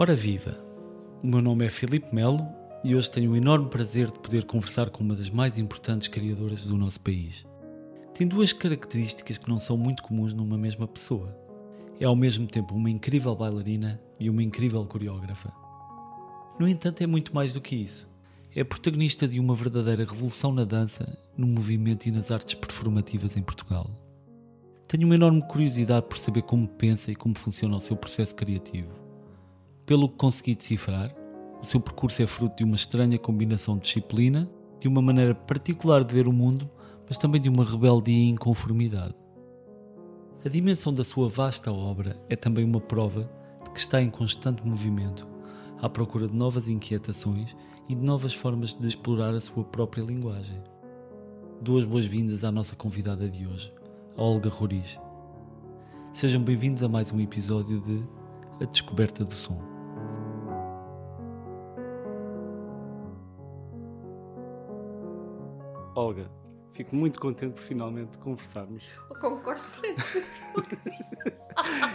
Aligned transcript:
Ora 0.00 0.16
viva! 0.16 0.58
O 1.22 1.26
meu 1.26 1.42
nome 1.42 1.66
é 1.66 1.68
Filipe 1.68 2.14
Melo 2.14 2.40
e 2.82 2.96
hoje 2.96 3.10
tenho 3.10 3.32
o 3.32 3.36
enorme 3.36 3.68
prazer 3.68 4.10
de 4.10 4.18
poder 4.18 4.46
conversar 4.46 4.88
com 4.88 5.04
uma 5.04 5.14
das 5.14 5.28
mais 5.28 5.58
importantes 5.58 6.08
criadoras 6.08 6.64
do 6.64 6.74
nosso 6.74 6.98
país. 7.02 7.44
Tem 8.14 8.26
duas 8.26 8.50
características 8.50 9.36
que 9.36 9.50
não 9.50 9.58
são 9.58 9.76
muito 9.76 10.02
comuns 10.02 10.32
numa 10.32 10.56
mesma 10.56 10.88
pessoa. 10.88 11.38
É 12.00 12.06
ao 12.06 12.16
mesmo 12.16 12.46
tempo 12.46 12.74
uma 12.74 12.88
incrível 12.88 13.36
bailarina 13.36 14.00
e 14.18 14.30
uma 14.30 14.42
incrível 14.42 14.82
coreógrafa. 14.86 15.52
No 16.58 16.66
entanto, 16.66 17.02
é 17.02 17.06
muito 17.06 17.34
mais 17.34 17.52
do 17.52 17.60
que 17.60 17.76
isso. 17.76 18.08
É 18.56 18.64
protagonista 18.64 19.28
de 19.28 19.38
uma 19.38 19.54
verdadeira 19.54 20.06
revolução 20.10 20.50
na 20.50 20.64
dança, 20.64 21.14
no 21.36 21.46
movimento 21.46 22.06
e 22.06 22.10
nas 22.10 22.30
artes 22.30 22.54
performativas 22.54 23.36
em 23.36 23.42
Portugal. 23.42 23.90
Tenho 24.88 25.04
uma 25.04 25.16
enorme 25.16 25.46
curiosidade 25.46 26.06
por 26.06 26.16
saber 26.16 26.40
como 26.40 26.66
pensa 26.66 27.12
e 27.12 27.14
como 27.14 27.36
funciona 27.36 27.76
o 27.76 27.80
seu 27.82 27.98
processo 27.98 28.34
criativo. 28.34 28.99
Pelo 29.90 30.08
que 30.08 30.14
consegui 30.14 30.54
decifrar, 30.54 31.12
o 31.60 31.66
seu 31.66 31.80
percurso 31.80 32.22
é 32.22 32.26
fruto 32.28 32.58
de 32.58 32.62
uma 32.62 32.76
estranha 32.76 33.18
combinação 33.18 33.74
de 33.74 33.80
disciplina, 33.80 34.48
de 34.78 34.86
uma 34.86 35.02
maneira 35.02 35.34
particular 35.34 36.04
de 36.04 36.14
ver 36.14 36.28
o 36.28 36.32
mundo, 36.32 36.70
mas 37.08 37.18
também 37.18 37.40
de 37.40 37.48
uma 37.48 37.64
rebeldia 37.64 38.14
e 38.14 38.28
inconformidade. 38.28 39.16
A 40.44 40.48
dimensão 40.48 40.94
da 40.94 41.02
sua 41.02 41.28
vasta 41.28 41.72
obra 41.72 42.24
é 42.28 42.36
também 42.36 42.64
uma 42.64 42.80
prova 42.80 43.28
de 43.64 43.70
que 43.72 43.80
está 43.80 44.00
em 44.00 44.08
constante 44.08 44.64
movimento, 44.64 45.26
à 45.82 45.88
procura 45.88 46.28
de 46.28 46.36
novas 46.36 46.68
inquietações 46.68 47.56
e 47.88 47.96
de 47.96 48.00
novas 48.00 48.32
formas 48.32 48.72
de 48.72 48.86
explorar 48.86 49.34
a 49.34 49.40
sua 49.40 49.64
própria 49.64 50.02
linguagem. 50.02 50.62
Duas 51.60 51.84
boas-vindas 51.84 52.44
à 52.44 52.52
nossa 52.52 52.76
convidada 52.76 53.28
de 53.28 53.44
hoje, 53.44 53.74
a 54.16 54.22
Olga 54.22 54.50
Roriz. 54.50 55.00
Sejam 56.12 56.40
bem-vindos 56.40 56.84
a 56.84 56.88
mais 56.88 57.10
um 57.10 57.18
episódio 57.18 57.80
de 57.80 58.08
A 58.62 58.66
Descoberta 58.66 59.24
do 59.24 59.34
Som. 59.34 59.69
Olga, 65.94 66.30
fico 66.72 66.94
muito 66.94 67.18
contente 67.20 67.54
por 67.54 67.60
finalmente 67.62 68.18
conversarmos. 68.18 68.84
Eu 69.10 69.18
concordo. 69.18 69.62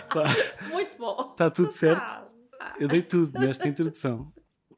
Claro, 0.09 0.29
Muito 0.71 0.97
bom. 0.97 1.31
está 1.31 1.49
tudo 1.49 1.71
certo. 1.71 2.01
Ah, 2.01 2.27
ah. 2.59 2.75
Eu 2.79 2.87
dei 2.87 3.01
tudo 3.01 3.37
nesta 3.39 3.67
introdução. 3.67 4.31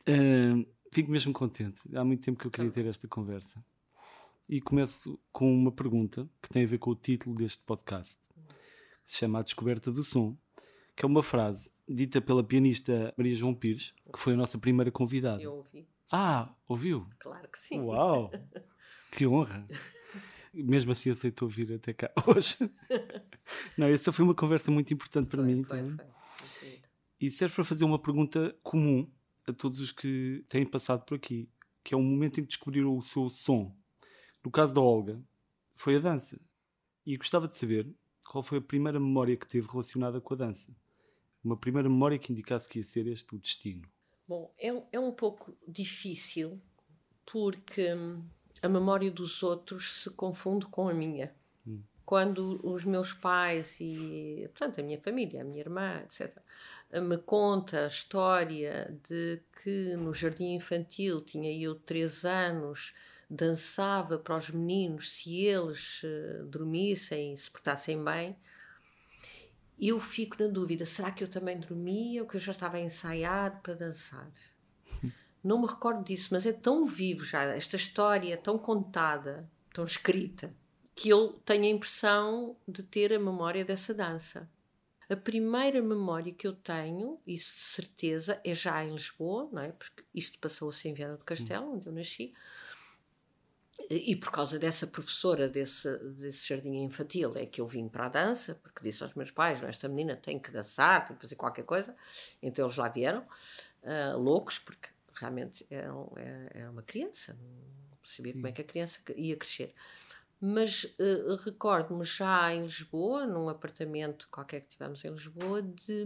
Ahn, 0.08 0.64
fico 0.94 1.12
mesmo 1.12 1.34
contente. 1.34 1.82
Há 1.96 2.04
muito 2.04 2.24
tempo 2.24 2.40
que 2.40 2.48
eu 2.48 2.52
queria 2.52 2.72
ter 2.72 2.86
esta 2.86 3.08
conversa. 3.08 3.64
E 4.48 4.62
começo 4.62 5.20
com 5.32 5.52
uma 5.54 5.72
pergunta 5.72 6.30
que 6.42 6.50
tem 6.50 6.64
a 6.64 6.68
ver 6.68 6.78
com 6.78 6.92
o 6.92 6.96
título 6.96 7.36
deste 7.36 7.64
podcast. 7.64 8.20
que 9.04 9.12
Se 9.12 9.18
chama 9.18 9.40
A 9.40 9.44
Descoberta 9.44 9.92
do 9.92 10.04
Som, 10.04 10.38
que 10.96 11.04
é 11.06 11.08
uma 11.08 11.22
frase 11.22 11.72
dita 11.88 12.22
pela 12.22 12.44
pianista 12.44 13.14
Maria 13.18 13.36
João 13.36 13.54
Pires, 13.54 13.94
que 14.14 14.20
foi 14.20 14.34
a 14.34 14.38
nossa 14.38 14.58
primeira 14.58 14.90
convidada. 14.92 15.42
Eu 15.42 15.56
ouvi, 15.56 15.88
Ah, 16.12 16.56
ouviu? 16.68 17.08
claro 17.20 17.48
que 17.50 17.60
sim. 17.60 17.82
Uau! 17.82 18.32
Que 19.12 19.26
honra! 19.28 19.68
Mesmo 20.54 20.92
assim 20.92 21.10
aceitou 21.10 21.48
vir 21.48 21.74
até 21.74 21.94
cá 21.94 22.12
hoje. 22.28 22.58
Não, 23.78 23.88
essa 23.88 24.12
foi 24.12 24.26
uma 24.26 24.34
conversa 24.36 24.72
muito 24.72 24.94
importante 24.94 25.28
para 25.28 25.44
Foi, 25.44 25.54
mim. 25.54 25.64
foi, 25.64 25.80
então. 25.80 25.98
foi. 26.38 26.70
Muito 26.70 26.90
E 27.20 27.32
serve 27.32 27.56
para 27.56 27.64
fazer 27.64 27.84
uma 27.86 28.00
pergunta 28.00 28.56
comum 28.64 29.10
a 29.48 29.54
todos 29.54 29.80
os 29.80 29.92
que 29.92 30.44
têm 30.50 30.66
passado 30.66 31.06
por 31.06 31.16
aqui, 31.16 31.50
que 31.84 31.94
é 31.94 31.98
o 31.98 32.02
momento 32.02 32.40
em 32.40 32.44
que 32.44 32.48
descobriram 32.50 32.98
o 32.98 33.02
seu 33.02 33.30
som. 33.30 33.76
No 34.44 34.52
caso 34.52 34.74
da 34.74 34.82
Olga, 34.82 35.22
foi 35.76 35.96
a 35.98 36.00
dança. 36.00 36.40
E 37.06 37.16
gostava 37.18 37.48
de 37.48 37.56
saber 37.56 37.90
qual 38.28 38.44
foi 38.44 38.58
a 38.58 38.62
primeira 38.62 39.00
memória 39.00 39.38
que 39.38 39.48
teve 39.48 39.68
relacionada 39.70 40.20
com 40.20 40.34
a 40.34 40.38
dança. 40.38 40.76
Uma 41.44 41.56
primeira 41.56 41.88
memória 41.88 42.18
que 42.20 42.32
indicasse 42.32 42.68
que 42.68 42.80
ia 42.80 42.84
ser 42.84 43.08
este 43.08 43.34
o 43.36 43.40
destino. 43.40 43.88
Bom, 44.28 44.54
é, 44.58 44.74
um- 44.74 44.86
é 44.92 45.00
um 45.00 45.12
pouco 45.14 45.56
difícil 45.66 46.60
porque 47.26 47.94
hum, 47.94 48.26
a 48.62 48.70
memória 48.70 49.12
dos 49.12 49.44
outros 49.44 50.04
se 50.04 50.10
confunde 50.10 50.66
com 50.68 50.88
a 50.90 50.94
minha. 50.94 51.34
Quando 52.06 52.62
os 52.64 52.86
meus 52.86 53.12
pais 53.12 53.80
e, 53.82 54.50
portanto, 54.54 54.80
a 54.80 54.84
minha 54.84 54.98
família, 55.02 55.42
a 55.42 55.44
minha 55.44 55.60
irmã, 55.60 56.02
etc., 56.04 56.38
me 57.02 57.18
conta 57.18 57.84
a 57.84 57.88
história 57.88 58.98
de 59.10 59.42
que 59.62 59.94
no 59.98 60.14
jardim 60.14 60.54
infantil 60.54 61.20
tinha 61.22 61.52
eu 61.52 61.76
três 61.76 62.24
anos, 62.24 62.94
dançava 63.30 64.18
para 64.18 64.38
os 64.38 64.50
meninos 64.50 65.12
se 65.12 65.36
eles 65.36 66.02
eh, 66.06 66.44
dormissem 66.46 67.34
e 67.34 67.38
se 67.38 67.52
portassem 67.52 68.02
bem, 68.02 68.38
eu 69.78 70.00
fico 70.00 70.42
na 70.42 70.48
dúvida: 70.48 70.86
será 70.86 71.12
que 71.12 71.24
eu 71.24 71.28
também 71.28 71.60
dormia 71.60 72.22
ou 72.22 72.28
que 72.28 72.38
eu 72.38 72.40
já 72.40 72.54
estava 72.54 72.78
a 72.78 72.82
ensaiar 72.82 73.62
para 73.62 73.76
dançar? 73.76 74.32
Não 75.48 75.62
me 75.62 75.66
recordo 75.66 76.04
disso, 76.04 76.28
mas 76.32 76.46
é 76.46 76.52
tão 76.52 76.86
vivo 76.86 77.24
já, 77.24 77.42
esta 77.44 77.78
história 77.78 78.34
é 78.34 78.36
tão 78.36 78.58
contada, 78.58 79.50
tão 79.74 79.86
escrita, 79.86 80.54
que 80.94 81.08
eu 81.08 81.40
tenho 81.46 81.64
a 81.64 81.70
impressão 81.70 82.58
de 82.68 82.84
ter 82.84 83.14
a 83.14 83.20
memória 83.20 83.64
dessa 83.64 83.94
dança. 83.94 84.50
A 85.10 85.16
primeira 85.16 85.82
memória 85.82 86.34
que 86.34 86.46
eu 86.46 86.52
tenho, 86.52 87.18
isso 87.26 87.56
de 87.56 87.62
certeza, 87.62 88.42
é 88.44 88.54
já 88.54 88.84
em 88.84 88.92
Lisboa, 88.92 89.48
não 89.50 89.62
é? 89.62 89.72
Porque 89.72 90.04
isto 90.14 90.38
passou-se 90.38 90.86
em 90.90 90.94
Viana 90.94 91.16
do 91.16 91.24
Castelo, 91.24 91.76
onde 91.76 91.88
eu 91.88 91.94
nasci. 91.94 92.34
E 93.90 94.18
por 94.18 94.32
causa 94.32 94.60
dessa 94.60 94.86
professora 94.86 95.48
desse, 95.48 95.98
desse 96.16 96.50
jardim 96.50 96.84
infantil 96.84 97.38
é 97.38 97.46
que 97.46 97.62
eu 97.62 97.68
vim 97.70 97.88
para 97.88 98.08
a 98.08 98.10
dança, 98.10 98.56
porque 98.56 98.84
disse 98.84 99.02
aos 99.02 99.14
meus 99.14 99.32
pais: 99.32 99.62
"Não, 99.62 99.70
esta 99.70 99.88
menina 99.88 100.14
tem 100.14 100.38
que 100.38 100.52
dançar, 100.52 101.06
tem 101.06 101.16
que 101.16 101.22
fazer 101.22 101.36
qualquer 101.36 101.64
coisa. 101.64 101.96
Então 102.42 102.66
eles 102.66 102.76
lá 102.76 102.90
vieram, 102.90 103.26
ah, 103.86 104.14
loucos, 104.18 104.60
porque 104.60 104.90
realmente 105.20 105.66
eram, 105.70 106.12
é, 106.16 106.62
é 106.62 106.70
uma 106.70 106.84
criança, 106.84 107.34
não 107.34 107.98
sabia 108.04 108.32
Sim. 108.32 108.40
como 108.40 108.48
é 108.48 108.52
que 108.52 108.62
a 108.62 108.66
criança 108.66 109.02
ia 109.16 109.36
crescer. 109.36 109.74
Mas 110.40 110.96
ah, 111.00 111.42
recordo-me 111.44 112.04
já 112.04 112.54
em 112.54 112.64
Lisboa, 112.64 113.26
num 113.26 113.50
apartamento 113.50 114.28
qualquer 114.30 114.62
que 114.62 114.70
tivemos 114.70 115.04
em 115.04 115.10
Lisboa, 115.10 115.62
de, 115.62 116.06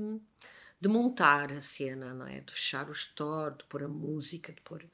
de 0.80 0.88
montar 0.88 1.52
a 1.52 1.60
cena, 1.60 2.14
não 2.14 2.26
é? 2.26 2.40
De 2.40 2.54
fechar 2.54 2.90
o 2.90 2.94
store, 2.94 3.58
de 3.58 3.66
pôr 3.66 3.84
a 3.84 3.88
música, 3.88 4.54
de 4.54 4.62
pôr 4.62 4.86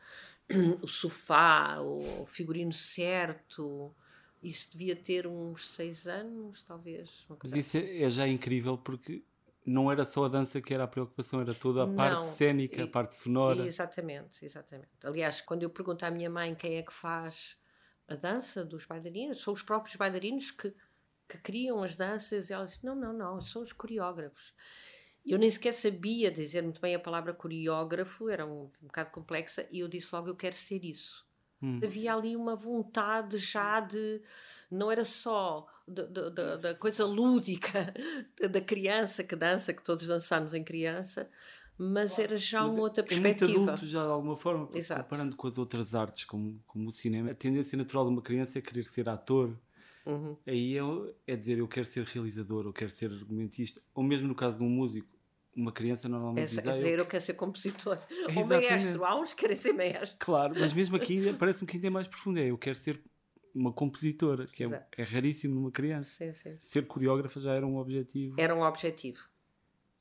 o 0.81 0.87
sofá, 0.87 1.79
o 1.81 2.25
figurino 2.25 2.73
certo. 2.73 3.93
Isso 4.41 4.69
devia 4.71 4.95
ter 4.95 5.27
uns 5.27 5.69
seis 5.69 6.07
anos, 6.07 6.63
talvez. 6.63 7.25
Mas 7.41 7.53
isso 7.53 7.77
é, 7.77 8.03
é 8.03 8.09
já 8.09 8.27
incrível 8.27 8.77
porque 8.77 9.23
não 9.67 9.91
era 9.91 10.05
só 10.05 10.25
a 10.25 10.29
dança 10.29 10.61
que 10.61 10.73
era 10.73 10.83
a 10.85 10.87
preocupação, 10.87 11.41
era 11.41 11.53
toda 11.53 11.83
a 11.83 11.87
Não. 11.87 11.95
parte 11.95 12.25
cênica, 12.25 12.83
a 12.83 12.85
E- 12.85 12.89
parte 12.89 13.15
sonora. 13.15 13.65
Exatamente, 13.65 14.43
exatamente. 14.45 14.89
Aliás, 15.03 15.41
quando 15.41 15.63
eu 15.63 15.69
pergunto 15.69 16.05
à 16.05 16.11
minha 16.11 16.29
mãe 16.29 16.55
quem 16.55 16.77
é 16.77 16.81
que 16.83 16.93
faz 16.93 17.57
a 18.07 18.15
dança 18.15 18.63
dos 18.63 18.85
bailarinos, 18.85 19.41
são 19.41 19.53
os 19.53 19.61
próprios 19.61 19.95
bailarinos 19.97 20.51
que, 20.51 20.73
que 21.27 21.37
criam 21.39 21.83
as 21.83 21.95
danças, 21.95 22.49
e 22.49 22.53
ela 22.53 22.63
diz: 22.65 22.81
não, 22.81 22.95
não, 22.95 23.13
não, 23.13 23.41
são 23.41 23.61
os 23.61 23.73
coreógrafos. 23.73 24.53
Eu 25.25 25.37
nem 25.37 25.51
sequer 25.51 25.73
sabia 25.73 26.31
dizer 26.31 26.63
muito 26.63 26.79
bem 26.79 26.95
a 26.95 26.99
palavra 26.99 27.33
coreógrafo, 27.33 28.29
era 28.29 28.45
um, 28.45 28.71
um 28.81 28.87
bocado 28.87 29.11
complexa, 29.11 29.67
e 29.71 29.79
eu 29.81 29.87
disse 29.89 30.09
logo: 30.15 30.29
eu 30.29 30.35
quero 30.35 30.55
ser 30.55 30.83
isso. 30.85 31.26
Hum. 31.61 31.79
Havia 31.83 32.13
ali 32.13 32.35
uma 32.35 32.55
vontade 32.55 33.37
já 33.37 33.79
de. 33.79 34.21
Não 34.69 34.91
era 34.91 35.03
só 35.03 35.65
da, 35.87 36.75
coisa 36.75 37.05
lúdica 37.05 37.93
da- 38.49 38.61
criança 38.61 39.23
que 39.23 39.35
dança, 39.35 39.73
que 39.73 39.83
todos 39.83 40.05
dançamos 40.05 40.53
em 40.53 40.63
criança, 40.63 41.29
mas 41.77 42.19
era 42.19 42.37
já 42.37 42.63
Mas 42.63 42.73
uma 42.73 42.81
outra 42.83 43.03
é 43.03 43.05
muito 43.05 43.19
perspectiva. 43.19 43.63
adulto 43.71 43.85
já 43.87 44.03
de 44.05 44.11
alguma 44.11 44.35
forma, 44.35 44.69
Exato. 44.73 45.03
comparando 45.03 45.35
com 45.35 45.47
as 45.47 45.57
outras 45.57 45.95
artes, 45.95 46.25
como, 46.25 46.61
como 46.67 46.89
o 46.89 46.91
cinema, 46.91 47.31
a 47.31 47.35
tendência 47.35 47.77
natural 47.77 48.05
de 48.05 48.11
uma 48.11 48.21
criança 48.21 48.59
é 48.59 48.61
querer 48.61 48.85
ser 48.85 49.07
ator. 49.09 49.57
Uhum. 50.05 50.37
Aí 50.45 50.77
é, 50.77 50.81
é 51.25 51.35
dizer 51.35 51.57
eu 51.57 51.67
quero 51.67 51.87
ser 51.87 52.03
realizador, 52.05 52.65
ou 52.67 52.73
quero 52.73 52.91
ser 52.91 53.11
argumentista, 53.11 53.81
ou 53.95 54.03
mesmo 54.03 54.27
no 54.27 54.35
caso 54.35 54.57
de 54.57 54.63
um 54.63 54.69
músico, 54.69 55.07
uma 55.57 55.71
criança 55.71 56.07
É, 56.07 56.09
normalmente 56.09 56.43
é 56.43 56.45
diz, 56.45 56.57
"Ah, 56.59 56.61
eu 56.69 56.73
dizer, 56.73 56.99
eu 56.99 57.05
quero 57.05 57.23
ser 57.23 57.33
compositor. 57.33 57.97
Ou 58.35 58.43
Exatamente. 58.43 58.69
maestro. 58.69 59.03
Há 59.05 59.19
uns 59.19 59.33
que 59.33 59.41
querem 59.41 59.55
ser 59.55 59.73
maestro. 59.73 60.17
Claro, 60.19 60.55
mas 60.57 60.71
mesmo 60.73 60.95
aqui 60.95 61.19
parece-me 61.37 61.67
que 61.67 61.77
ainda 61.77 61.87
é 61.87 61.89
mais 61.89 62.07
profundo. 62.07 62.39
É, 62.39 62.45
eu 62.51 62.57
quero 62.57 62.77
ser 62.77 63.01
uma 63.53 63.73
compositora, 63.73 64.45
que 64.47 64.63
é, 64.63 64.85
é 64.97 65.03
raríssimo 65.03 65.55
numa 65.55 65.71
criança. 65.71 66.11
Sim, 66.13 66.33
sim. 66.33 66.55
Ser 66.57 66.85
coreógrafa 66.85 67.39
já 67.39 67.53
era 67.53 67.65
um 67.65 67.77
objetivo 67.77 68.35
Era 68.39 68.55
um 68.55 68.61
objetivo. 68.61 69.19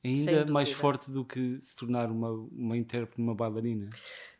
ainda 0.03 0.45
mais 0.45 0.71
forte 0.71 1.09
do 1.11 1.25
que 1.25 1.59
se 1.59 1.75
tornar 1.77 2.11
uma, 2.11 2.29
uma 2.31 2.77
intérprete, 2.77 3.19
uma 3.19 3.33
bailarina. 3.33 3.89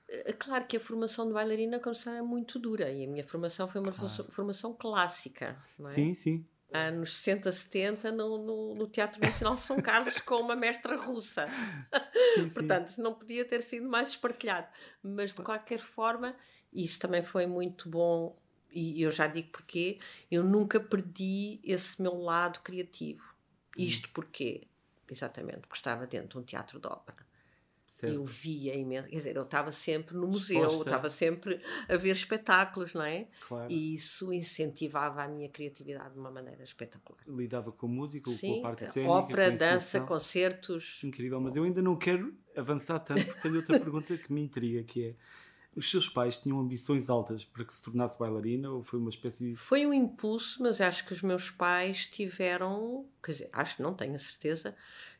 É 0.09 0.31
Claro 0.31 0.65
que 0.65 0.77
a 0.77 0.79
formação 0.79 1.27
de 1.27 1.33
bailarina 1.33 1.79
como 1.79 1.95
sabe, 1.95 2.17
é 2.17 2.21
muito 2.21 2.57
dura 2.59 2.89
e 2.91 3.03
a 3.05 3.07
minha 3.09 3.25
formação 3.25 3.67
foi 3.67 3.81
uma 3.81 3.91
formação- 3.91 4.25
formação 4.29 4.73
clássica. 4.73 5.57
É? 5.79 5.83
Sim, 5.83 6.13
sim. 6.13 6.45
Anos 6.73 7.15
60, 7.17 7.51
70 7.51 8.11
no, 8.11 8.37
no, 8.37 8.75
no 8.75 8.87
Teatro 8.87 9.21
Nacional 9.21 9.55
de 9.55 9.61
São 9.61 9.77
Carlos 9.81 10.19
com 10.19 10.35
uma 10.35 10.55
mestra 10.55 10.97
russa. 10.97 11.45
sim, 12.35 12.47
sim. 12.47 12.53
Portanto, 12.53 12.97
não 12.97 13.13
podia 13.13 13.45
ter 13.45 13.61
sido 13.61 13.87
mais 13.87 14.09
espartilhado. 14.09 14.67
Mas 15.01 15.33
de 15.33 15.41
qualquer 15.41 15.79
forma, 15.79 16.35
isso 16.73 16.99
também 16.99 17.23
foi 17.23 17.45
muito 17.45 17.89
bom 17.89 18.37
e 18.71 19.01
eu 19.01 19.09
já 19.09 19.27
digo 19.27 19.49
porquê. 19.49 19.99
Eu 20.29 20.43
nunca 20.43 20.79
perdi 20.79 21.59
esse 21.63 22.01
meu 22.01 22.15
lado 22.17 22.59
criativo. 22.59 23.23
Isto 23.77 24.09
porque, 24.11 24.67
exatamente, 25.09 25.61
porque 25.61 25.75
estava 25.75 26.05
dentro 26.05 26.29
de 26.29 26.37
um 26.39 26.43
teatro 26.43 26.79
de 26.79 26.87
ópera. 26.87 27.26
Certo. 27.97 28.13
Eu 28.13 28.23
via 28.23 28.75
imenso, 28.75 29.09
quer 29.09 29.15
dizer, 29.15 29.35
eu 29.35 29.41
estava 29.41 29.71
sempre 29.71 30.15
no 30.15 30.27
museu, 30.27 30.61
eu 30.61 30.81
estava 30.83 31.09
sempre 31.09 31.59
a 31.89 31.97
ver 31.97 32.11
espetáculos, 32.11 32.93
não 32.93 33.01
é? 33.01 33.27
Claro. 33.41 33.71
E 33.71 33.95
isso 33.95 34.31
incentivava 34.31 35.23
a 35.23 35.27
minha 35.27 35.49
criatividade 35.49 36.13
de 36.13 36.19
uma 36.19 36.29
maneira 36.29 36.61
espetacular. 36.63 37.19
Lidava 37.27 37.71
com 37.71 37.87
a 37.87 37.89
música, 37.89 38.29
Sim, 38.29 38.53
com 38.53 38.59
a 38.59 38.61
parte 38.61 38.85
cênica, 38.85 39.11
ópera, 39.11 39.49
dança, 39.49 39.99
concertos. 40.01 41.01
Incrível, 41.03 41.41
mas 41.41 41.55
eu 41.55 41.63
ainda 41.63 41.81
não 41.81 41.95
quero 41.95 42.35
avançar 42.55 42.99
tanto 42.99 43.25
porque 43.25 43.41
tenho 43.41 43.55
outra 43.55 43.79
pergunta 43.81 44.15
que 44.15 44.31
me 44.31 44.41
intriga, 44.41 44.83
que 44.83 45.03
é 45.03 45.15
os 45.75 45.89
seus 45.89 46.07
pais 46.07 46.37
tinham 46.37 46.59
ambições 46.59 47.09
altas 47.09 47.43
para 47.43 47.65
que 47.65 47.73
se 47.73 47.83
tornasse 47.83 48.17
bailarina 48.19 48.69
ou 48.71 48.83
foi 48.83 48.99
uma 48.99 49.09
espécie 49.09 49.49
de... 49.49 49.55
Foi 49.55 49.87
um 49.87 49.93
impulso, 49.93 50.61
mas 50.61 50.79
acho 50.81 51.03
que 51.05 51.13
os 51.13 51.23
meus 51.23 51.49
pais 51.49 52.07
tiveram, 52.07 53.07
quer 53.23 53.31
dizer, 53.31 53.49
acho, 53.51 53.81
não 53.81 53.93
tenho 53.95 54.13
a 54.13 54.19
certeza, 54.19 54.75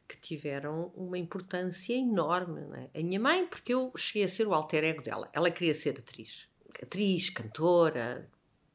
que 0.08 0.18
tiveram 0.20 0.92
uma 0.96 1.18
importância 1.18 1.94
enorme. 1.94 2.62
É? 2.94 3.00
A 3.00 3.04
minha 3.04 3.20
mãe, 3.20 3.46
porque 3.46 3.74
eu 3.74 3.92
cheguei 3.98 4.24
a 4.24 4.28
ser 4.28 4.48
o 4.48 4.54
alter 4.54 4.84
ego 4.84 5.02
dela, 5.02 5.30
ela 5.34 5.52
queria 5.52 5.74
ser 5.74 6.00
atriz. 6.00 6.48
Atriz, 6.82 7.30
cantora, 7.30 8.30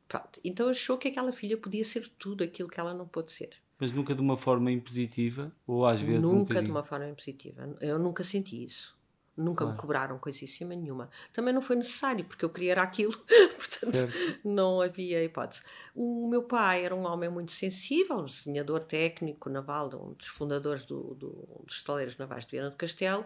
pronto. 0.09 0.41
Então 0.45 0.69
achou 0.69 0.99
que 0.99 1.09
aquela 1.09 1.33
filha 1.33 1.57
podia 1.57 1.85
ser 1.85 2.09
tudo 2.19 2.45
aquilo 2.45 2.69
que 2.69 2.79
ela 2.79 2.93
não 2.93 3.07
pôde 3.07 3.33
ser. 3.33 3.51
Mas 3.79 3.93
nunca 3.93 4.15
de 4.15 4.21
uma 4.21 4.37
forma 4.37 4.71
impositiva? 4.71 5.53
Ou 5.67 5.87
às 5.87 6.01
vezes 6.01 6.23
Nunca 6.23 6.61
um 6.61 6.65
de 6.65 6.71
uma 6.71 6.85
forma 6.85 7.09
impositiva. 7.09 7.77
Eu 7.81 7.99
nunca 7.99 8.23
senti 8.23 8.65
isso. 8.65 8.97
Nunca 9.37 9.65
claro. 9.65 9.73
me 9.73 9.81
cobraram 9.81 10.19
coisíssima 10.19 10.75
nenhuma. 10.75 11.09
Também 11.33 11.55
não 11.55 11.63
foi 11.63 11.77
necessário, 11.77 12.25
porque 12.25 12.45
eu 12.45 12.51
queria 12.51 12.73
era 12.73 12.83
aquilo, 12.83 13.17
portanto 13.57 13.97
certo. 13.97 14.41
não 14.45 14.81
havia 14.81 15.25
hipótese. 15.25 15.63
O 15.95 16.29
meu 16.29 16.43
pai 16.43 16.85
era 16.85 16.95
um 16.95 17.07
homem 17.07 17.31
muito 17.31 17.53
sensível, 17.53 18.19
um 18.19 18.25
desenhador 18.27 18.85
técnico 18.85 19.49
naval, 19.49 19.89
um 19.95 20.13
dos 20.13 20.29
fundadores 20.29 20.85
do, 20.85 21.15
do, 21.15 21.63
dos 21.65 21.77
estaleiros 21.77 22.19
navais 22.19 22.45
de 22.45 22.53
Viana 22.53 22.71
do 22.71 22.77
Castelo, 22.77 23.25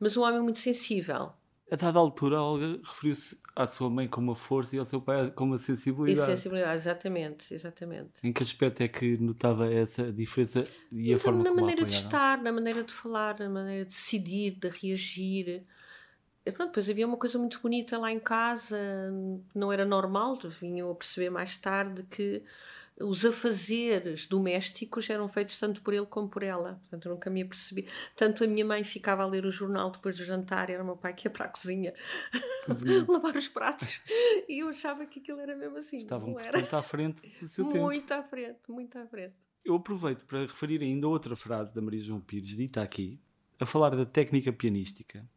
mas 0.00 0.16
um 0.16 0.22
homem 0.22 0.40
muito 0.40 0.58
sensível 0.58 1.32
a 1.72 1.76
dada 1.76 1.98
altura, 1.98 2.36
a 2.36 2.42
Olga 2.42 2.78
referiu-se 2.84 3.40
à 3.56 3.66
sua 3.66 3.88
mãe 3.88 4.06
com 4.06 4.20
uma 4.20 4.36
força 4.36 4.76
e 4.76 4.78
ao 4.78 4.84
seu 4.84 5.00
pai 5.00 5.30
com 5.30 5.44
uma 5.44 5.56
sensibilidade. 5.56 6.28
E 6.28 6.36
sensibilidade, 6.36 6.74
exatamente, 6.74 7.54
exatamente. 7.54 8.10
Em 8.22 8.30
que 8.30 8.42
aspecto 8.42 8.82
é 8.82 8.88
que 8.88 9.16
notava 9.16 9.72
essa 9.72 10.12
diferença 10.12 10.68
e 10.90 11.14
a 11.14 11.18
forma 11.18 11.38
na 11.38 11.48
como 11.48 11.56
Na 11.56 11.62
maneira 11.62 11.86
de 11.86 11.94
estar, 11.94 12.42
na 12.42 12.52
maneira 12.52 12.84
de 12.84 12.92
falar, 12.92 13.40
na 13.40 13.48
maneira 13.48 13.86
de 13.86 13.90
decidir, 13.90 14.50
de 14.50 14.68
reagir. 14.68 15.64
E 16.44 16.52
pronto, 16.52 16.68
depois 16.68 16.90
havia 16.90 17.06
uma 17.06 17.16
coisa 17.16 17.38
muito 17.38 17.58
bonita 17.62 17.96
lá 17.96 18.12
em 18.12 18.20
casa, 18.20 18.78
não 19.54 19.72
era 19.72 19.86
normal, 19.86 20.38
vinham 20.60 20.90
a 20.90 20.94
perceber 20.94 21.30
mais 21.30 21.56
tarde 21.56 22.02
que 22.02 22.42
os 23.00 23.24
afazeres 23.24 24.26
domésticos 24.26 25.08
eram 25.08 25.28
feitos 25.28 25.56
tanto 25.58 25.82
por 25.82 25.94
ele 25.94 26.06
como 26.06 26.28
por 26.28 26.42
ela. 26.42 26.74
Portanto, 26.82 27.06
eu 27.06 27.14
nunca 27.14 27.30
me 27.30 27.42
apercebi. 27.42 27.86
Tanto 28.14 28.44
a 28.44 28.46
minha 28.46 28.64
mãe 28.64 28.84
ficava 28.84 29.22
a 29.22 29.26
ler 29.26 29.46
o 29.46 29.50
jornal 29.50 29.90
depois 29.90 30.16
do 30.18 30.24
jantar, 30.24 30.70
era 30.70 30.82
o 30.82 30.86
meu 30.86 30.96
pai 30.96 31.14
que 31.14 31.26
ia 31.26 31.30
para 31.30 31.46
a 31.46 31.48
cozinha 31.48 31.94
lavar 33.08 33.36
os 33.36 33.48
pratos. 33.48 34.00
E 34.48 34.62
eu 34.62 34.68
achava 34.68 35.06
que 35.06 35.20
aquilo 35.20 35.40
era 35.40 35.56
mesmo 35.56 35.78
assim. 35.78 35.96
Estavam, 35.96 36.34
portanto, 36.34 36.74
à 36.74 36.82
frente 36.82 37.28
do 37.40 37.48
seu 37.48 37.64
muito 37.64 37.74
tempo. 37.74 37.84
Muito 37.84 38.12
à 38.12 38.22
frente, 38.22 38.60
muito 38.68 38.98
à 38.98 39.06
frente. 39.06 39.34
Eu 39.64 39.76
aproveito 39.76 40.24
para 40.24 40.40
referir 40.40 40.82
ainda 40.82 41.08
outra 41.08 41.36
frase 41.36 41.74
da 41.74 41.80
Maria 41.80 42.00
João 42.00 42.20
Pires, 42.20 42.56
dita 42.56 42.82
aqui, 42.82 43.20
a 43.58 43.66
falar 43.66 43.90
da 43.90 44.04
técnica 44.04 44.52
pianística, 44.52 45.28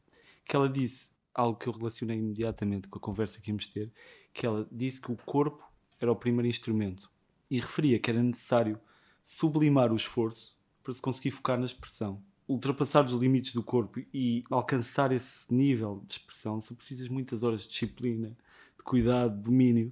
que 0.43 0.55
ela 0.55 0.67
disse 0.67 1.13
algo 1.33 1.59
que 1.59 1.67
eu 1.67 1.73
relacionei 1.73 2.17
imediatamente 2.17 2.87
com 2.87 2.97
a 2.97 3.01
conversa 3.01 3.39
que 3.39 3.51
íamos 3.51 3.67
ter, 3.67 3.91
que 4.33 4.45
ela 4.45 4.67
disse 4.71 4.99
que 4.99 5.11
o 5.11 5.17
corpo 5.17 5.63
era 5.99 6.11
o 6.11 6.15
primeiro 6.15 6.47
instrumento 6.47 7.09
e 7.49 7.59
referia 7.59 7.99
que 7.99 8.09
era 8.09 8.21
necessário 8.21 8.79
sublimar 9.21 9.91
o 9.91 9.95
esforço 9.95 10.57
para 10.83 10.93
se 10.93 11.01
conseguir 11.01 11.31
focar 11.31 11.57
na 11.57 11.65
expressão. 11.65 12.21
Ultrapassar 12.47 13.05
os 13.05 13.13
limites 13.13 13.53
do 13.53 13.63
corpo 13.63 13.99
e 14.13 14.43
alcançar 14.51 15.11
esse 15.11 15.51
nível 15.51 16.03
de 16.05 16.13
expressão, 16.13 16.59
se 16.59 16.75
precisas 16.75 17.09
muitas 17.09 17.41
horas 17.41 17.63
de 17.63 17.69
disciplina, 17.69 18.37
de 18.77 18.83
cuidado, 18.83 19.35
de 19.35 19.43
domínio. 19.43 19.91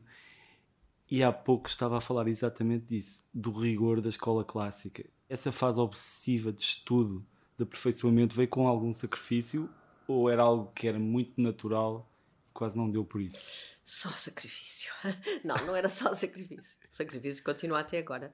E 1.10 1.24
há 1.24 1.32
pouco 1.32 1.68
estava 1.68 1.98
a 1.98 2.02
falar 2.02 2.28
exatamente 2.28 2.86
disso, 2.86 3.28
do 3.34 3.52
rigor 3.52 4.02
da 4.02 4.10
escola 4.10 4.44
clássica. 4.46 5.04
Essa 5.28 5.52
fase 5.52 5.80
obsessiva 5.80 6.52
de 6.52 6.62
estudo, 6.62 7.26
de 7.58 7.64
aperfeiçoamento, 7.64 8.36
veio 8.36 8.48
com 8.48 8.68
algum 8.68 8.94
sacrifício 8.94 9.68
ou 10.08 10.30
era 10.30 10.44
algo 10.44 10.72
que 10.74 10.88
era 10.88 11.00
muito 11.00 11.42
natural 11.42 12.08
quase 12.54 12.78
não 12.78 12.90
deu 12.90 13.04
por 13.04 13.22
isso? 13.22 13.46
Só 13.84 14.10
sacrifício. 14.10 14.92
Não, 15.44 15.56
não 15.66 15.76
era 15.76 15.90
só 15.90 16.14
sacrifício. 16.16 16.80
Sacrifício 16.88 17.44
continua 17.44 17.80
até 17.80 17.98
agora. 17.98 18.34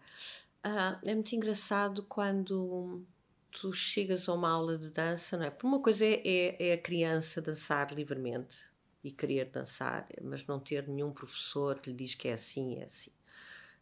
Ah, 0.63 0.99
é 1.03 1.13
muito 1.15 1.33
engraçado 1.33 2.03
quando 2.03 3.03
tu 3.51 3.73
chegas 3.73 4.27
a 4.29 4.33
uma 4.33 4.49
aula 4.49 4.77
de 4.77 4.89
dança, 4.91 5.37
não 5.37 5.45
é? 5.45 5.49
Por 5.49 5.67
uma 5.67 5.81
coisa 5.81 6.05
é, 6.05 6.21
é, 6.23 6.69
é, 6.69 6.73
a 6.73 6.77
criança 6.77 7.41
dançar 7.41 7.91
livremente 7.93 8.59
e 9.03 9.11
querer 9.11 9.45
dançar, 9.45 10.07
mas 10.21 10.45
não 10.45 10.59
ter 10.59 10.87
nenhum 10.87 11.11
professor 11.11 11.79
que 11.79 11.89
lhe 11.89 11.95
diz 11.95 12.13
que 12.13 12.27
é 12.27 12.33
assim, 12.33 12.79
é 12.79 12.83
assim. 12.83 13.11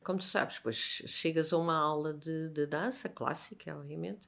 Como 0.04 0.20
tu 0.20 0.26
sabes, 0.26 0.58
depois 0.58 0.78
chegas 0.78 1.52
a 1.52 1.58
uma 1.58 1.76
aula 1.76 2.14
de, 2.14 2.50
de 2.50 2.66
dança 2.66 3.10
clássica, 3.10 3.76
obviamente, 3.76 4.22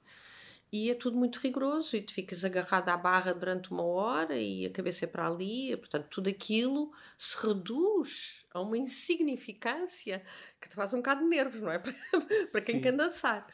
e 0.72 0.90
é 0.92 0.96
tudo 0.96 1.18
muito 1.18 1.40
rigoroso 1.40 1.96
e 1.96 2.02
tu 2.02 2.14
ficas 2.14 2.46
agarrado 2.46 2.90
à 2.90 2.98
barra 2.98 3.34
durante 3.34 3.72
uma 3.72 3.84
hora 3.84 4.38
e 4.38 4.66
a 4.66 4.72
cabeça 4.72 5.06
é 5.06 5.08
para 5.08 5.28
ali, 5.28 5.76
portanto 5.78 6.08
tudo 6.10 6.30
aquilo 6.30 6.92
se 7.18 7.36
reduz 7.46 8.46
a 8.54 8.62
uma 8.62 8.78
insignificância 8.78 10.24
que 10.62 10.70
te 10.70 10.76
faz 10.76 10.94
um 10.94 10.98
bocado 10.98 11.22
de 11.22 11.28
nervos, 11.28 11.60
não 11.60 11.72
é? 11.72 11.80
para 12.52 12.62
quem 12.62 12.80
quer 12.80 12.92
dançar. 12.92 13.48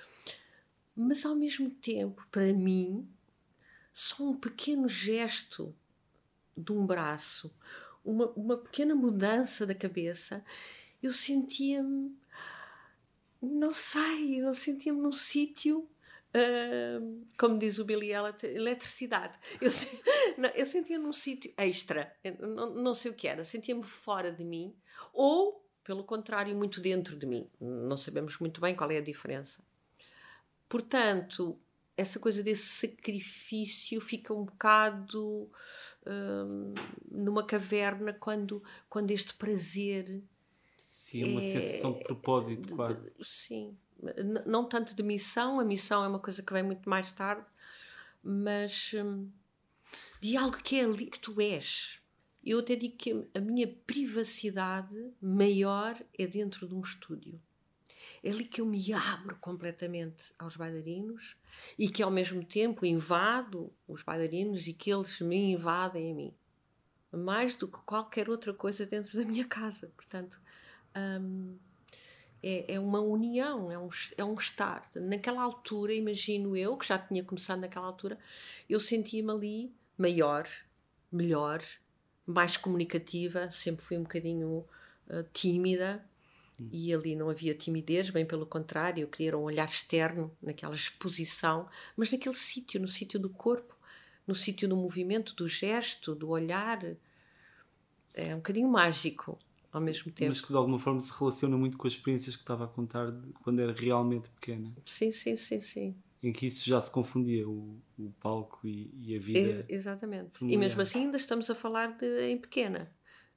Mas 0.95 1.25
ao 1.25 1.35
mesmo 1.35 1.69
tempo, 1.69 2.25
para 2.29 2.53
mim, 2.53 3.07
só 3.93 4.23
um 4.23 4.35
pequeno 4.35 4.87
gesto 4.87 5.73
de 6.55 6.71
um 6.73 6.85
braço, 6.85 7.53
uma, 8.03 8.27
uma 8.31 8.57
pequena 8.57 8.93
mudança 8.93 9.65
da 9.65 9.73
cabeça, 9.73 10.43
eu 11.01 11.13
sentia-me, 11.13 12.17
não 13.41 13.71
sei, 13.71 14.41
eu 14.41 14.53
sentia-me 14.53 14.99
num 14.99 15.11
sítio 15.11 15.87
Uh, 16.35 17.25
como 17.37 17.57
diz 17.57 17.79
o 17.79 17.85
Billy 17.85 18.11
Elliot, 18.11 18.45
eletricidade. 18.45 19.39
Eu, 19.61 19.69
não, 20.37 20.49
eu 20.49 20.65
sentia 20.65 20.99
num 20.99 21.13
sítio 21.13 21.53
extra, 21.57 22.13
não, 22.41 22.73
não 22.73 22.93
sei 22.93 23.11
o 23.11 23.13
que 23.13 23.25
era, 23.25 23.45
sentia-me 23.45 23.83
fora 23.83 24.33
de 24.33 24.43
mim, 24.43 24.75
ou, 25.13 25.65
pelo 25.81 26.03
contrário, 26.03 26.53
muito 26.53 26.81
dentro 26.81 27.15
de 27.15 27.25
mim. 27.25 27.49
Não 27.57 27.95
sabemos 27.95 28.37
muito 28.37 28.59
bem 28.59 28.75
qual 28.75 28.91
é 28.91 28.97
a 28.97 29.01
diferença. 29.01 29.63
Portanto, 30.67 31.57
essa 31.95 32.19
coisa 32.19 32.43
desse 32.43 32.87
sacrifício 32.87 34.01
fica 34.01 34.33
um 34.33 34.43
bocado 34.43 35.49
numa 37.09 37.45
caverna 37.45 38.11
quando, 38.11 38.61
quando 38.89 39.11
este 39.11 39.33
prazer. 39.35 40.21
Sim, 40.77 41.23
é 41.23 41.25
uma 41.27 41.41
é, 41.41 41.51
sensação 41.53 41.93
de 41.93 42.03
propósito, 42.03 42.75
quase. 42.75 43.09
De, 43.11 43.25
sim 43.25 43.77
não 44.45 44.67
tanto 44.67 44.95
de 44.95 45.03
missão, 45.03 45.59
a 45.59 45.65
missão 45.65 46.03
é 46.03 46.07
uma 46.07 46.19
coisa 46.19 46.43
que 46.43 46.53
vem 46.53 46.63
muito 46.63 46.89
mais 46.89 47.11
tarde, 47.11 47.45
mas 48.23 48.91
hum, 48.93 49.29
de 50.19 50.35
algo 50.37 50.57
que 50.57 50.79
é 50.79 50.83
ali 50.83 51.07
que 51.07 51.19
tu 51.19 51.39
és. 51.39 51.99
Eu 52.43 52.59
até 52.59 52.75
digo 52.75 52.95
que 52.95 53.27
a 53.33 53.39
minha 53.39 53.67
privacidade 53.67 55.11
maior 55.21 55.99
é 56.17 56.27
dentro 56.27 56.67
de 56.67 56.75
um 56.75 56.81
estúdio. 56.81 57.41
É 58.23 58.29
ali 58.29 58.45
que 58.45 58.61
eu 58.61 58.65
me 58.65 58.93
abro 58.93 59.35
completamente 59.39 60.33
aos 60.37 60.55
bailarinos 60.55 61.37
e 61.77 61.89
que 61.89 62.03
ao 62.03 62.11
mesmo 62.11 62.43
tempo 62.43 62.85
invado 62.85 63.71
os 63.87 64.03
bailarinos 64.03 64.67
e 64.67 64.73
que 64.73 64.91
eles 64.91 65.19
me 65.21 65.53
invadem 65.53 66.11
a 66.11 66.15
mim. 66.15 66.33
Mais 67.11 67.55
do 67.55 67.67
que 67.67 67.79
qualquer 67.79 68.29
outra 68.29 68.53
coisa 68.53 68.85
dentro 68.85 69.17
da 69.17 69.25
minha 69.25 69.45
casa. 69.45 69.91
Portanto, 69.95 70.39
hum, 70.95 71.57
é, 72.41 72.75
é 72.75 72.79
uma 72.79 72.99
união, 72.99 73.71
é 73.71 73.77
um, 73.77 73.89
é 74.17 74.23
um 74.23 74.33
estar. 74.35 74.89
Naquela 74.93 75.41
altura, 75.41 75.93
imagino 75.93 76.55
eu, 76.55 76.77
que 76.77 76.87
já 76.87 76.97
tinha 76.97 77.23
começado 77.23 77.59
naquela 77.59 77.87
altura, 77.87 78.17
eu 78.69 78.79
sentia-me 78.79 79.31
ali 79.31 79.73
maior, 79.97 80.47
melhor, 81.11 81.63
mais 82.25 82.57
comunicativa, 82.57 83.49
sempre 83.49 83.83
fui 83.83 83.97
um 83.97 84.03
bocadinho 84.03 84.65
uh, 85.07 85.23
tímida. 85.33 86.05
Hum. 86.59 86.69
E 86.71 86.93
ali 86.93 87.15
não 87.15 87.29
havia 87.29 87.53
timidez, 87.53 88.09
bem 88.09 88.25
pelo 88.25 88.45
contrário, 88.45 89.01
eu 89.01 89.07
queria 89.07 89.37
um 89.37 89.43
olhar 89.43 89.65
externo 89.65 90.35
naquela 90.41 90.73
exposição, 90.73 91.67
mas 91.97 92.11
naquele 92.11 92.35
sítio, 92.35 92.79
no 92.79 92.87
sítio 92.87 93.19
do 93.19 93.29
corpo, 93.29 93.75
no 94.25 94.33
sítio 94.33 94.67
do 94.67 94.75
movimento, 94.75 95.35
do 95.35 95.47
gesto, 95.47 96.15
do 96.15 96.29
olhar. 96.29 96.83
É 98.13 98.33
um 98.33 98.37
bocadinho 98.37 98.69
mágico 98.69 99.37
ao 99.75 99.81
mesmo 99.81 100.09
tempo. 100.09 100.29
Mas 100.29 100.39
que 100.39 100.47
de 100.47 100.55
alguma 100.55 100.79
forma 100.79 101.01
se 101.01 101.11
relaciona 101.19 101.57
muito 101.57 101.77
com 101.77 101.85
as 101.85 101.91
experiências 101.91 102.37
que 102.37 102.43
estava 102.43 102.63
a 102.63 102.67
contar 102.67 103.11
de 103.11 103.33
quando 103.33 103.59
era 103.59 103.73
realmente 103.73 104.29
pequena. 104.29 104.73
Sim, 104.85 105.11
sim, 105.11 105.35
sim, 105.35 105.59
sim. 105.59 105.95
Em 106.23 106.31
que 106.31 106.45
isso 106.45 106.65
já 106.65 106.79
se 106.79 106.89
confundia, 106.89 107.45
o, 107.45 107.77
o 107.99 108.09
palco 108.21 108.65
e, 108.65 108.89
e, 109.01 109.15
a 109.17 109.19
vida. 109.19 109.39
Ex 109.39 109.65
exatamente. 109.67 110.39
Familiar. 110.39 110.57
E 110.57 110.65
mesmo 110.65 110.81
assim 110.81 110.99
ainda 111.01 111.17
estamos 111.17 111.49
a 111.49 111.55
falar 111.55 111.97
de 111.97 112.29
em 112.29 112.37
pequena. 112.37 112.89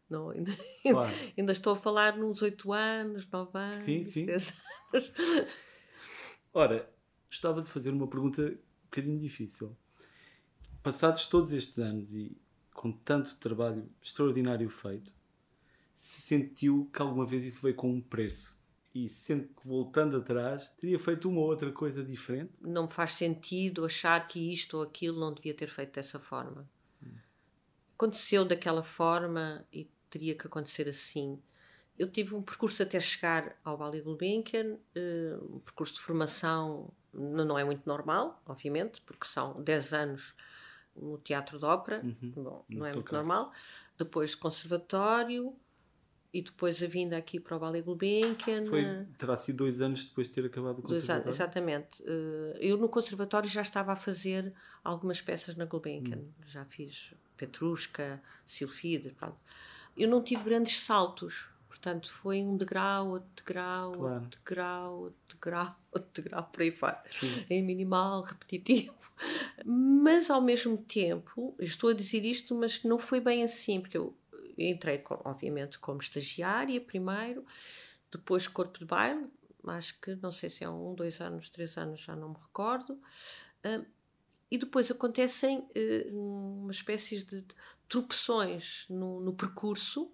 Não, 0.09 0.31
ainda, 0.31 0.57
claro. 0.83 1.13
ainda 1.37 1.51
estou 1.51 1.73
a 1.73 1.77
falar 1.77 2.17
nos 2.17 2.41
8 2.41 2.73
anos, 2.73 3.29
9 3.29 3.59
anos, 3.59 3.85
sim, 3.85 4.05
sim. 4.05 4.27
10 4.27 4.55
anos. 4.95 5.13
Ora, 6.55 6.89
gostava 7.29 7.61
de 7.61 7.69
fazer 7.69 7.91
uma 7.91 8.07
pergunta 8.07 8.43
um 8.43 8.85
bocadinho 8.85 9.19
difícil. 9.19 9.77
passados 10.85 11.27
todos 11.27 11.53
estes 11.53 11.81
anos 11.81 12.15
e 12.15 12.41
com 12.73 12.93
tanto 12.93 13.35
trabalho 13.37 13.91
extraordinário 14.01 14.71
feito, 14.71 15.18
se 15.99 16.23
sentiu 16.23 16.89
que 16.93 17.03
alguma 17.03 17.27
vez 17.27 17.45
isso 17.45 17.61
veio 17.61 17.75
com 17.75 17.91
um 17.91 18.01
preço? 18.01 18.57
E 18.95 19.09
sendo 19.09 19.49
que 19.49 19.67
voltando 19.67 20.17
atrás, 20.17 20.69
teria 20.79 20.97
feito 20.97 21.29
uma 21.29 21.41
ou 21.41 21.49
outra 21.49 21.73
coisa 21.73 22.05
diferente? 22.05 22.53
Não 22.61 22.85
me 22.85 22.93
faz 22.93 23.15
sentido 23.15 23.85
achar 23.85 24.25
que 24.29 24.53
isto 24.53 24.77
ou 24.77 24.85
aquilo 24.85 25.19
não 25.19 25.35
devia 25.35 25.53
ter 25.53 25.67
feito 25.67 25.95
dessa 25.95 26.21
forma. 26.21 26.71
Hum. 27.03 27.17
Aconteceu 27.97 28.45
daquela 28.45 28.85
forma 28.85 29.67
e 29.73 29.91
teria 30.09 30.37
que 30.37 30.47
acontecer 30.47 30.89
assim. 30.89 31.43
Eu 31.99 32.09
tive 32.09 32.33
um 32.37 32.43
percurso 32.43 32.81
até 32.81 33.01
chegar 33.01 33.59
ao 33.65 33.77
Bali 33.77 34.01
Gulbenkian, 34.01 34.77
eh, 34.95 35.37
um 35.51 35.59
percurso 35.59 35.95
de 35.95 36.01
formação 36.01 36.93
não 37.13 37.59
é 37.59 37.65
muito 37.65 37.85
normal, 37.85 38.41
obviamente, 38.47 39.03
porque 39.03 39.27
são 39.27 39.61
10 39.61 39.93
anos 39.95 40.37
no 40.95 41.19
teatro 41.19 41.59
de 41.59 41.65
ópera, 41.65 42.03
uhum. 42.05 42.33
Bom, 42.37 42.65
não, 42.71 42.79
não 42.79 42.87
é 42.87 42.95
muito 42.95 43.13
normal. 43.13 43.53
Depois 43.97 44.37
conservatório 44.37 45.57
e 46.33 46.43
depois 46.43 46.83
a 46.83 46.87
vinda 46.87 47.17
aqui 47.17 47.41
para 47.41 47.57
o 47.57 47.61
Ballet 47.61 47.83
Gulbenkian. 47.83 48.67
Foi, 48.67 48.85
terá 49.17 49.37
sido 49.37 49.57
dois 49.57 49.81
anos 49.81 50.05
depois 50.05 50.29
de 50.29 50.35
ter 50.35 50.45
acabado 50.45 50.81
o 50.81 50.83
conservatório? 50.83 51.31
Exatamente. 51.31 52.03
Eh, 52.07 52.59
eu 52.61 52.77
no 52.77 52.89
conservatório 52.89 53.49
já 53.49 53.63
estava 53.63 53.93
a 53.93 53.97
fazer 53.97 54.53
algumas 54.85 55.21
peças 55.21 55.57
na 55.57 55.65
Gulbenkian. 55.65 56.19
Hum. 56.19 56.31
Já 56.47 56.65
fiz 56.65 57.15
Petrushka, 57.37 58.21
Silfide, 58.45 59.11
pronto. 59.11 59.39
Eu 59.97 60.09
não 60.09 60.23
tive 60.23 60.45
grandes 60.45 60.81
saltos 60.81 61.49
Portanto, 61.69 62.11
foi 62.11 62.43
um 62.43 62.57
degrau, 62.57 63.11
outro 63.11 63.29
degrau, 63.37 63.93
claro. 63.93 64.15
outro 64.15 64.41
degrau, 64.41 64.95
outro 65.03 65.37
degrau, 65.37 65.77
outro 65.93 66.23
degrau, 66.23 66.45
por 66.45 66.63
aí 66.63 66.71
fora. 66.73 67.03
Em 67.49 67.63
minimal, 67.63 68.23
repetitivo. 68.23 68.95
Mas, 69.65 70.29
ao 70.29 70.41
mesmo 70.41 70.77
tempo, 70.79 71.55
estou 71.59 71.91
a 71.91 71.93
dizer 71.93 72.25
isto, 72.25 72.55
mas 72.55 72.83
não 72.83 72.99
foi 72.99 73.21
bem 73.21 73.45
assim, 73.45 73.81
porque 73.81 73.97
eu 73.97 74.13
entrei, 74.59 75.03
obviamente, 75.25 75.79
como 75.79 76.01
estagiária 76.01 76.81
primeiro, 76.81 77.45
depois 78.11 78.49
corpo 78.49 78.79
de 78.79 78.85
baile, 78.85 79.27
acho 79.67 80.01
que 80.01 80.15
não 80.17 80.33
sei 80.33 80.51
se 80.51 80.65
é 80.65 80.71
um, 80.71 80.95
dois 80.95 81.21
anos, 81.21 81.49
três 81.49 81.77
anos, 81.77 82.01
já 82.01 82.17
não 82.17 82.31
me 82.31 82.37
recordo. 82.41 82.95
Uh, 83.65 83.87
e 84.51 84.57
depois 84.57 84.91
acontecem 84.91 85.59
uh, 85.59 86.63
uma 86.63 86.71
espécie 86.71 87.23
de 87.23 87.45
tropeções 87.87 88.87
no, 88.89 89.21
no 89.21 89.35
percurso 89.35 90.11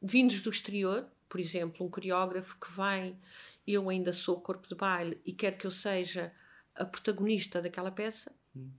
vindos 0.00 0.40
do 0.40 0.50
exterior, 0.50 1.06
por 1.28 1.40
exemplo, 1.40 1.84
um 1.84 1.90
coreógrafo 1.90 2.58
que 2.58 2.70
vem, 2.70 3.18
eu 3.66 3.88
ainda 3.90 4.12
sou 4.12 4.40
corpo 4.40 4.68
de 4.68 4.74
baile 4.74 5.20
e 5.24 5.32
quero 5.32 5.56
que 5.56 5.66
eu 5.66 5.70
seja 5.70 6.32
a 6.74 6.84
protagonista 6.84 7.60
daquela 7.60 7.90
peça. 7.90 8.32
Hum. 8.56 8.70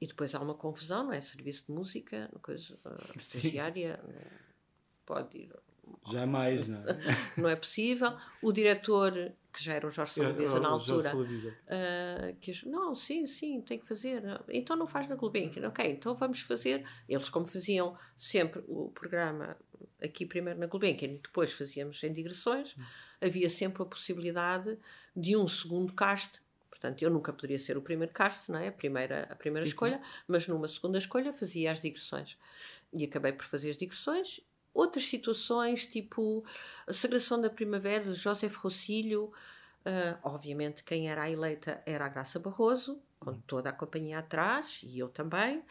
E 0.00 0.06
depois 0.06 0.34
há 0.34 0.40
uma 0.40 0.54
confusão, 0.54 1.04
não 1.04 1.12
é? 1.12 1.20
Serviço 1.20 1.66
de 1.66 1.72
música, 1.72 2.30
coisa 2.42 2.78
estagiária, 3.16 3.98
pode 5.04 5.38
ir. 5.38 5.52
Jamais, 6.10 6.68
não 6.68 6.78
é? 6.78 6.84
não 7.38 7.48
é 7.48 7.56
possível. 7.56 8.16
O 8.42 8.52
diretor, 8.52 9.12
que 9.52 9.62
já 9.62 9.74
era 9.74 9.86
o 9.86 9.90
Jorge 9.90 10.14
Salavisa 10.14 10.60
na 10.60 10.68
altura, 10.68 11.12
uh, 11.16 12.36
que 12.40 12.66
não, 12.66 12.94
sim, 12.94 13.26
sim, 13.26 13.60
tem 13.60 13.78
que 13.78 13.86
fazer. 13.86 14.22
Então 14.48 14.76
não 14.76 14.86
faz 14.86 15.06
na 15.06 15.14
Gulbenkian, 15.14 15.68
ok, 15.68 15.88
então 15.90 16.14
vamos 16.14 16.40
fazer. 16.40 16.86
Eles, 17.08 17.28
como 17.28 17.46
faziam 17.46 17.96
sempre 18.16 18.62
o 18.66 18.90
programa 18.90 19.56
aqui 20.02 20.26
primeiro 20.26 20.58
na 20.58 20.66
Gulbenkian 20.66 21.08
e 21.08 21.18
depois 21.18 21.52
fazíamos 21.52 22.02
em 22.02 22.12
digressões, 22.12 22.76
havia 23.20 23.48
sempre 23.48 23.82
a 23.82 23.86
possibilidade 23.86 24.78
de 25.14 25.36
um 25.36 25.48
segundo 25.48 25.92
cast. 25.94 26.42
Portanto, 26.70 27.02
eu 27.02 27.10
nunca 27.10 27.32
poderia 27.32 27.58
ser 27.58 27.76
o 27.76 27.82
primeiro 27.82 28.12
cast, 28.12 28.50
não 28.50 28.58
é? 28.58 28.68
A 28.68 28.72
primeira, 28.72 29.26
a 29.30 29.34
primeira 29.34 29.64
sim, 29.64 29.72
escolha, 29.72 29.96
sim. 29.96 30.22
mas 30.28 30.48
numa 30.48 30.68
segunda 30.68 30.98
escolha 30.98 31.32
fazia 31.32 31.70
as 31.70 31.80
digressões. 31.80 32.38
E 32.92 33.04
acabei 33.04 33.32
por 33.32 33.44
fazer 33.44 33.70
as 33.70 33.76
digressões. 33.76 34.40
Outras 34.74 35.06
situações, 35.06 35.86
tipo 35.86 36.44
a 36.86 36.92
Sagração 36.92 37.40
da 37.40 37.48
Primavera 37.48 38.12
José 38.12 38.46
Rossílio, 38.46 39.32
Uh, 39.86 40.18
obviamente, 40.24 40.82
quem 40.82 41.08
era 41.08 41.22
a 41.22 41.30
eleita 41.30 41.80
era 41.86 42.06
a 42.06 42.08
Graça 42.08 42.40
Barroso, 42.40 43.00
com 43.20 43.30
hum. 43.30 43.42
toda 43.46 43.70
a 43.70 43.72
companhia 43.72 44.18
atrás, 44.18 44.80
e 44.82 44.98
eu 44.98 45.08
também. 45.08 45.62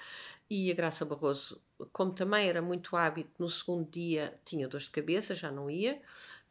E 0.49 0.71
a 0.71 0.73
Graça 0.73 1.03
Barroso, 1.03 1.61
como 1.91 2.13
também 2.13 2.47
era 2.47 2.61
muito 2.61 2.95
hábito, 2.95 3.31
no 3.37 3.49
segundo 3.49 3.89
dia 3.91 4.39
tinha 4.45 4.69
dor 4.69 4.79
de 4.79 4.89
cabeça, 4.89 5.35
já 5.35 5.51
não 5.51 5.69
ia, 5.69 6.01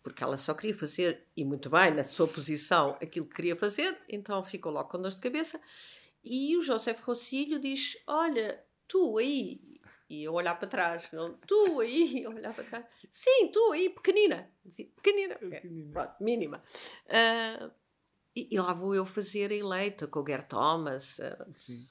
porque 0.04 0.22
ela 0.22 0.36
só 0.36 0.52
queria 0.52 0.74
fazer, 0.74 1.26
e 1.34 1.46
muito 1.46 1.70
bem, 1.70 1.90
na 1.90 2.04
sua 2.04 2.28
posição, 2.28 2.90
aquilo 3.00 3.26
que 3.26 3.36
queria 3.36 3.56
fazer, 3.56 3.98
então 4.06 4.44
ficou 4.44 4.70
logo 4.70 4.90
com 4.90 5.00
dor 5.00 5.10
de 5.10 5.16
cabeça. 5.16 5.58
E 6.22 6.54
o 6.58 6.62
José 6.62 6.94
Rossílio 7.02 7.58
diz: 7.58 7.96
Olha, 8.06 8.62
tu 8.86 9.16
aí, 9.16 9.80
e 10.08 10.24
eu 10.24 10.34
olhar 10.34 10.56
para 10.56 10.68
trás, 10.68 11.10
não, 11.10 11.38
tu 11.46 11.80
aí, 11.80 12.24
olhar 12.28 12.52
para 12.52 12.64
trás, 12.64 12.84
sim, 13.10 13.50
tu 13.50 13.72
aí, 13.72 13.88
pequenina, 13.88 14.52
Dizia, 14.62 14.90
pequenina, 14.94 15.36
pequenina. 15.36 15.92
Pronto, 15.92 16.14
mínima. 16.20 16.62
Uh, 17.06 17.72
e, 18.36 18.48
e, 18.54 18.60
lá 18.60 18.74
vou 18.74 18.94
eu 18.94 19.06
fazer 19.06 19.50
a 19.50 19.54
eleita 19.54 20.06
com 20.06 20.20
o 20.20 20.26
Gert 20.26 20.48
Thomas. 20.48 21.18
Uh, 21.18 21.90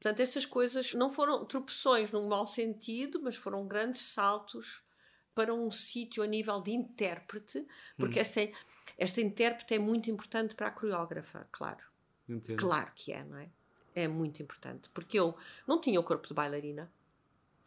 portanto, 0.00 0.20
estas 0.20 0.46
coisas 0.46 0.94
não 0.94 1.10
foram 1.10 1.44
tropeções 1.44 2.12
num 2.12 2.28
mau 2.28 2.46
sentido, 2.46 3.20
mas 3.20 3.34
foram 3.34 3.66
grandes 3.66 4.02
saltos 4.02 4.84
para 5.34 5.54
um 5.54 5.70
sítio 5.70 6.22
a 6.22 6.26
nível 6.26 6.60
de 6.60 6.72
intérprete, 6.72 7.66
porque 7.96 8.18
hum. 8.18 8.22
esta, 8.22 8.40
esta 8.98 9.20
intérprete 9.20 9.74
é 9.74 9.78
muito 9.78 10.10
importante 10.10 10.54
para 10.54 10.68
a 10.68 10.70
coreógrafa, 10.70 11.48
claro. 11.50 11.84
Entendo. 12.28 12.58
Claro 12.58 12.92
que 12.94 13.12
é, 13.12 13.24
não 13.24 13.38
é? 13.38 13.50
É 13.94 14.08
muito 14.08 14.42
importante. 14.42 14.88
Porque 14.90 15.18
eu 15.18 15.36
não 15.66 15.80
tinha 15.80 16.00
o 16.00 16.02
corpo 16.02 16.28
de 16.28 16.34
bailarina 16.34 16.90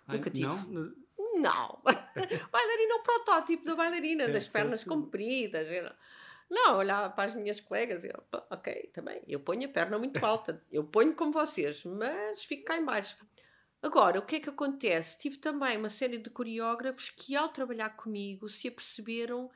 Nunca 0.07 0.29
tive. 0.29 0.47
Não? 0.47 0.93
Não. 1.35 1.81
bailarina 2.51 2.93
é 2.93 2.95
o 2.95 3.03
protótipo 3.03 3.65
da 3.65 3.75
bailarina, 3.75 4.23
certo, 4.25 4.33
das 4.33 4.47
pernas 4.47 4.79
certo. 4.81 4.89
compridas. 4.89 5.67
Não, 6.49 6.77
olhava 6.77 7.09
para 7.09 7.29
as 7.29 7.35
minhas 7.35 7.59
colegas 7.59 8.03
e 8.03 8.09
eu, 8.09 8.23
ok, 8.49 8.89
também, 8.93 9.21
eu 9.27 9.39
ponho 9.39 9.67
a 9.67 9.71
perna 9.71 9.97
muito 9.97 10.23
alta, 10.23 10.63
eu 10.71 10.83
ponho 10.83 11.15
como 11.15 11.31
vocês, 11.31 11.83
mas 11.83 12.43
fico 12.43 12.65
cá 12.65 12.77
embaixo. 12.77 13.17
Agora, 13.85 14.17
o 14.17 14.25
que 14.25 14.37
é 14.37 14.39
que 14.39 14.49
acontece? 14.49 15.15
Tive 15.15 15.37
também 15.37 15.77
uma 15.77 15.89
série 15.89 16.17
de 16.17 16.27
coreógrafos 16.31 17.11
que, 17.11 17.35
ao 17.35 17.49
trabalhar 17.49 17.91
comigo, 17.91 18.49
se 18.49 18.67
aperceberam 18.67 19.47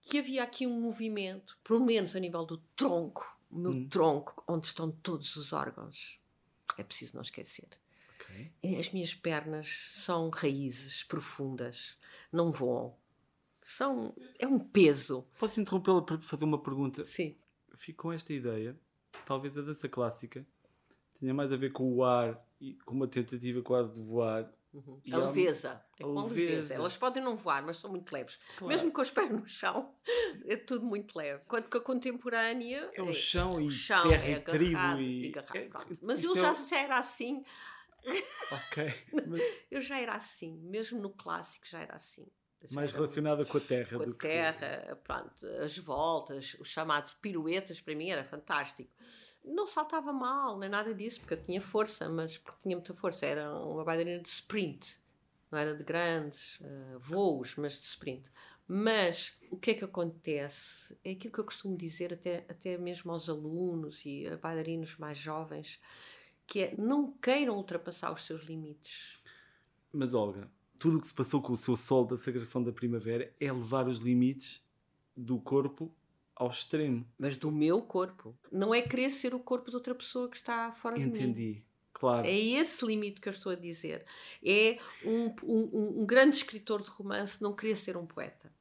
que 0.00 0.18
havia 0.18 0.42
aqui 0.42 0.66
um 0.66 0.80
movimento, 0.80 1.56
pelo 1.62 1.84
menos 1.84 2.16
a 2.16 2.18
nível 2.18 2.44
do 2.44 2.56
tronco, 2.74 3.38
o 3.48 3.56
meu 3.56 3.70
hum. 3.70 3.88
tronco, 3.88 4.42
onde 4.48 4.66
estão 4.66 4.90
todos 4.90 5.36
os 5.36 5.52
órgãos. 5.52 6.20
É 6.76 6.82
preciso 6.82 7.14
não 7.14 7.22
esquecer. 7.22 7.68
Okay. 8.16 8.52
As 8.76 8.90
minhas 8.90 9.14
pernas 9.14 9.68
são 9.92 10.28
raízes 10.30 11.04
profundas, 11.04 11.96
não 12.32 12.50
voam. 12.50 12.96
São, 13.60 14.12
é 14.40 14.46
um 14.48 14.58
peso. 14.58 15.24
Posso 15.38 15.60
interrompê-la 15.60 16.02
para 16.02 16.18
fazer 16.18 16.44
uma 16.44 16.60
pergunta? 16.60 17.04
Sim. 17.04 17.36
Fico 17.76 18.02
com 18.02 18.12
esta 18.12 18.32
ideia, 18.32 18.76
talvez 19.24 19.56
a 19.56 19.62
dança 19.62 19.88
clássica 19.88 20.44
tenha 21.22 21.32
mais 21.32 21.52
a 21.52 21.56
ver 21.56 21.70
com 21.70 21.92
o 21.92 22.02
ar 22.02 22.44
e 22.62 22.74
com 22.84 22.94
uma 22.94 23.08
tentativa 23.08 23.60
quase 23.60 23.92
de 23.92 24.00
voar. 24.00 24.48
Uhum. 24.72 25.02
A 25.12 25.16
leveza. 25.18 25.84
É 25.98 26.02
com 26.02 26.14
leveza. 26.14 26.50
leveza. 26.50 26.74
Elas 26.74 26.96
podem 26.96 27.22
não 27.22 27.36
voar, 27.36 27.62
mas 27.62 27.76
são 27.76 27.90
muito 27.90 28.10
leves. 28.10 28.38
Claro. 28.56 28.72
Mesmo 28.72 28.92
com 28.92 29.02
os 29.02 29.10
pés 29.10 29.30
no 29.30 29.46
chão, 29.46 29.94
é 30.46 30.56
tudo 30.56 30.86
muito 30.86 31.18
leve. 31.18 31.42
Enquanto 31.44 31.68
que 31.68 31.76
a 31.76 31.80
contemporânea. 31.80 32.90
É 32.94 33.02
o 33.02 33.12
chão 33.12 33.58
é, 33.58 33.62
e 33.62 33.66
o 33.66 33.70
chão 33.70 34.08
terra 34.08 34.28
é 34.28 34.32
e 34.32 34.40
tribo. 34.40 35.00
E... 35.00 35.26
e 35.26 35.32
é, 35.36 35.68
mas 36.06 36.24
eu 36.24 36.36
já, 36.36 36.50
é... 36.50 36.54
já 36.54 36.78
era 36.78 36.98
assim 36.98 37.44
Ok. 38.50 38.92
eu 39.70 39.80
já 39.80 40.00
era 40.00 40.14
assim, 40.14 40.56
mesmo 40.58 41.00
no 41.00 41.10
clássico 41.10 41.66
já 41.66 41.80
era 41.80 41.94
assim. 41.94 42.26
Já 42.64 42.74
Mais 42.76 42.92
relacionada 42.92 43.38
muito, 43.38 43.50
com 43.50 43.58
a 43.58 43.60
terra 43.60 43.98
com 43.98 44.10
a 44.10 44.14
terra, 44.14 44.86
que... 44.88 44.94
pronto, 44.96 45.46
as 45.62 45.76
voltas, 45.78 46.56
o 46.60 46.64
chamado 46.64 47.12
piruetas 47.20 47.80
para 47.80 47.94
mim 47.94 48.10
era 48.10 48.24
fantástico. 48.24 48.90
Não 49.44 49.66
saltava 49.66 50.12
mal, 50.12 50.58
nem 50.58 50.68
nada 50.68 50.94
disso, 50.94 51.20
porque 51.20 51.34
eu 51.34 51.42
tinha 51.42 51.60
força, 51.60 52.08
mas 52.08 52.38
porque 52.38 52.62
tinha 52.62 52.76
muita 52.76 52.94
força, 52.94 53.26
era 53.26 53.52
uma 53.52 53.84
bailarina 53.84 54.22
de 54.22 54.28
sprint, 54.28 54.98
não 55.50 55.58
era 55.58 55.74
de 55.74 55.82
grandes 55.82 56.60
uh, 56.60 56.98
voos, 56.98 57.56
mas 57.56 57.78
de 57.78 57.84
sprint. 57.86 58.30
Mas 58.66 59.36
o 59.50 59.56
que 59.56 59.72
é 59.72 59.74
que 59.74 59.84
acontece? 59.84 60.96
É 61.04 61.10
aquilo 61.10 61.34
que 61.34 61.40
eu 61.40 61.44
costumo 61.44 61.76
dizer 61.76 62.14
até, 62.14 62.46
até 62.48 62.78
mesmo 62.78 63.12
aos 63.12 63.28
alunos 63.28 64.06
e 64.06 64.26
a 64.26 64.36
bailarinos 64.36 64.96
mais 64.96 65.18
jovens, 65.18 65.80
que 66.46 66.60
é 66.60 66.74
não 66.78 67.12
queiram 67.12 67.56
ultrapassar 67.56 68.12
os 68.12 68.24
seus 68.24 68.44
limites. 68.44 69.22
Mas 69.92 70.14
Olga, 70.14 70.50
tudo 70.78 70.96
o 70.98 71.00
que 71.00 71.06
se 71.06 71.14
passou 71.14 71.42
com 71.42 71.52
o 71.52 71.56
seu 71.56 71.76
sol 71.76 72.04
da 72.06 72.16
sagração 72.16 72.62
da 72.62 72.72
primavera 72.72 73.34
é 73.38 73.52
levar 73.52 73.88
os 73.88 73.98
limites 73.98 74.62
do 75.16 75.38
corpo 75.38 75.94
ao 76.34 76.48
extremo. 76.48 77.06
Mas 77.18 77.36
do 77.36 77.50
meu 77.50 77.82
corpo. 77.82 78.36
Não 78.50 78.74
é 78.74 78.82
querer 78.82 79.10
ser 79.10 79.34
o 79.34 79.40
corpo 79.40 79.70
de 79.70 79.76
outra 79.76 79.94
pessoa 79.94 80.28
que 80.28 80.36
está 80.36 80.72
fora 80.72 80.98
Entendi. 80.98 81.12
de 81.12 81.18
mim. 81.18 81.30
Entendi. 81.30 81.64
Claro. 81.92 82.26
É 82.26 82.36
esse 82.36 82.84
limite 82.84 83.20
que 83.20 83.28
eu 83.28 83.32
estou 83.32 83.52
a 83.52 83.54
dizer. 83.54 84.04
É 84.44 84.78
um, 85.04 85.34
um, 85.44 86.00
um 86.00 86.06
grande 86.06 86.36
escritor 86.36 86.82
de 86.82 86.90
romance 86.90 87.40
não 87.40 87.54
querer 87.54 87.76
ser 87.76 87.96
um 87.96 88.06
poeta. 88.06 88.52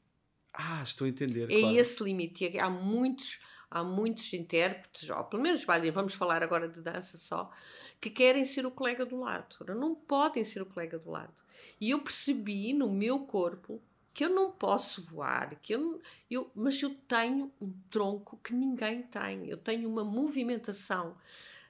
Ah, 0.54 0.82
estou 0.84 1.06
a 1.06 1.10
entender. 1.10 1.52
É 1.52 1.60
claro. 1.60 1.76
esse 1.76 2.04
limite. 2.04 2.60
Há 2.60 2.70
muitos 2.70 3.40
há 3.72 3.86
muitos 3.86 4.32
intérpretes, 4.34 5.10
ou 5.10 5.24
pelo 5.24 5.42
menos 5.42 5.64
vamos 5.94 6.14
falar 6.14 6.44
agora 6.44 6.68
de 6.68 6.82
dança 6.82 7.18
só, 7.18 7.50
que 8.02 8.10
querem 8.10 8.44
ser 8.44 8.66
o 8.66 8.72
colega 8.72 9.06
do 9.06 9.18
lado. 9.18 9.56
Não 9.74 9.96
podem 9.96 10.44
ser 10.44 10.62
o 10.62 10.66
colega 10.66 11.00
do 11.00 11.10
lado. 11.10 11.42
E 11.80 11.90
eu 11.90 12.00
percebi 12.02 12.74
no 12.74 12.92
meu 12.92 13.20
corpo 13.20 13.82
que 14.14 14.26
eu 14.26 14.30
não 14.30 14.52
posso 14.52 15.02
voar, 15.02 15.56
que 15.62 15.74
eu, 15.74 16.02
eu, 16.30 16.52
mas 16.54 16.82
eu 16.82 16.94
tenho 17.08 17.52
um 17.62 17.72
tronco 17.90 18.40
que 18.44 18.54
ninguém 18.54 19.04
tem. 19.04 19.48
Eu 19.48 19.58
tenho 19.58 19.90
uma 19.90 20.04
movimentação 20.04 21.16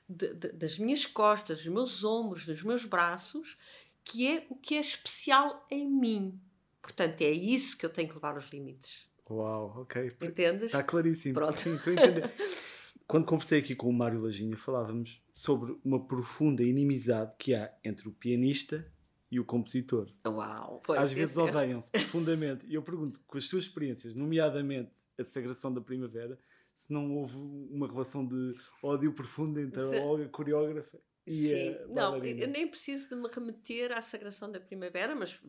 de, 0.09 0.33
de, 0.33 0.51
das 0.51 0.79
minhas 0.79 1.05
costas, 1.05 1.59
dos 1.59 1.67
meus 1.67 2.03
ombros, 2.03 2.45
dos 2.45 2.63
meus 2.63 2.85
braços, 2.85 3.57
que 4.03 4.27
é 4.27 4.45
o 4.49 4.55
que 4.55 4.75
é 4.75 4.79
especial 4.79 5.65
em 5.69 5.87
mim. 5.87 6.39
Portanto, 6.81 7.21
é 7.21 7.29
isso 7.29 7.77
que 7.77 7.85
eu 7.85 7.89
tenho 7.89 8.07
que 8.07 8.15
levar 8.15 8.33
aos 8.33 8.45
limites. 8.45 9.07
Uau, 9.29 9.81
ok. 9.81 10.11
Entendes? 10.21 10.65
Está 10.65 10.83
claríssimo. 10.83 11.35
Pronto. 11.35 11.59
Sim, 11.59 11.75
estou 11.75 11.93
a 11.93 11.95
entender. 11.95 12.31
Quando 13.07 13.25
conversei 13.25 13.59
aqui 13.59 13.75
com 13.75 13.89
o 13.89 13.93
Mário 13.93 14.21
Lajinha, 14.21 14.57
falávamos 14.57 15.21
sobre 15.33 15.77
uma 15.83 16.05
profunda 16.05 16.63
inimizade 16.63 17.35
que 17.37 17.53
há 17.53 17.71
entre 17.83 18.07
o 18.07 18.11
pianista 18.11 18.89
e 19.31 19.39
o 19.39 19.45
compositor. 19.45 20.11
Uau! 20.27 20.83
Às 20.89 21.13
vezes 21.13 21.37
odeiam-se 21.37 21.89
profundamente. 21.89 22.67
E 22.67 22.75
eu 22.75 22.83
pergunto, 22.83 23.21
com 23.25 23.37
as 23.37 23.47
suas 23.47 23.63
experiências, 23.63 24.13
nomeadamente 24.13 24.97
a 25.17 25.23
Sagração 25.23 25.73
da 25.73 25.79
Primavera, 25.79 26.37
se 26.75 26.91
não 26.91 27.15
houve 27.15 27.37
uma 27.37 27.87
relação 27.87 28.27
de 28.27 28.53
ódio 28.83 29.13
profundo 29.13 29.59
entre 29.59 29.79
se... 29.87 29.97
a 29.97 30.01
Olga 30.01 30.27
coreógrafa 30.27 30.99
e 31.25 31.31
Sim. 31.31 31.69
a 31.69 31.87
Não, 31.87 32.17
eu 32.17 32.47
nem 32.47 32.67
preciso 32.67 33.09
de 33.09 33.15
me 33.15 33.29
remeter 33.29 33.95
à 33.95 34.01
Sagração 34.01 34.51
da 34.51 34.59
Primavera, 34.59 35.15
mas 35.15 35.39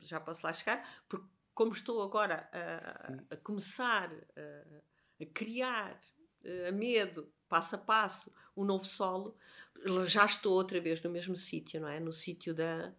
já 0.00 0.20
posso 0.20 0.46
lá 0.46 0.52
chegar, 0.52 1.02
porque 1.08 1.26
como 1.54 1.72
estou 1.72 2.02
agora 2.02 2.48
a, 2.52 3.34
a 3.34 3.36
começar 3.38 4.12
a, 4.36 5.22
a 5.22 5.26
criar 5.34 5.98
a 6.68 6.72
medo, 6.72 7.32
passo 7.48 7.74
a 7.76 7.78
passo, 7.78 8.32
um 8.56 8.64
novo 8.64 8.84
solo, 8.84 9.36
já 10.06 10.24
estou 10.24 10.52
outra 10.52 10.80
vez 10.80 11.02
no 11.02 11.10
mesmo 11.10 11.36
sítio, 11.36 11.80
não 11.80 11.88
é? 11.88 11.98
No 11.98 12.12
sítio 12.12 12.54
da, 12.54 12.94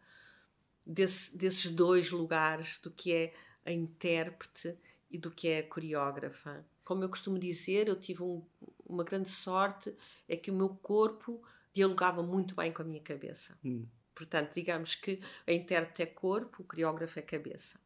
desse, 0.86 1.38
desses 1.38 1.70
dois 1.72 2.12
lugares, 2.12 2.80
do 2.80 2.92
que 2.92 3.14
é 3.14 3.34
a 3.66 3.72
intérprete 3.72 4.78
e 5.10 5.18
do 5.18 5.32
que 5.32 5.50
é 5.50 5.60
a 5.60 5.68
coreógrafa. 5.68 6.66
Como 6.84 7.04
eu 7.04 7.10
costumo 7.10 7.40
dizer, 7.40 7.88
eu 7.88 8.00
tive 8.00 8.24
um, 8.24 8.44
uma 8.86 9.04
grande 9.04 9.30
sorte, 9.30 9.96
é 10.28 10.36
que 10.36 10.52
o 10.52 10.54
meu 10.54 10.70
corpo 10.70 11.42
dialogava 11.74 12.22
muito 12.22 12.56
bem 12.56 12.72
com 12.72 12.82
a 12.82 12.86
minha 12.86 13.02
cabeça. 13.02 13.58
Hum. 13.64 13.86
Portanto, 14.14 14.54
digamos 14.54 14.96
que 14.96 15.22
a 15.48 15.52
intérprete 15.52 16.04
é 16.04 16.06
corpo, 16.06 16.62
o 16.62 16.66
coreógrafo 16.66 17.18
é 17.18 17.22
cabeça. 17.22 17.80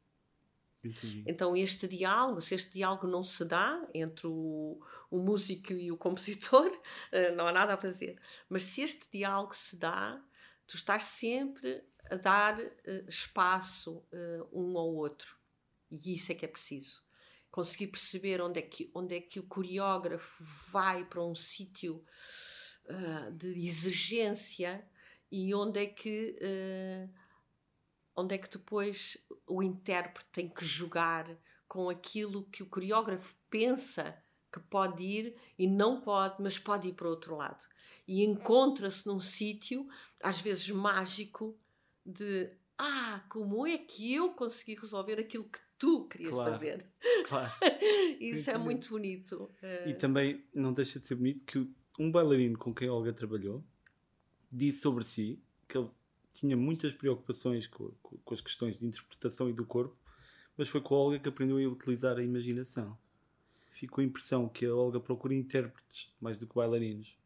Entendi. 0.83 1.23
Então, 1.25 1.55
este 1.55 1.87
diálogo, 1.87 2.41
se 2.41 2.55
este 2.55 2.73
diálogo 2.73 3.07
não 3.07 3.23
se 3.23 3.43
dá 3.45 3.81
entre 3.93 4.27
o, 4.27 4.79
o 5.09 5.17
músico 5.17 5.73
e 5.73 5.91
o 5.91 5.97
compositor, 5.97 6.71
eh, 7.11 7.31
não 7.31 7.47
há 7.47 7.51
nada 7.51 7.73
a 7.73 7.77
fazer. 7.77 8.19
Mas 8.49 8.63
se 8.63 8.81
este 8.81 9.09
diálogo 9.11 9.55
se 9.55 9.75
dá, 9.75 10.21
tu 10.67 10.75
estás 10.75 11.05
sempre 11.05 11.83
a 12.09 12.15
dar 12.15 12.59
uh, 12.59 13.07
espaço 13.07 14.05
uh, 14.11 14.49
um 14.51 14.77
ao 14.77 14.93
outro. 14.93 15.37
E 15.89 16.13
isso 16.13 16.31
é 16.31 16.35
que 16.35 16.45
é 16.45 16.47
preciso. 16.47 17.01
Conseguir 17.49 17.87
perceber 17.87 18.41
onde 18.41 18.59
é 18.59 18.61
que, 18.61 18.91
onde 18.93 19.15
é 19.15 19.21
que 19.21 19.39
o 19.39 19.47
coreógrafo 19.47 20.43
vai 20.69 21.05
para 21.05 21.23
um 21.23 21.33
sítio 21.33 22.03
uh, 22.85 23.31
de 23.31 23.47
exigência 23.65 24.87
e 25.31 25.53
onde 25.55 25.79
é 25.79 25.85
que 25.85 26.37
onde 28.15 28.33
é 28.33 28.37
que 28.37 28.49
depois 28.49 29.17
o 29.45 29.61
intérprete 29.61 30.29
tem 30.31 30.49
que 30.49 30.65
jogar 30.65 31.27
com 31.67 31.89
aquilo 31.89 32.49
que 32.49 32.63
o 32.63 32.69
coreógrafo 32.69 33.35
pensa 33.49 34.17
que 34.51 34.59
pode 34.59 35.03
ir 35.03 35.35
e 35.57 35.67
não 35.67 36.01
pode, 36.01 36.41
mas 36.41 36.57
pode 36.57 36.87
ir 36.87 36.93
para 36.93 37.07
o 37.07 37.11
outro 37.11 37.35
lado. 37.35 37.65
E 38.07 38.23
encontra-se 38.23 39.05
num 39.05 39.19
sítio, 39.19 39.87
às 40.23 40.39
vezes 40.39 40.69
mágico, 40.69 41.57
de 42.05 42.49
ah, 42.77 43.23
como 43.29 43.65
é 43.65 43.77
que 43.77 44.13
eu 44.13 44.33
consegui 44.33 44.75
resolver 44.75 45.19
aquilo 45.19 45.45
que 45.45 45.59
tu 45.77 46.07
querias 46.07 46.31
claro, 46.31 46.51
fazer? 46.51 46.85
Claro. 47.27 47.51
Isso 48.19 48.49
é 48.49 48.57
muito 48.57 48.89
bonito. 48.89 49.51
E 49.85 49.93
também 49.93 50.45
não 50.53 50.71
deixa 50.73 50.99
de 50.99 51.05
ser 51.05 51.15
bonito 51.15 51.43
que 51.43 51.67
um 51.99 52.11
bailarino 52.11 52.57
com 52.57 52.73
quem 52.73 52.87
a 52.87 52.93
Olga 52.93 53.11
trabalhou 53.11 53.63
disse 54.51 54.79
sobre 54.81 55.03
si 55.03 55.41
que 55.67 55.77
ele 55.77 55.89
tinha 56.31 56.55
muitas 56.55 56.93
preocupações 56.93 57.67
com, 57.67 57.91
com, 58.01 58.17
com 58.17 58.33
as 58.33 58.41
questões 58.41 58.79
de 58.79 58.85
interpretação 58.85 59.49
e 59.49 59.53
do 59.53 59.65
corpo, 59.65 59.97
mas 60.55 60.69
foi 60.69 60.81
com 60.81 60.95
a 60.95 60.97
Olga 60.99 61.19
que 61.19 61.27
aprendeu 61.27 61.57
a 61.57 61.73
utilizar 61.73 62.17
a 62.17 62.23
imaginação. 62.23 62.97
Ficou 63.77 64.01
a 64.01 64.05
impressão 64.05 64.49
que 64.49 64.65
a 64.65 64.73
Olga 64.73 64.99
procura 64.99 65.33
intérpretes 65.33 66.11
mais 66.19 66.37
do 66.37 66.47
que 66.47 66.55
bailarinos 66.55 67.17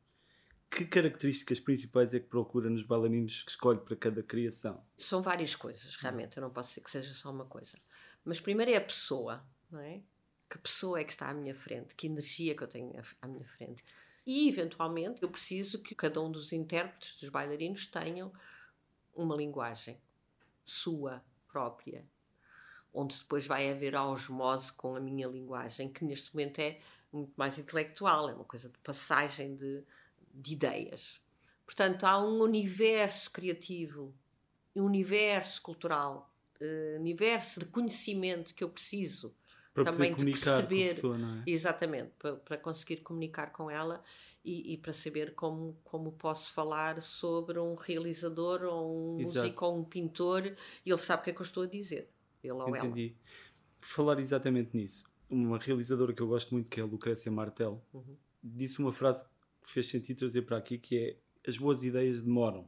que 0.71 0.85
características 0.85 1.59
principais 1.59 2.13
é 2.13 2.19
que 2.19 2.27
procura 2.27 2.69
nos 2.69 2.83
bailarinos 2.83 3.43
que 3.43 3.51
escolhe 3.51 3.79
para 3.79 3.93
cada 3.93 4.23
criação? 4.23 4.81
São 4.95 5.21
várias 5.21 5.53
coisas, 5.53 5.97
realmente. 5.97 6.37
Eu 6.37 6.41
não 6.41 6.49
posso 6.49 6.69
dizer 6.69 6.81
que 6.81 6.89
seja 6.89 7.13
só 7.13 7.29
uma 7.29 7.43
coisa. 7.43 7.77
Mas 8.23 8.39
primeiro 8.39 8.71
é 8.71 8.77
a 8.77 8.81
pessoa, 8.81 9.45
não 9.69 9.81
é? 9.81 10.01
Que 10.49 10.57
pessoa 10.57 11.01
é 11.01 11.03
que 11.03 11.11
está 11.11 11.29
à 11.29 11.33
minha 11.33 11.53
frente? 11.53 11.93
Que 11.93 12.07
energia 12.07 12.55
que 12.55 12.63
eu 12.63 12.67
tenho 12.69 12.93
à 13.21 13.27
minha 13.27 13.43
frente? 13.43 13.83
E, 14.25 14.47
eventualmente, 14.47 15.21
eu 15.21 15.29
preciso 15.29 15.81
que 15.81 15.93
cada 15.93 16.21
um 16.21 16.31
dos 16.31 16.53
intérpretes, 16.53 17.19
dos 17.19 17.27
bailarinos, 17.27 17.85
tenham 17.87 18.31
uma 19.13 19.35
linguagem 19.35 19.99
sua 20.63 21.21
própria, 21.49 22.05
onde 22.93 23.17
depois 23.19 23.45
vai 23.45 23.69
haver 23.71 23.95
a 23.95 24.05
osmose 24.05 24.71
com 24.73 24.95
a 24.95 24.99
minha 24.99 25.27
linguagem, 25.27 25.89
que 25.89 26.03
neste 26.03 26.33
momento 26.33 26.59
é 26.59 26.79
muito 27.11 27.33
mais 27.35 27.57
intelectual, 27.57 28.29
é 28.29 28.33
uma 28.33 28.43
coisa 28.43 28.69
de 28.69 28.77
passagem 28.79 29.55
de, 29.55 29.83
de 30.33 30.53
ideias. 30.53 31.21
Portanto, 31.65 32.05
há 32.05 32.21
um 32.21 32.41
universo 32.41 33.31
criativo, 33.31 34.13
um 34.75 34.83
universo 34.83 35.61
cultural, 35.61 36.33
uh, 36.61 36.99
universo 36.99 37.59
de 37.59 37.65
conhecimento 37.67 38.53
que 38.53 38.63
eu 38.63 38.69
preciso 38.69 39.33
para 39.73 39.85
também 39.85 40.13
de 40.13 40.25
perceber. 40.25 40.95
Pessoa, 40.95 41.17
é? 41.17 41.49
Exatamente, 41.49 42.11
para, 42.19 42.35
para, 42.35 42.57
conseguir 42.57 42.97
comunicar 42.97 43.51
com 43.51 43.69
ela 43.69 44.03
e, 44.43 44.73
e, 44.73 44.77
para 44.77 44.91
saber 44.91 45.33
como, 45.33 45.77
como 45.83 46.11
posso 46.11 46.51
falar 46.51 47.01
sobre 47.01 47.59
um 47.59 47.75
realizador 47.75 48.63
ou 48.63 49.15
um 49.15 49.19
Exato. 49.19 49.37
músico 49.39 49.65
ou 49.65 49.77
um 49.77 49.83
pintor 49.83 50.45
e 50.85 50.89
ele 50.89 50.97
sabe 50.97 51.21
o 51.21 51.23
que 51.23 51.29
é 51.29 51.33
que 51.33 51.41
eu 51.41 51.45
estou 51.45 51.63
a 51.63 51.67
dizer. 51.67 52.09
Ele 52.43 52.53
ou 52.53 52.75
Entendi. 52.75 53.07
ela. 53.07 53.35
Por 53.79 53.87
falar 53.87 54.19
exatamente 54.19 54.75
nisso, 54.75 55.05
uma 55.29 55.57
realizadora 55.57 56.13
que 56.13 56.21
eu 56.21 56.27
gosto 56.27 56.53
muito, 56.53 56.69
que 56.69 56.79
é 56.79 56.83
a 56.83 56.85
Lucrécia 56.85 57.31
Martel, 57.31 57.83
uhum. 57.93 58.15
disse 58.43 58.79
uma 58.79 58.91
frase 58.91 59.25
fez 59.61 59.87
sentido 59.87 60.19
trazer 60.19 60.41
para 60.43 60.57
aqui, 60.57 60.77
que 60.77 60.97
é 60.97 61.49
as 61.49 61.57
boas 61.57 61.83
ideias 61.83 62.21
demoram. 62.21 62.67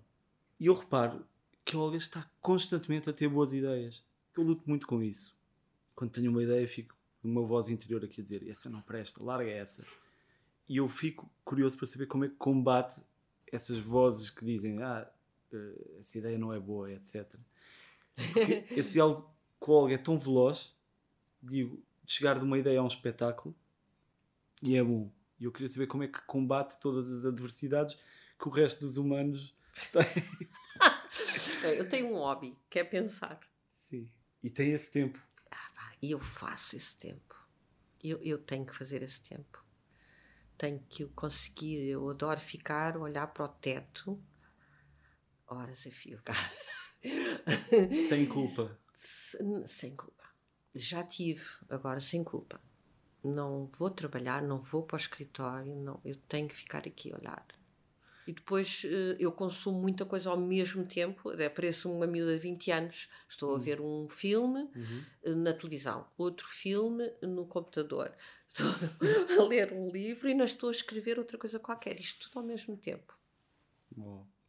E 0.60 0.68
eu 0.68 0.74
reparo 0.74 1.26
que 1.66 1.76
a 1.76 1.80
Olga 1.80 1.98
está 1.98 2.30
constantemente 2.42 3.10
a 3.10 3.14
ter 3.14 3.28
boas 3.28 3.54
ideias. 3.54 4.04
Eu 4.36 4.44
luto 4.44 4.64
muito 4.68 4.88
com 4.88 5.02
isso. 5.02 5.36
Quando 5.96 6.12
tenho 6.12 6.32
uma 6.32 6.42
ideia, 6.42 6.68
fico 6.68 6.96
com 7.22 7.28
uma 7.28 7.44
voz 7.44 7.70
interior 7.70 8.04
aqui 8.04 8.22
a 8.22 8.24
dizer: 8.24 8.48
essa 8.48 8.70
não 8.70 8.82
presta, 8.82 9.24
larga 9.24 9.50
essa. 9.50 9.86
E 10.68 10.78
eu 10.78 10.88
fico 10.88 11.30
curioso 11.44 11.78
para 11.78 11.88
saber 11.88 12.08
como 12.08 12.26
é 12.26 12.30
que 12.30 12.36
combate 12.36 13.02
essas 13.52 13.78
vozes 13.78 14.30
que 14.30 14.46
dizem: 14.46 14.82
ah, 14.82 15.10
eh, 15.52 15.98
essa 16.00 16.18
ideia 16.18 16.38
não 16.38 16.52
é 16.52 16.60
boa, 16.60 16.92
etc. 16.92 17.36
Porque 18.16 18.66
esse 18.72 18.94
diálogo 18.94 19.33
com 19.64 19.72
a 19.72 19.76
Olga 19.76 19.94
é 19.94 19.98
tão 19.98 20.20
veloz, 20.20 20.76
digo, 21.42 21.82
de 22.04 22.12
chegar 22.12 22.38
de 22.38 22.44
uma 22.44 22.58
ideia 22.58 22.80
a 22.80 22.84
um 22.84 22.88
espetáculo, 22.88 23.56
e 24.62 24.76
é 24.76 24.84
bom 24.84 25.10
e 25.40 25.46
eu 25.46 25.52
queria 25.52 25.68
saber 25.68 25.88
como 25.88 26.04
é 26.04 26.08
que 26.08 26.22
combate 26.22 26.80
todas 26.80 27.12
as 27.12 27.26
adversidades 27.26 27.98
que 28.40 28.48
o 28.48 28.52
resto 28.52 28.80
dos 28.80 28.96
humanos 28.96 29.54
tem. 29.92 31.74
eu 31.78 31.90
tenho 31.90 32.14
um 32.14 32.16
hobby, 32.16 32.58
que 32.70 32.80
é 32.80 32.84
pensar. 32.86 33.40
Sim. 33.74 34.10
E 34.42 34.50
tem 34.50 34.72
esse 34.72 34.90
tempo. 34.90 35.22
Ah, 35.52 35.96
e 36.02 36.12
eu 36.12 36.20
faço 36.20 36.78
esse 36.78 36.98
tempo. 36.98 37.36
Eu, 38.02 38.22
eu 38.22 38.38
tenho 38.38 38.66
que 38.66 38.74
fazer 38.74 39.04
esse 39.04 39.22
tempo. 39.22 39.62
Tenho 40.58 40.80
que 40.88 41.06
conseguir. 41.08 41.90
Eu 41.90 42.10
adoro 42.10 42.40
ficar, 42.40 42.96
olhar 42.96 43.28
para 43.28 43.44
o 43.44 43.50
teto, 43.50 44.18
horas 45.46 45.86
a 45.86 45.92
fio. 45.92 46.22
sem 48.10 48.26
culpa. 48.26 48.80
Sem 48.94 49.96
culpa. 49.96 50.24
Já 50.76 51.04
tive, 51.04 51.44
agora 51.70 52.00
sem 52.00 52.24
culpa 52.24 52.60
não 53.24 53.70
vou 53.78 53.90
trabalhar, 53.90 54.42
não 54.42 54.60
vou 54.60 54.84
para 54.84 54.96
o 54.96 55.00
escritório, 55.00 55.76
não, 55.76 56.00
eu 56.04 56.16
tenho 56.28 56.48
que 56.48 56.56
ficar 56.56 56.86
aqui 56.86 57.14
a 57.14 57.18
olhar. 57.18 57.46
E 58.28 58.34
depois 58.34 58.84
eh, 58.86 59.18
eu 59.20 59.32
consumo 59.32 59.82
muita 59.82 60.06
coisa 60.06 60.30
ao 60.30 60.38
mesmo 60.38 60.86
tempo, 60.86 61.30
apareço 61.30 61.92
uma 61.92 62.08
miúda 62.08 62.34
de 62.34 62.40
20 62.40 62.72
anos, 62.72 63.10
estou 63.28 63.50
uhum. 63.50 63.56
a 63.56 63.60
ver 63.60 63.82
um 63.82 64.08
filme 64.10 64.62
uhum. 64.76 65.04
Eh, 65.24 65.36
na 65.36 65.54
televisão, 65.54 66.06
outro 66.18 66.48
filme 66.48 67.12
no 67.22 67.46
computador, 67.46 68.14
estou 68.54 69.46
a 69.46 69.48
ler 69.48 69.74
um 69.74 69.90
livro 69.90 70.30
e 70.30 70.34
não 70.34 70.46
estou 70.46 70.70
a 70.70 70.72
escrever 70.72 71.18
outra 71.18 71.38
coisa 71.38 71.60
qualquer, 71.60 72.00
isto 72.00 72.30
tudo 72.30 72.40
ao 72.40 72.46
mesmo 72.46 72.78
tempo. 72.78 73.18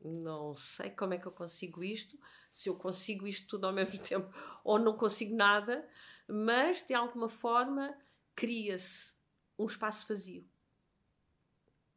Não 0.04 0.54
sei 0.54 0.90
como 0.90 1.14
é 1.14 1.18
que 1.18 1.26
eu 1.26 1.32
consigo 1.32 1.82
isto, 1.82 2.18
se 2.50 2.68
eu 2.68 2.76
consigo 2.76 3.26
isto 3.26 3.46
tudo 3.46 3.66
ao 3.66 3.72
mesmo 3.74 3.98
tempo 3.98 4.32
ou 4.62 4.78
não 4.78 4.96
consigo 4.96 5.34
nada, 5.34 5.88
mas 6.28 6.82
de 6.82 6.94
alguma 6.94 7.28
forma 7.28 7.96
cria-se 8.34 9.16
um 9.58 9.66
espaço 9.66 10.06
vazio. 10.08 10.46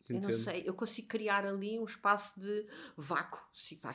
Eu 0.09 0.21
não 0.21 0.31
sei, 0.31 0.63
eu 0.65 0.73
consigo 0.73 1.07
criar 1.09 1.45
ali 1.45 1.77
um 1.77 1.83
espaço 1.83 2.39
de 2.39 2.65
vácuo. 2.95 3.45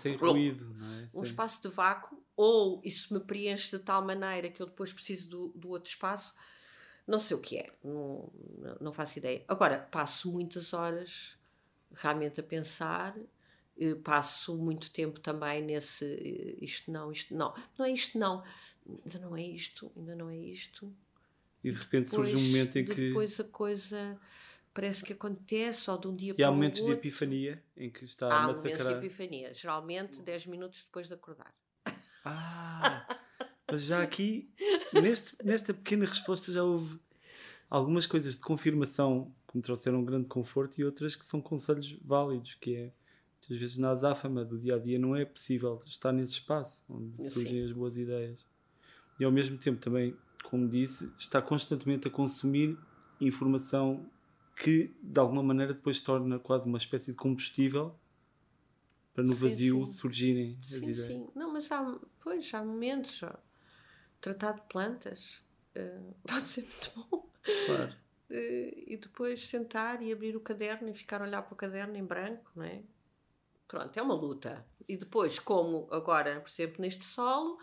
Sem 0.03 0.17
ruído, 0.17 0.75
não 0.75 0.95
é? 0.95 1.09
Um 1.15 1.23
espaço 1.23 1.63
de 1.63 1.69
vácuo, 1.69 2.23
ou 2.37 2.83
isso 2.85 3.15
me 3.15 3.21
preenche 3.21 3.71
de 3.71 3.83
tal 3.83 4.05
maneira 4.05 4.51
que 4.51 4.61
eu 4.61 4.67
depois 4.67 4.93
preciso 4.93 5.29
do, 5.31 5.49
do 5.49 5.71
outro 5.71 5.89
espaço. 5.89 6.35
Não 7.07 7.19
sei 7.19 7.37
o 7.37 7.41
que 7.41 7.57
é, 7.57 7.73
não, 7.83 8.31
não 8.81 8.93
faço 8.93 9.19
ideia. 9.19 9.43
Agora, 9.49 9.79
passo 9.91 10.31
muitas 10.31 10.75
horas 10.75 11.39
realmente 11.95 12.41
a 12.41 12.43
pensar, 12.43 13.17
passo 14.03 14.57
muito 14.57 14.91
tempo 14.91 15.21
também 15.21 15.63
nesse 15.63 16.05
eh, 16.05 16.65
isto 16.65 16.91
não, 16.91 17.11
isto 17.11 17.35
não, 17.35 17.55
não 17.79 17.87
é 17.87 17.91
isto 17.91 18.19
não, 18.19 18.43
ainda 19.05 19.19
não 19.19 19.37
é 19.37 19.43
isto, 19.43 19.91
ainda 19.97 20.15
não 20.15 20.29
é 20.29 20.37
isto. 20.37 20.93
E 21.65 21.71
de 21.71 21.79
repente 21.79 22.11
depois, 22.11 22.31
surge 22.31 22.37
um 22.37 22.47
momento 22.49 22.79
em 22.79 22.85
que. 22.85 23.09
Depois 23.09 23.39
a 23.41 23.45
coisa 23.45 24.21
parece 24.75 25.05
que 25.05 25.13
acontece, 25.13 25.91
ou 25.91 25.99
de 25.99 26.09
um 26.09 26.17
dia 26.17 26.33
e 26.33 26.35
para 26.35 26.43
o 26.43 26.43
outro. 26.43 26.43
E 26.43 26.45
há 26.45 26.51
momentos 26.51 26.85
de 26.85 26.93
epifania 26.93 27.63
em 27.77 27.91
que 27.91 28.05
está 28.05 28.29
há 28.29 28.45
a 28.45 28.47
massacrar. 28.49 28.81
Há 28.81 28.85
momentos 28.85 29.01
de 29.01 29.07
epifania, 29.07 29.55
geralmente 29.55 30.21
10 30.21 30.47
minutos 30.47 30.85
depois 30.85 31.09
de 31.09 31.15
acordar. 31.15 31.55
Ah! 32.25 33.19
Mas 33.71 33.83
já 33.83 34.03
aqui, 34.03 34.53
neste, 34.93 35.35
nesta 35.43 35.73
pequena 35.73 36.05
resposta, 36.05 36.53
já 36.53 36.63
houve 36.63 37.01
algumas 37.71 38.07
coisas 38.07 38.37
de 38.37 38.41
confirmação 38.43 39.35
que 39.49 39.57
me 39.57 39.63
trouxeram 39.63 40.01
um 40.01 40.05
grande 40.05 40.27
conforto 40.27 40.79
e 40.79 40.85
outras 40.85 41.17
que 41.17 41.25
são 41.25 41.41
conselhos 41.41 41.93
válidos, 42.03 42.55
que 42.55 42.77
é 42.77 42.93
muitas 43.53 43.59
vezes 43.59 43.77
na 43.77 43.91
azáfama 43.91 44.45
do 44.45 44.59
dia 44.59 44.77
a 44.77 44.79
dia 44.79 44.99
não 44.99 45.15
é 45.15 45.25
possível 45.25 45.79
estar 45.87 46.13
nesse 46.13 46.35
espaço 46.35 46.85
onde 46.89 47.23
Sim. 47.23 47.31
surgem 47.31 47.65
as 47.65 47.73
boas 47.73 47.97
ideias. 47.97 48.47
E 49.21 49.25
ao 49.25 49.31
mesmo 49.31 49.59
tempo 49.59 49.81
também, 49.81 50.17
como 50.45 50.69
disse, 50.69 51.13
está 51.19 51.43
constantemente 51.43 52.09
a 52.09 52.11
consumir 52.11 52.79
informação 53.21 54.09
que 54.57 54.95
de 55.03 55.21
alguma 55.21 55.43
maneira 55.43 55.75
depois 55.75 56.01
torna 56.01 56.39
quase 56.39 56.67
uma 56.67 56.79
espécie 56.79 57.13
de 57.13 57.17
combustível 57.17 57.95
para 59.15 59.23
no 59.23 59.35
sim, 59.35 59.49
vazio 59.49 59.87
sim. 59.87 59.93
surgirem 59.93 60.59
as 60.61 60.69
sim, 60.69 60.77
ideias. 60.79 60.97
Sim, 61.01 61.29
não, 61.35 61.53
mas 61.53 61.71
há, 61.71 61.99
pois, 62.21 62.53
há 62.55 62.65
momentos. 62.65 63.23
Ó, 63.23 63.33
tratar 64.21 64.53
de 64.53 64.63
plantas 64.63 65.43
uh, 65.77 66.15
pode 66.27 66.49
ser 66.49 66.63
muito 66.63 66.93
bom. 66.97 67.29
Claro. 67.67 67.93
Uh, 68.31 68.85
e 68.87 68.99
depois 69.01 69.47
sentar 69.47 70.03
e 70.03 70.11
abrir 70.11 70.35
o 70.37 70.41
caderno 70.41 70.89
e 70.89 70.95
ficar 70.95 71.21
a 71.21 71.27
olhar 71.27 71.43
para 71.43 71.53
o 71.53 71.57
caderno 71.57 71.97
em 71.97 72.05
branco, 72.05 72.51
não 72.57 72.65
é? 72.65 72.83
Pronto, 73.73 73.97
é 73.97 74.03
uma 74.03 74.15
luta. 74.15 74.67
E 74.87 74.99
depois, 74.99 75.39
como 75.39 75.89
agora, 75.91 76.43
por 76.43 76.51
exemplo, 76.51 76.77
neste 76.79 77.05
solo, 77.05 77.59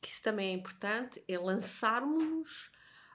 que 0.00 0.08
isso 0.08 0.22
também 0.22 0.48
é 0.48 0.52
importante, 0.54 1.22
é 1.28 1.38
lançarmos-nos 1.38 2.70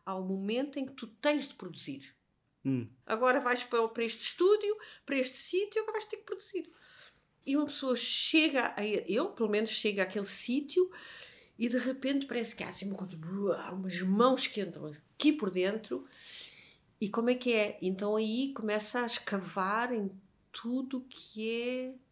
ao 0.05 0.23
momento 0.23 0.77
em 0.77 0.85
que 0.85 0.93
tu 0.93 1.07
tens 1.07 1.47
de 1.47 1.55
produzir. 1.55 2.15
Hum. 2.63 2.87
Agora 3.03 3.39
vais 3.39 3.63
para, 3.63 3.87
para 3.87 4.03
este 4.03 4.21
estúdio, 4.21 4.77
para 5.07 5.17
este 5.17 5.37
sítio, 5.37 5.81
agora 5.81 5.93
vais 5.93 6.05
ter 6.05 6.17
que 6.17 6.23
produzir. 6.25 6.71
E 7.47 7.57
uma 7.57 7.65
pessoa 7.65 7.95
chega, 7.95 8.75
a, 8.77 8.85
eu 8.85 9.29
pelo 9.29 9.49
menos 9.49 9.71
chego 9.71 9.99
àquele 9.99 10.27
sítio 10.27 10.87
e 11.57 11.67
de 11.67 11.79
repente 11.79 12.27
parece 12.27 12.55
que 12.55 12.63
há 12.63 12.69
assim 12.69 12.85
uma 12.85 12.95
coisa, 12.95 13.17
umas 13.71 13.99
mãos 14.03 14.45
que 14.45 14.61
entram 14.61 14.85
aqui 14.85 15.33
por 15.33 15.49
dentro. 15.49 16.05
E 17.01 17.09
como 17.09 17.31
é 17.31 17.33
que 17.33 17.51
é? 17.55 17.79
Então 17.81 18.15
aí 18.15 18.53
começa 18.53 19.01
a 19.01 19.07
escavar 19.07 19.91
em 19.91 20.11
tudo 20.51 21.03
que 21.09 21.49
é 21.49 22.08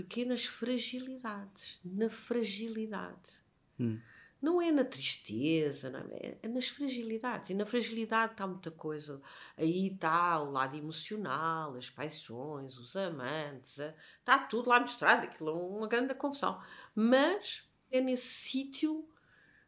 pequenas 0.00 0.46
fragilidades, 0.46 1.78
na 1.84 2.08
fragilidade. 2.08 3.42
Hum. 3.78 4.00
Não 4.40 4.60
é 4.62 4.72
na 4.72 4.84
tristeza, 4.84 5.90
não 5.90 6.00
é, 6.12 6.38
é 6.42 6.48
nas 6.48 6.66
fragilidades. 6.66 7.50
E 7.50 7.54
na 7.54 7.66
fragilidade 7.66 8.32
está 8.32 8.46
muita 8.46 8.70
coisa. 8.70 9.20
Aí 9.54 9.88
está 9.88 10.40
o 10.42 10.50
lado 10.50 10.78
emocional, 10.78 11.74
as 11.74 11.90
paixões, 11.90 12.78
os 12.78 12.96
amantes, 12.96 13.78
está 14.18 14.38
tudo 14.38 14.70
lá 14.70 14.80
misturado. 14.80 15.26
Aquilo 15.26 15.50
é 15.50 15.52
uma 15.52 15.86
grande 15.86 16.14
confusão. 16.14 16.58
Mas 16.94 17.70
é 17.90 18.00
nesse 18.00 18.28
sítio 18.28 19.06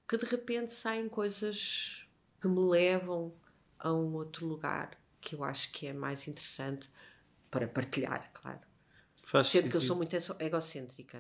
que 0.09 0.17
de 0.17 0.25
repente 0.25 0.73
saem 0.73 1.07
coisas 1.07 2.09
que 2.41 2.49
me 2.49 2.61
levam 2.61 3.35
a 3.79 3.93
um 3.93 4.15
outro 4.15 4.47
lugar 4.47 4.99
que 5.21 5.35
eu 5.35 5.45
acho 5.45 5.71
que 5.71 5.87
é 5.87 5.93
mais 5.93 6.27
interessante 6.27 6.91
para 7.51 7.69
partilhar. 7.69 8.32
Faz 9.23 9.47
Sendo 9.47 9.63
sentido. 9.63 9.71
que 9.71 9.77
eu 9.77 9.81
sou 9.81 9.97
muito 9.97 10.17
egocêntrica, 10.41 11.19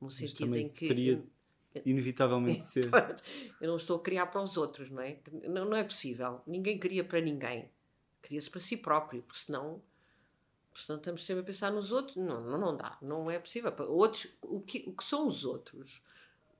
no 0.00 0.06
Mas 0.06 0.14
sentido 0.14 0.56
em 0.56 0.68
que. 0.68 0.88
Teria 0.88 1.22
inevitavelmente 1.84 2.64
ser. 2.64 2.90
Eu 3.60 3.68
não 3.68 3.76
estou 3.76 3.96
a 3.96 4.02
criar 4.02 4.26
para 4.26 4.42
os 4.42 4.56
outros, 4.56 4.90
não 4.90 5.02
é? 5.02 5.18
Não, 5.48 5.64
não 5.64 5.76
é 5.76 5.84
possível. 5.84 6.40
Ninguém 6.46 6.78
cria 6.78 7.04
para 7.04 7.20
ninguém. 7.20 7.70
Cria-se 8.22 8.50
para 8.50 8.60
si 8.60 8.76
próprio, 8.76 9.22
porque 9.22 9.38
senão, 9.38 9.82
senão 10.74 10.98
estamos 10.98 11.24
sempre 11.24 11.42
a 11.42 11.44
pensar 11.44 11.70
nos 11.70 11.92
outros. 11.92 12.16
Não, 12.16 12.40
não, 12.42 12.58
não 12.58 12.76
dá. 12.76 12.98
Não 13.02 13.30
é 13.30 13.38
possível. 13.38 13.72
Outros, 13.88 14.28
o, 14.42 14.60
que, 14.60 14.84
o 14.86 14.92
que 14.92 15.04
são 15.04 15.26
os 15.28 15.44
outros? 15.44 16.02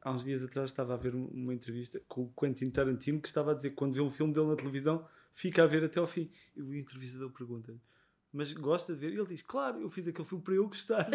Há 0.01 0.11
uns 0.11 0.25
dias 0.25 0.43
atrás 0.43 0.69
estava 0.71 0.93
a 0.93 0.97
ver 0.99 1.15
uma 1.15 1.55
entrevista 1.55 2.01
com 2.07 2.25
o 2.25 2.33
Quentin 2.39 2.69
Tarantino 2.71 3.21
que 3.21 3.29
estava 3.29 3.53
a 3.53 3.55
dizer 3.55 3.71
que 3.71 3.77
quando 3.77 3.95
vê 3.95 4.03
um 4.03 4.11
filme 4.11 4.35
dele 4.35 4.49
na 4.49 4.57
televisão 4.57 5.07
fica 5.33 5.63
a 5.63 5.67
ver 5.67 5.83
até 5.83 5.99
ao 5.99 6.07
fim. 6.07 6.31
E 6.55 6.61
o 6.61 6.75
entrevistador 6.75 7.31
pergunta-lhe 7.31 7.81
mas 8.35 8.53
gosta 8.53 8.93
de 8.93 8.99
ver. 8.99 9.13
E 9.13 9.17
ele 9.17 9.29
diz: 9.29 9.43
Claro, 9.43 9.81
eu 9.81 9.89
fiz 9.89 10.09
aquele 10.09 10.27
filme 10.27 10.43
para 10.43 10.55
eu 10.55 10.67
gostar. 10.67 11.09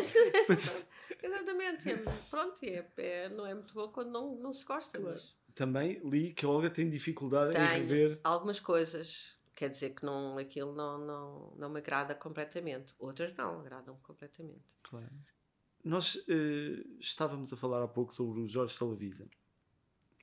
Exatamente. 1.22 1.92
É, 1.92 1.98
pronto, 2.30 2.58
é, 2.64 2.90
é, 2.98 3.30
não 3.30 3.46
é 3.46 3.54
muito 3.54 3.74
bom 3.74 3.90
quando 3.90 4.10
não, 4.10 4.36
não 4.36 4.54
se 4.54 4.64
gosta. 4.66 4.98
Claro. 4.98 5.14
Mas... 5.14 5.38
Também 5.54 6.00
li 6.08 6.34
que 6.34 6.46
a 6.46 6.50
Olga 6.50 6.70
tem 6.70 6.90
dificuldade 6.90 7.52
Tenho 7.52 7.66
em 7.66 7.70
rever. 7.72 8.20
Algumas 8.24 8.62
coisas. 8.62 9.38
Quer 9.54 9.70
dizer 9.70 9.90
que 9.90 10.06
não, 10.06 10.38
aquilo 10.38 10.74
não, 10.74 10.98
não, 10.98 11.54
não 11.58 11.70
me 11.70 11.80
agrada 11.80 12.16
completamente. 12.16 12.96
Outras 12.98 13.36
não, 13.36 13.60
agradam 13.60 13.98
completamente. 13.98 14.64
Claro. 14.82 15.12
Nós 15.84 16.16
uh, 16.16 17.00
estávamos 17.02 17.52
a 17.52 17.58
falar 17.58 17.84
há 17.84 17.88
pouco 17.88 18.14
sobre 18.14 18.40
o 18.40 18.48
Jorge 18.48 18.74
Salavisa. 18.74 19.28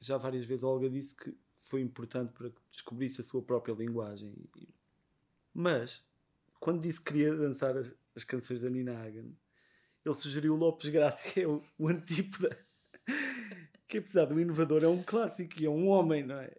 Já 0.00 0.16
várias 0.16 0.46
vezes 0.46 0.64
a 0.64 0.68
Olga 0.68 0.88
disse 0.88 1.14
que 1.14 1.36
foi 1.58 1.82
importante 1.82 2.32
para 2.32 2.48
que 2.48 2.60
descobrisse 2.70 3.20
a 3.20 3.24
sua 3.24 3.42
própria 3.42 3.74
linguagem. 3.74 4.34
Mas 5.52 6.02
quando 6.60 6.80
disse 6.80 7.00
que 7.00 7.12
queria 7.12 7.34
dançar 7.34 7.76
as, 7.76 7.94
as 8.14 8.24
canções 8.24 8.62
da 8.62 8.70
Nina 8.70 8.98
Hagen, 9.00 9.36
ele 10.04 10.14
sugeriu 10.14 10.54
o 10.54 10.56
Lopes 10.56 10.88
Graça, 10.90 11.28
que 11.28 11.40
é 11.40 11.48
o, 11.48 11.62
o 11.78 11.88
antípoda. 11.88 12.56
que 13.88 13.98
apesar 13.98 14.26
do 14.26 14.40
inovador 14.40 14.82
é 14.82 14.88
um 14.88 15.02
clássico 15.02 15.60
e 15.60 15.66
é 15.66 15.70
um 15.70 15.88
homem, 15.88 16.24
não 16.24 16.38
é? 16.38 16.52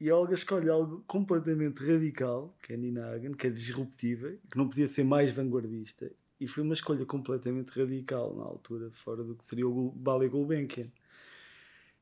E 0.00 0.10
a 0.10 0.16
Olga 0.16 0.34
escolhe 0.34 0.68
algo 0.68 1.04
completamente 1.06 1.84
radical, 1.84 2.56
que 2.60 2.72
é 2.72 2.76
a 2.76 2.78
Nina 2.78 3.06
Hagen, 3.06 3.34
que 3.34 3.46
é 3.46 3.50
disruptiva, 3.50 4.36
que 4.50 4.58
não 4.58 4.68
podia 4.68 4.88
ser 4.88 5.04
mais 5.04 5.30
vanguardista. 5.30 6.10
E 6.40 6.48
foi 6.48 6.64
uma 6.64 6.74
escolha 6.74 7.06
completamente 7.06 7.68
radical 7.68 8.34
na 8.34 8.42
altura, 8.42 8.90
fora 8.90 9.22
do 9.22 9.36
que 9.36 9.44
seria 9.44 9.68
o 9.68 9.92
Ballet 9.92 10.28
Gulbenkian. 10.28 10.90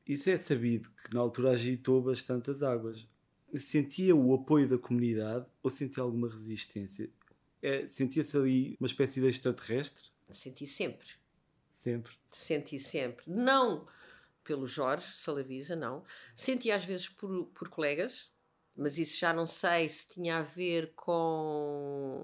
Isso 0.07 0.31
é 0.31 0.37
sabido, 0.37 0.89
que 0.89 1.13
na 1.13 1.19
altura 1.19 1.51
agitou 1.51 2.01
bastante 2.01 2.49
as 2.49 2.63
águas 2.63 3.07
sentia 3.59 4.15
o 4.15 4.33
apoio 4.33 4.67
da 4.67 4.77
comunidade 4.77 5.45
ou 5.61 5.69
sentia 5.69 6.03
alguma 6.03 6.29
resistência? 6.29 7.09
É, 7.61 7.85
Sentia-se 7.85 8.35
ali 8.35 8.75
uma 8.79 8.87
espécie 8.87 9.21
de 9.21 9.27
extraterrestre? 9.27 10.05
Senti 10.31 10.65
sempre. 10.65 11.07
Sempre? 11.71 12.13
Senti 12.31 12.79
sempre. 12.79 13.25
Não 13.27 13.87
pelo 14.43 14.65
Jorge 14.65 15.13
Salavisa, 15.13 15.75
não. 15.75 16.03
Senti 16.35 16.71
às 16.71 16.83
vezes 16.83 17.07
por, 17.07 17.45
por 17.47 17.69
colegas, 17.69 18.31
mas 18.75 18.97
isso 18.97 19.19
já 19.19 19.33
não 19.33 19.45
sei 19.45 19.87
se 19.87 20.09
tinha 20.09 20.37
a 20.37 20.41
ver 20.41 20.93
com 20.95 22.23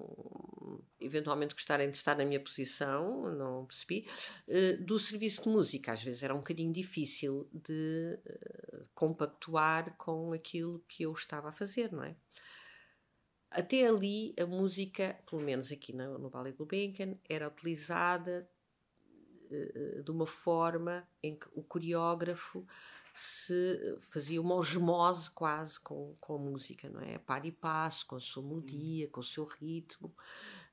eventualmente 0.99 1.53
gostarem 1.53 1.89
de 1.89 1.97
estar 1.97 2.17
na 2.17 2.25
minha 2.25 2.39
posição, 2.39 3.31
não 3.33 3.65
percebi. 3.65 4.07
Uh, 4.47 4.83
do 4.83 4.99
serviço 4.99 5.43
de 5.43 5.49
música, 5.49 5.91
às 5.91 6.01
vezes 6.01 6.23
era 6.23 6.33
um 6.33 6.39
bocadinho 6.39 6.73
difícil 6.73 7.49
de 7.53 8.19
uh, 8.25 8.85
compactuar 8.93 9.95
com 9.97 10.33
aquilo 10.33 10.83
que 10.87 11.03
eu 11.03 11.11
estava 11.13 11.49
a 11.49 11.53
fazer, 11.53 11.91
não 11.91 12.03
é? 12.03 12.15
Até 13.49 13.87
ali, 13.87 14.35
a 14.39 14.45
música, 14.45 15.17
pelo 15.29 15.41
menos 15.41 15.71
aqui 15.71 15.93
no, 15.93 16.17
no 16.17 16.29
Ballet 16.29 16.55
Gulbenkian, 16.55 17.17
era 17.29 17.47
utilizada 17.47 18.49
uh, 19.49 20.03
de 20.03 20.11
uma 20.11 20.25
forma 20.25 21.07
em 21.23 21.35
que 21.35 21.47
o 21.53 21.63
coreógrafo 21.63 22.67
se 23.19 23.97
fazia 23.99 24.39
uma 24.39 24.53
osmose 24.53 25.31
quase 25.31 25.79
com, 25.79 26.15
com 26.19 26.35
a 26.35 26.37
música, 26.37 26.87
não 26.87 27.01
é? 27.01 27.17
Par 27.17 27.43
e 27.47 27.51
passo, 27.51 28.05
com 28.05 28.15
a 28.15 28.19
sua 28.19 28.43
melodia, 28.43 29.07
com 29.07 29.21
o 29.21 29.23
seu 29.23 29.43
ritmo. 29.43 30.13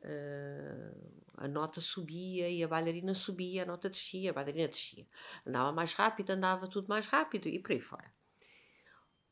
Uh, 0.04 1.24
a 1.36 1.48
nota 1.48 1.80
subia 1.80 2.48
e 2.48 2.62
a 2.62 2.68
bailarina 2.68 3.14
subia, 3.14 3.62
a 3.62 3.66
nota 3.66 3.88
descia, 3.88 4.30
a 4.30 4.32
bailarina 4.34 4.68
descia. 4.68 5.06
Andava 5.46 5.72
mais 5.72 5.94
rápido, 5.94 6.30
andava 6.30 6.68
tudo 6.68 6.88
mais 6.88 7.06
rápido 7.06 7.48
e 7.48 7.58
por 7.58 7.72
aí 7.72 7.80
fora. 7.80 8.12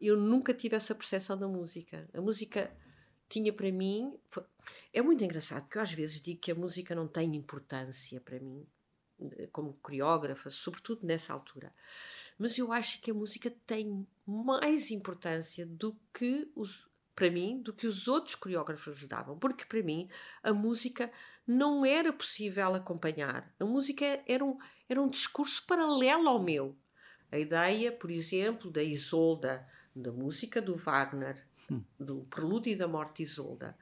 Eu 0.01 0.17
nunca 0.17 0.53
tive 0.53 0.75
essa 0.75 0.95
percepção 0.95 1.39
da 1.39 1.47
música. 1.47 2.09
A 2.13 2.21
música 2.21 2.75
tinha 3.29 3.53
para 3.53 3.71
mim. 3.71 4.19
Foi, 4.27 4.45
é 4.93 5.01
muito 5.01 5.23
engraçado, 5.23 5.63
porque 5.63 5.79
eu 5.79 5.83
às 5.83 5.93
vezes 5.93 6.21
digo 6.21 6.41
que 6.41 6.51
a 6.51 6.57
música 6.57 6.95
não 6.95 7.07
tem 7.07 7.37
importância 7.37 8.21
para 8.21 8.41
mim, 8.41 8.67
como 9.53 9.75
coreógrafa, 9.75 10.51
sobretudo 10.51 11.07
nessa 11.07 11.33
altura 11.33 11.73
mas 12.43 12.59
eu 12.59 12.73
acho 12.73 13.01
que 13.01 13.11
a 13.11 13.15
música 13.15 13.51
tem 13.65 14.07
mais 14.27 14.91
importância 14.91 15.65
do 15.65 15.97
que 16.13 16.51
os, 16.57 16.89
para 17.15 17.31
mim 17.31 17.61
do 17.61 17.73
que 17.73 17.87
os 17.87 18.09
outros 18.09 18.35
coreógrafos 18.35 19.01
lhe 19.01 19.07
davam, 19.07 19.39
porque 19.39 19.65
para 19.65 19.83
mim 19.83 20.09
a 20.43 20.53
música 20.53 21.11
não 21.47 21.85
era 21.85 22.13
possível 22.13 22.75
acompanhar. 22.75 23.53
A 23.59 23.65
música 23.65 24.21
era 24.27 24.45
um, 24.45 24.59
era 24.89 25.01
um 25.01 25.09
discurso 25.09 25.65
paralelo 25.67 26.29
ao 26.29 26.43
meu. 26.43 26.77
A 27.31 27.39
ideia, 27.39 27.91
por 27.91 28.11
exemplo, 28.11 28.71
da 28.71 28.83
Isolda, 28.83 29.67
da 29.95 30.13
música 30.13 30.61
do 30.61 30.77
Wagner, 30.77 31.45
hum. 31.71 31.83
do 31.99 32.27
Prelúdio 32.31 32.77
da 32.77 32.89
Morte 32.89 33.19
de 33.19 33.23
Isolda. 33.25 33.77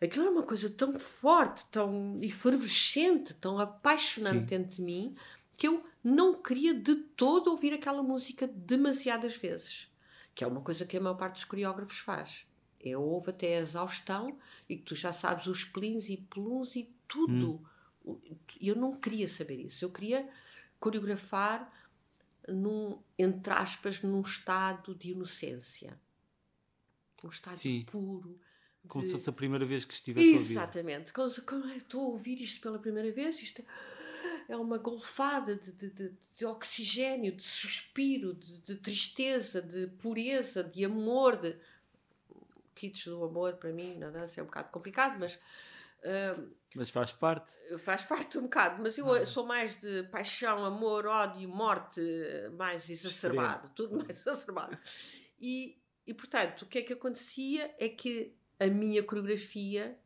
Aquilo 0.00 0.26
era 0.26 0.32
uma 0.32 0.44
coisa 0.44 0.70
tão 0.70 0.92
forte, 0.98 1.64
tão 1.70 2.18
efervescente, 2.22 3.34
tão 3.34 3.58
apaixonante 3.58 4.40
Sim. 4.40 4.44
dentro 4.44 4.76
de 4.76 4.82
mim, 4.82 5.16
que 5.56 5.66
eu 5.66 5.84
não 6.04 6.34
queria 6.34 6.72
de 6.72 6.94
todo 6.94 7.50
ouvir 7.50 7.72
aquela 7.72 8.02
música 8.02 8.46
demasiadas 8.46 9.34
vezes. 9.34 9.88
Que 10.38 10.44
é 10.44 10.46
uma 10.46 10.60
coisa 10.60 10.86
que 10.86 10.96
a 10.96 11.00
maior 11.00 11.16
parte 11.16 11.34
dos 11.34 11.44
coreógrafos 11.44 11.98
faz. 11.98 12.46
É 12.78 12.96
ouve 12.96 13.30
até 13.30 13.58
a 13.58 13.60
exaustão 13.60 14.38
e 14.68 14.76
que 14.76 14.84
tu 14.84 14.94
já 14.94 15.12
sabes 15.12 15.48
os 15.48 15.64
plins 15.64 16.08
e 16.08 16.16
pluns 16.16 16.76
e 16.76 16.94
tudo. 17.08 17.60
Hum. 18.06 18.20
Eu 18.60 18.76
não 18.76 18.92
queria 18.92 19.26
saber 19.26 19.56
isso. 19.56 19.84
Eu 19.84 19.90
queria 19.90 20.28
coreografar 20.78 21.68
num, 22.46 23.02
entre 23.18 23.52
aspas, 23.52 24.00
num 24.00 24.20
estado 24.20 24.94
de 24.94 25.10
inocência. 25.10 26.00
Um 27.24 27.30
estado 27.30 27.56
Sim. 27.56 27.84
puro. 27.90 28.38
De... 28.80 28.88
Como 28.88 29.04
se 29.04 29.10
fosse 29.10 29.28
a 29.28 29.32
primeira 29.32 29.66
vez 29.66 29.84
que 29.84 29.92
estivesse 29.92 30.24
a 30.24 30.38
ouvir. 30.38 30.52
Exatamente. 30.52 31.12
Como, 31.12 31.28
como 31.44 31.64
estou 31.72 32.02
a 32.02 32.08
ouvir 32.10 32.40
isto 32.40 32.60
pela 32.60 32.78
primeira 32.78 33.10
vez, 33.10 33.42
isto 33.42 33.60
é 34.48 34.56
uma 34.56 34.78
golfada 34.78 35.54
de, 35.54 35.70
de, 35.72 35.90
de, 35.90 36.12
de 36.36 36.46
oxigênio, 36.46 37.32
de 37.36 37.42
suspiro, 37.42 38.34
de, 38.34 38.76
tristeza, 38.76 39.60
de 39.60 39.86
pureza, 39.98 40.64
de 40.64 40.84
amor. 40.84 41.36
De... 41.36 41.56
Kits 42.74 43.06
do 43.06 43.24
amor, 43.24 43.54
para 43.54 43.72
mim, 43.72 43.96
na 43.96 44.08
dança 44.08 44.40
é 44.40 44.42
um 44.42 44.46
bocado 44.46 44.70
complicado, 44.70 45.18
mas 45.18 45.38
mas 46.74 46.90
faz 46.90 47.12
parte. 47.12 47.52
Faz 47.78 48.02
parte 48.02 48.38
um 48.38 48.42
bocado, 48.42 48.82
mas 48.82 48.98
eu 48.98 49.10
ah. 49.12 49.26
sou 49.26 49.46
mais 49.46 49.76
de 49.76 50.04
paixão, 50.04 50.64
amor, 50.64 51.06
ódio, 51.06 51.48
morte, 51.48 52.00
mais 52.56 52.88
exacerbado, 52.88 53.68
Extremo. 53.68 53.74
tudo 53.74 54.04
mais 54.04 54.20
exacerbado. 54.26 54.78
E, 55.40 55.78
e 56.06 56.14
portanto, 56.14 56.62
o 56.62 56.66
que 56.66 56.78
é 56.78 56.82
que 56.82 56.92
acontecia 56.92 57.74
é 57.78 57.88
que 57.88 58.34
a 58.60 58.66
minha 58.66 59.02
coreografia 59.02 59.98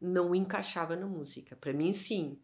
não 0.00 0.34
encaixava 0.34 0.96
na 0.96 1.06
música. 1.06 1.56
Para 1.56 1.72
mim, 1.72 1.92
sim, 1.92 2.38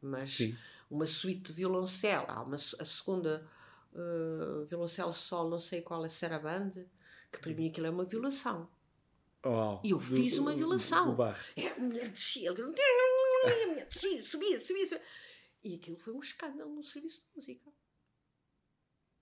mas 0.00 0.22
sim. 0.22 0.56
Uma 0.90 1.06
suíte 1.06 1.44
de 1.44 1.52
violoncelo, 1.52 2.26
há 2.28 2.42
uma, 2.42 2.56
a 2.56 2.84
segunda 2.84 3.48
uh, 3.92 4.64
violoncelo 4.66 5.12
sol, 5.12 5.50
não 5.50 5.58
sei 5.58 5.82
qual 5.82 6.04
é, 6.04 6.08
Sarabande, 6.08 6.88
que 7.32 7.38
para 7.38 7.52
mim 7.52 7.68
aquilo 7.68 7.86
é 7.86 7.90
uma 7.90 8.04
violação. 8.04 8.68
Oh, 9.44 9.80
e 9.84 9.90
eu 9.90 10.00
fiz 10.00 10.38
uma 10.38 10.54
violação. 10.54 11.14
Do, 11.14 11.22
é, 11.22 11.78
mulher 11.78 12.10
descia, 13.86 14.22
subia, 14.22 14.60
subia, 14.60 14.86
subia. 14.86 15.02
E 15.62 15.74
aquilo 15.74 15.98
foi 15.98 16.12
um 16.12 16.20
escândalo 16.20 16.74
no 16.74 16.82
serviço 16.82 17.20
de 17.20 17.26
música. 17.34 17.72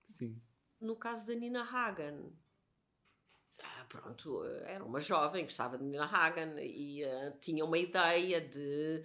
Sim. 0.00 0.40
No 0.80 0.96
caso 0.96 1.26
da 1.26 1.34
Nina 1.34 1.62
Hagen, 1.62 2.32
pronto, 3.88 4.44
era 4.66 4.84
uma 4.84 5.00
jovem 5.00 5.42
que 5.42 5.48
gostava 5.48 5.78
de 5.78 5.84
Nina 5.84 6.04
Hagen 6.04 6.56
e 6.58 7.04
uh, 7.04 7.38
tinha 7.40 7.64
uma 7.64 7.78
ideia 7.78 8.40
de 8.40 9.02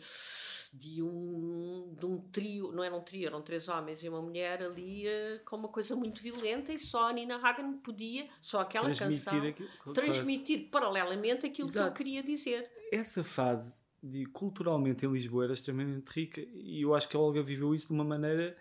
de 0.71 1.01
um, 1.01 1.95
de 1.97 2.05
um 2.05 2.19
trio, 2.31 2.71
não 2.71 2.83
era 2.83 2.95
um 2.95 3.01
trio, 3.01 3.27
eram 3.27 3.41
três 3.41 3.67
homens 3.67 4.03
e 4.03 4.09
uma 4.09 4.21
mulher 4.21 4.61
ali 4.61 5.07
uh, 5.07 5.43
com 5.43 5.55
uma 5.55 5.67
coisa 5.67 5.95
muito 5.95 6.21
violenta 6.21 6.71
e 6.71 6.77
só 6.77 7.09
a 7.09 7.13
Nina 7.13 7.37
Hagen 7.37 7.73
podia, 7.79 8.27
só 8.39 8.61
aquela 8.61 8.85
transmitir 8.93 9.25
canção, 9.25 9.47
aquilo, 9.47 9.93
transmitir 9.93 10.69
paralelamente 10.69 11.45
aquilo 11.45 11.67
Exato. 11.67 11.91
que 11.91 12.01
eu 12.01 12.05
queria 12.05 12.23
dizer. 12.23 12.69
Essa 12.91 13.23
fase 13.23 13.83
de 14.01 14.25
culturalmente 14.27 15.05
em 15.05 15.11
Lisboa 15.11 15.45
era 15.45 15.53
extremamente 15.53 16.09
rica 16.09 16.41
e 16.53 16.81
eu 16.83 16.93
acho 16.93 17.09
que 17.09 17.17
a 17.17 17.19
Olga 17.19 17.41
viveu 17.41 17.73
isso 17.73 17.87
de 17.87 17.93
uma 17.93 18.05
maneira 18.05 18.55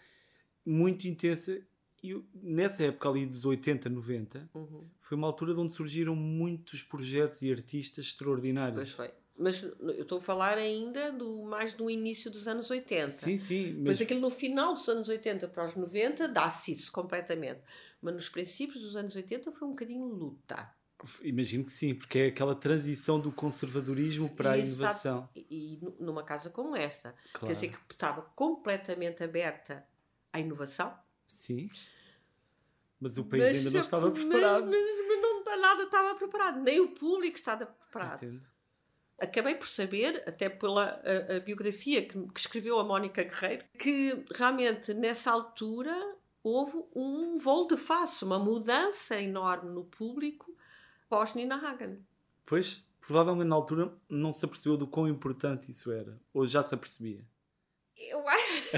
muito 0.64 1.06
intensa 1.06 1.60
e 2.02 2.22
nessa 2.34 2.84
época 2.84 3.08
ali 3.08 3.26
dos 3.26 3.44
80, 3.44 3.88
90 3.88 4.50
uhum. 4.54 4.80
foi 5.00 5.16
uma 5.16 5.26
altura 5.26 5.58
onde 5.58 5.74
surgiram 5.74 6.14
muitos 6.14 6.82
projetos 6.82 7.42
e 7.42 7.50
artistas 7.50 8.06
extraordinários. 8.06 8.94
Pois 8.94 9.10
foi 9.10 9.18
mas 9.38 9.62
eu 9.62 10.02
estou 10.02 10.18
a 10.18 10.20
falar 10.20 10.58
ainda 10.58 11.12
do 11.12 11.44
mais 11.44 11.72
do 11.72 11.88
início 11.88 12.28
dos 12.28 12.48
anos 12.48 12.68
80. 12.68 13.08
Sim, 13.08 13.38
sim. 13.38 13.72
Mas, 13.74 13.84
mas 13.84 14.00
aquilo 14.00 14.20
no 14.20 14.30
final 14.30 14.74
dos 14.74 14.88
anos 14.88 15.08
80 15.08 15.46
para 15.48 15.64
os 15.64 15.76
90 15.76 16.26
dá-se 16.28 16.72
isso 16.72 16.90
completamente. 16.90 17.60
Mas 18.02 18.14
nos 18.14 18.28
princípios 18.28 18.82
dos 18.82 18.96
anos 18.96 19.14
80 19.14 19.52
foi 19.52 19.68
um 19.68 19.70
bocadinho 19.70 20.04
luta. 20.06 20.74
Imagino 21.22 21.64
que 21.64 21.70
sim, 21.70 21.94
porque 21.94 22.18
é 22.18 22.26
aquela 22.26 22.56
transição 22.56 23.20
do 23.20 23.30
conservadorismo 23.30 24.28
para 24.30 24.52
a 24.52 24.58
inovação. 24.58 25.28
E, 25.36 25.78
e 25.80 26.02
numa 26.02 26.24
casa 26.24 26.50
como 26.50 26.74
esta, 26.74 27.14
claro. 27.32 27.46
quer 27.46 27.52
dizer 27.52 27.68
que 27.70 27.94
estava 27.94 28.22
completamente 28.34 29.22
aberta 29.22 29.86
à 30.32 30.40
inovação. 30.40 30.92
Sim. 31.28 31.70
Mas 33.00 33.16
o 33.16 33.24
país 33.24 33.44
mas, 33.44 33.58
ainda 33.58 33.70
não 33.70 33.80
estava 33.80 34.10
preparado. 34.10 34.66
Mas, 34.66 34.70
mas, 34.70 35.06
mas 35.06 35.22
não 35.22 35.38
nada 35.60 35.82
estava 35.84 36.14
preparado, 36.14 36.60
nem 36.60 36.80
o 36.80 36.88
público 36.88 37.36
estava 37.36 37.66
preparado. 37.66 38.24
Entendo 38.24 38.58
acabei 39.18 39.54
por 39.54 39.66
saber, 39.66 40.22
até 40.26 40.48
pela 40.48 41.00
a, 41.04 41.36
a 41.36 41.40
biografia 41.40 42.06
que, 42.06 42.18
que, 42.28 42.40
escreveu 42.40 42.78
a 42.78 42.84
Mónica 42.84 43.22
Guerreiro, 43.22 43.64
que 43.78 44.24
realmente 44.34 44.94
nessa 44.94 45.32
altura 45.32 46.16
houve 46.42 46.84
um 46.94 47.36
voo 47.36 47.66
de 47.66 47.76
face, 47.76 48.24
uma 48.24 48.38
mudança 48.38 49.20
enorme 49.20 49.70
no 49.70 49.84
público 49.84 50.54
pós 51.08 51.34
Nina 51.34 51.56
Hagen. 51.56 51.98
Pois, 52.46 52.86
provavelmente 53.00 53.48
na 53.48 53.56
altura 53.56 53.92
não 54.08 54.32
se 54.32 54.44
apercebeu 54.44 54.76
do 54.76 54.86
quão 54.86 55.08
importante 55.08 55.70
isso 55.70 55.90
era, 55.90 56.18
ou 56.32 56.46
já 56.46 56.62
se 56.62 56.74
apercebia. 56.74 57.24
Eu, 58.00 58.24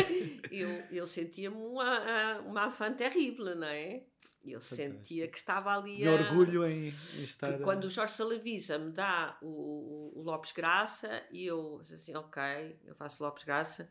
eu, 0.50 0.68
eu 0.90 1.06
sentia-me 1.06 1.56
uma, 1.56 2.38
uma 2.40 2.70
fã 2.70 2.92
terrível, 2.92 3.54
não 3.54 3.66
é? 3.66 4.02
eu 4.44 4.60
Fantástico. 4.60 4.98
sentia 4.98 5.28
que 5.28 5.36
estava 5.36 5.76
ali 5.76 5.98
de 5.98 6.08
a... 6.08 6.12
orgulho 6.12 6.64
em, 6.66 6.86
em 6.86 6.88
estar 6.88 7.56
que 7.56 7.62
quando 7.62 7.84
o 7.84 7.90
Jorge 7.90 8.14
Salavisa 8.14 8.78
me 8.78 8.90
dá 8.90 9.36
o, 9.42 10.18
o, 10.18 10.22
Lopes 10.22 10.52
Graça 10.52 11.22
e 11.30 11.44
eu 11.44 11.78
assim 11.80 12.14
ok 12.14 12.42
eu 12.84 12.94
faço 12.94 13.22
Lopes 13.22 13.44
Graça 13.44 13.90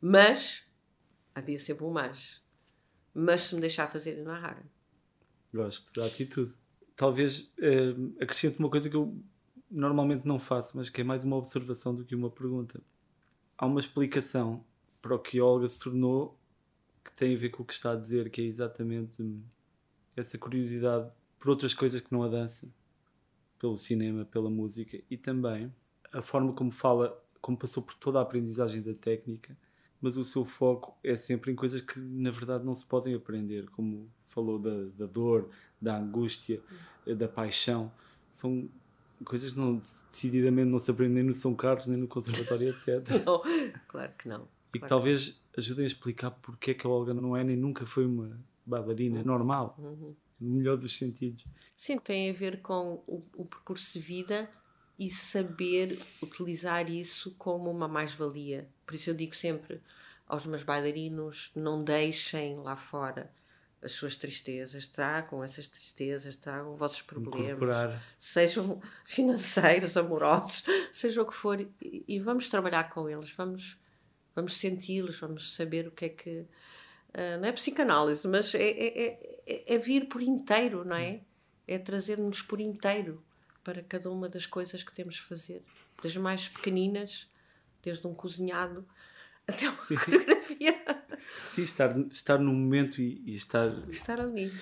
mas 0.00 0.66
havia 1.34 1.58
sempre 1.58 1.84
um 1.84 1.90
mas 1.90 2.44
mas 3.14 3.42
se 3.42 3.54
me 3.54 3.60
deixar 3.60 3.90
fazer 3.90 4.22
na 4.22 4.38
rara 4.38 4.70
gosto 5.54 5.98
da 5.98 6.06
atitude 6.06 6.54
talvez 6.94 7.50
eh, 7.58 7.94
acrescente 8.20 8.58
uma 8.58 8.68
coisa 8.68 8.90
que 8.90 8.96
eu 8.96 9.18
normalmente 9.70 10.26
não 10.26 10.38
faço 10.38 10.76
mas 10.76 10.90
que 10.90 11.00
é 11.00 11.04
mais 11.04 11.24
uma 11.24 11.36
observação 11.36 11.94
do 11.94 12.04
que 12.04 12.14
uma 12.14 12.30
pergunta 12.30 12.82
há 13.58 13.66
uma 13.66 13.80
explicação 13.80 14.64
para 15.02 15.14
o 15.14 15.18
que 15.18 15.40
Olga 15.40 15.66
se 15.66 15.80
tornou 15.80 16.38
que 17.04 17.12
tem 17.12 17.34
a 17.34 17.38
ver 17.38 17.48
com 17.50 17.62
o 17.62 17.66
que 17.66 17.72
está 17.72 17.92
a 17.92 17.96
dizer 17.96 18.30
que 18.30 18.40
é 18.40 18.44
exatamente 18.44 19.24
essa 20.16 20.38
curiosidade 20.38 21.10
por 21.38 21.50
outras 21.50 21.74
coisas 21.74 22.00
que 22.00 22.12
não 22.12 22.22
a 22.22 22.28
dança, 22.28 22.68
pelo 23.58 23.76
cinema, 23.76 24.24
pela 24.24 24.50
música 24.50 25.00
e 25.10 25.16
também 25.16 25.72
a 26.12 26.22
forma 26.22 26.52
como 26.52 26.70
fala, 26.70 27.20
como 27.40 27.56
passou 27.56 27.82
por 27.82 27.94
toda 27.94 28.18
a 28.18 28.22
aprendizagem 28.22 28.82
da 28.82 28.94
técnica, 28.94 29.56
mas 30.00 30.16
o 30.16 30.24
seu 30.24 30.44
foco 30.44 30.96
é 31.02 31.16
sempre 31.16 31.50
em 31.50 31.54
coisas 31.56 31.80
que 31.80 31.98
na 31.98 32.30
verdade 32.30 32.64
não 32.64 32.74
se 32.74 32.84
podem 32.84 33.14
aprender, 33.14 33.68
como 33.70 34.10
falou 34.26 34.58
da, 34.58 34.84
da 34.96 35.06
dor, 35.06 35.50
da 35.80 35.96
angústia, 35.96 36.62
da 37.06 37.28
paixão. 37.28 37.90
São 38.28 38.68
coisas 39.24 39.52
que 39.52 39.58
não, 39.58 39.76
decididamente 39.76 40.70
não 40.70 40.78
se 40.78 40.90
aprendem 40.90 41.22
no 41.22 41.32
São 41.32 41.54
Carlos, 41.54 41.86
nem 41.86 41.98
no 41.98 42.08
Conservatório, 42.08 42.70
etc. 42.70 43.06
Não, 43.24 43.42
claro 43.86 44.12
que 44.18 44.28
não. 44.28 44.42
E 44.42 44.72
que 44.72 44.78
claro 44.80 44.88
talvez 44.88 45.42
ajudem 45.56 45.84
a 45.84 45.86
explicar 45.86 46.30
porque 46.30 46.72
é 46.72 46.74
que 46.74 46.86
a 46.86 46.90
Olga 46.90 47.14
não 47.14 47.36
é 47.36 47.42
nem 47.42 47.56
nunca 47.56 47.86
foi 47.86 48.06
uma 48.06 48.38
bailarina 48.64 49.22
normal, 49.24 49.74
uhum. 49.78 50.14
no 50.38 50.56
melhor 50.56 50.76
dos 50.76 50.96
sentidos. 50.96 51.44
Sim, 51.74 51.98
tem 51.98 52.30
a 52.30 52.32
ver 52.32 52.60
com 52.60 53.02
o, 53.06 53.22
o 53.34 53.44
percurso 53.44 53.94
de 53.94 54.00
vida 54.00 54.48
e 54.98 55.08
saber 55.08 55.98
utilizar 56.22 56.90
isso 56.90 57.34
como 57.38 57.70
uma 57.70 57.88
mais-valia. 57.88 58.68
Por 58.86 58.94
isso 58.94 59.10
eu 59.10 59.14
digo 59.14 59.34
sempre 59.34 59.80
aos 60.26 60.44
meus 60.44 60.62
bailarinos: 60.62 61.50
não 61.54 61.82
deixem 61.82 62.58
lá 62.58 62.76
fora 62.76 63.30
as 63.82 63.92
suas 63.92 64.16
tristezas, 64.16 64.86
tragam 64.86 65.42
essas 65.42 65.68
tristezas, 65.68 66.34
tragam 66.34 66.72
os 66.72 66.78
vossos 66.78 67.02
problemas, 67.02 67.94
sejam 68.18 68.80
financeiros, 69.06 69.96
amorosos, 69.96 70.64
seja 70.92 71.22
o 71.22 71.26
que 71.26 71.34
for, 71.34 71.60
e, 71.60 72.04
e 72.08 72.18
vamos 72.18 72.48
trabalhar 72.48 72.90
com 72.90 73.08
eles, 73.08 73.30
vamos, 73.30 73.78
vamos 74.34 74.56
senti-los, 74.56 75.18
vamos 75.18 75.54
saber 75.54 75.86
o 75.86 75.92
que 75.92 76.04
é 76.06 76.08
que 76.08 76.46
Uh, 77.08 77.40
não 77.40 77.48
é 77.48 77.52
psicanálise, 77.52 78.28
mas 78.28 78.54
é, 78.54 78.62
é, 78.62 79.40
é, 79.46 79.74
é, 79.74 79.78
vir 79.78 80.08
por 80.08 80.22
inteiro, 80.22 80.84
não 80.84 80.96
é? 80.96 81.22
É 81.66 81.78
trazer-nos 81.78 82.42
por 82.42 82.60
inteiro 82.60 83.24
para 83.64 83.82
cada 83.82 84.10
uma 84.10 84.28
das 84.28 84.46
coisas 84.46 84.82
que 84.82 84.92
temos 84.92 85.14
de 85.14 85.22
fazer. 85.22 85.62
Das 86.02 86.16
mais 86.16 86.48
pequeninas, 86.48 87.26
desde 87.82 88.06
um 88.06 88.14
cozinhado 88.14 88.86
até 89.46 89.68
uma 89.68 89.76
Sim. 89.78 89.96
coreografia. 89.96 91.04
Sim, 91.54 91.62
estar, 91.62 91.98
estar 92.08 92.38
no 92.38 92.52
momento 92.52 93.00
e, 93.00 93.22
e 93.26 93.34
estar... 93.34 93.68
Estar 93.88 94.20
ali. 94.20 94.52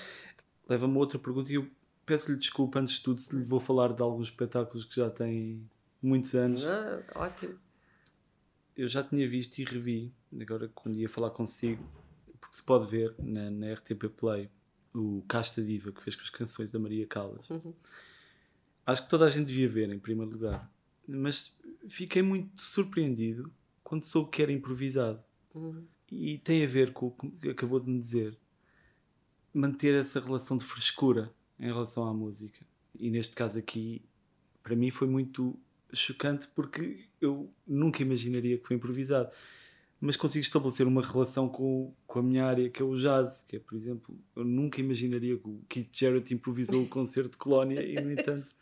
Leva-me 0.68 0.94
a 0.96 0.98
outra 0.98 1.18
pergunta 1.18 1.50
e 1.52 1.56
eu 1.56 1.68
peço-lhe 2.04 2.38
desculpa 2.38 2.78
antes 2.78 2.96
de 2.96 3.02
tudo 3.02 3.20
se 3.20 3.36
lhe 3.36 3.42
vou 3.42 3.60
falar 3.60 3.92
de 3.92 4.02
alguns 4.02 4.28
espetáculos 4.28 4.84
que 4.84 4.96
já 4.96 5.10
têm 5.10 5.68
muitos 6.00 6.34
anos. 6.34 6.64
Ah, 6.66 7.02
ótimo. 7.14 7.58
Eu 8.76 8.86
já 8.86 9.02
tinha 9.02 9.28
visto 9.28 9.58
e 9.58 9.64
revi, 9.64 10.12
agora 10.40 10.70
quando 10.74 10.96
ia 10.96 11.08
falar 11.08 11.30
consigo, 11.30 11.82
porque 12.40 12.56
se 12.56 12.62
pode 12.62 12.86
ver 12.86 13.14
na, 13.18 13.50
na 13.50 13.72
RTP 13.72 14.08
Play 14.16 14.50
o 14.94 15.22
Casta 15.26 15.62
Diva 15.62 15.92
que 15.92 16.02
fez 16.02 16.14
com 16.14 16.22
as 16.22 16.30
canções 16.30 16.72
da 16.72 16.78
Maria 16.78 17.06
Callas. 17.06 17.48
Uhum. 17.50 17.74
Acho 18.86 19.02
que 19.02 19.10
toda 19.10 19.24
a 19.24 19.28
gente 19.28 19.46
devia 19.46 19.68
ver, 19.68 19.90
em 19.90 19.98
primeiro 19.98 20.30
lugar. 20.30 20.70
Mas 21.06 21.58
fiquei 21.88 22.22
muito 22.22 22.60
surpreendido 22.60 23.52
quando 23.82 24.02
soube 24.02 24.30
que 24.30 24.42
era 24.42 24.52
improvisado. 24.52 25.22
Uhum. 25.54 25.86
E 26.10 26.38
tem 26.38 26.64
a 26.64 26.66
ver 26.68 26.92
com 26.92 27.06
o 27.06 27.10
que 27.10 27.48
acabou 27.50 27.80
de 27.80 27.90
me 27.90 27.98
dizer. 27.98 28.36
Manter 29.52 29.94
essa 30.00 30.20
relação 30.20 30.56
de 30.56 30.64
frescura 30.64 31.32
em 31.58 31.66
relação 31.66 32.06
à 32.06 32.12
música. 32.12 32.64
E 32.98 33.10
neste 33.10 33.34
caso 33.34 33.58
aqui, 33.58 34.02
para 34.62 34.76
mim 34.76 34.90
foi 34.90 35.08
muito 35.08 35.58
chocante 35.92 36.46
porque 36.48 37.06
eu 37.20 37.50
nunca 37.66 38.02
imaginaria 38.02 38.58
que 38.58 38.66
foi 38.66 38.76
improvisado. 38.76 39.30
Mas 39.98 40.16
consigo 40.16 40.42
estabelecer 40.42 40.86
uma 40.86 41.00
relação 41.02 41.48
com, 41.48 41.94
com 42.06 42.18
a 42.18 42.22
minha 42.22 42.44
área, 42.44 42.68
que 42.68 42.82
é 42.82 42.84
o 42.84 42.94
jazz, 42.94 43.42
que 43.42 43.56
é, 43.56 43.58
por 43.58 43.74
exemplo, 43.74 44.18
eu 44.36 44.44
nunca 44.44 44.78
imaginaria 44.78 45.38
que 45.38 45.48
o 45.48 45.62
Keith 45.68 45.88
Jarrett 45.90 46.34
improvisou 46.34 46.82
o 46.82 46.88
concerto 46.88 47.30
de 47.30 47.36
Colónia 47.38 47.82
e, 47.82 47.94
no 48.00 48.12
entanto, 48.12 48.54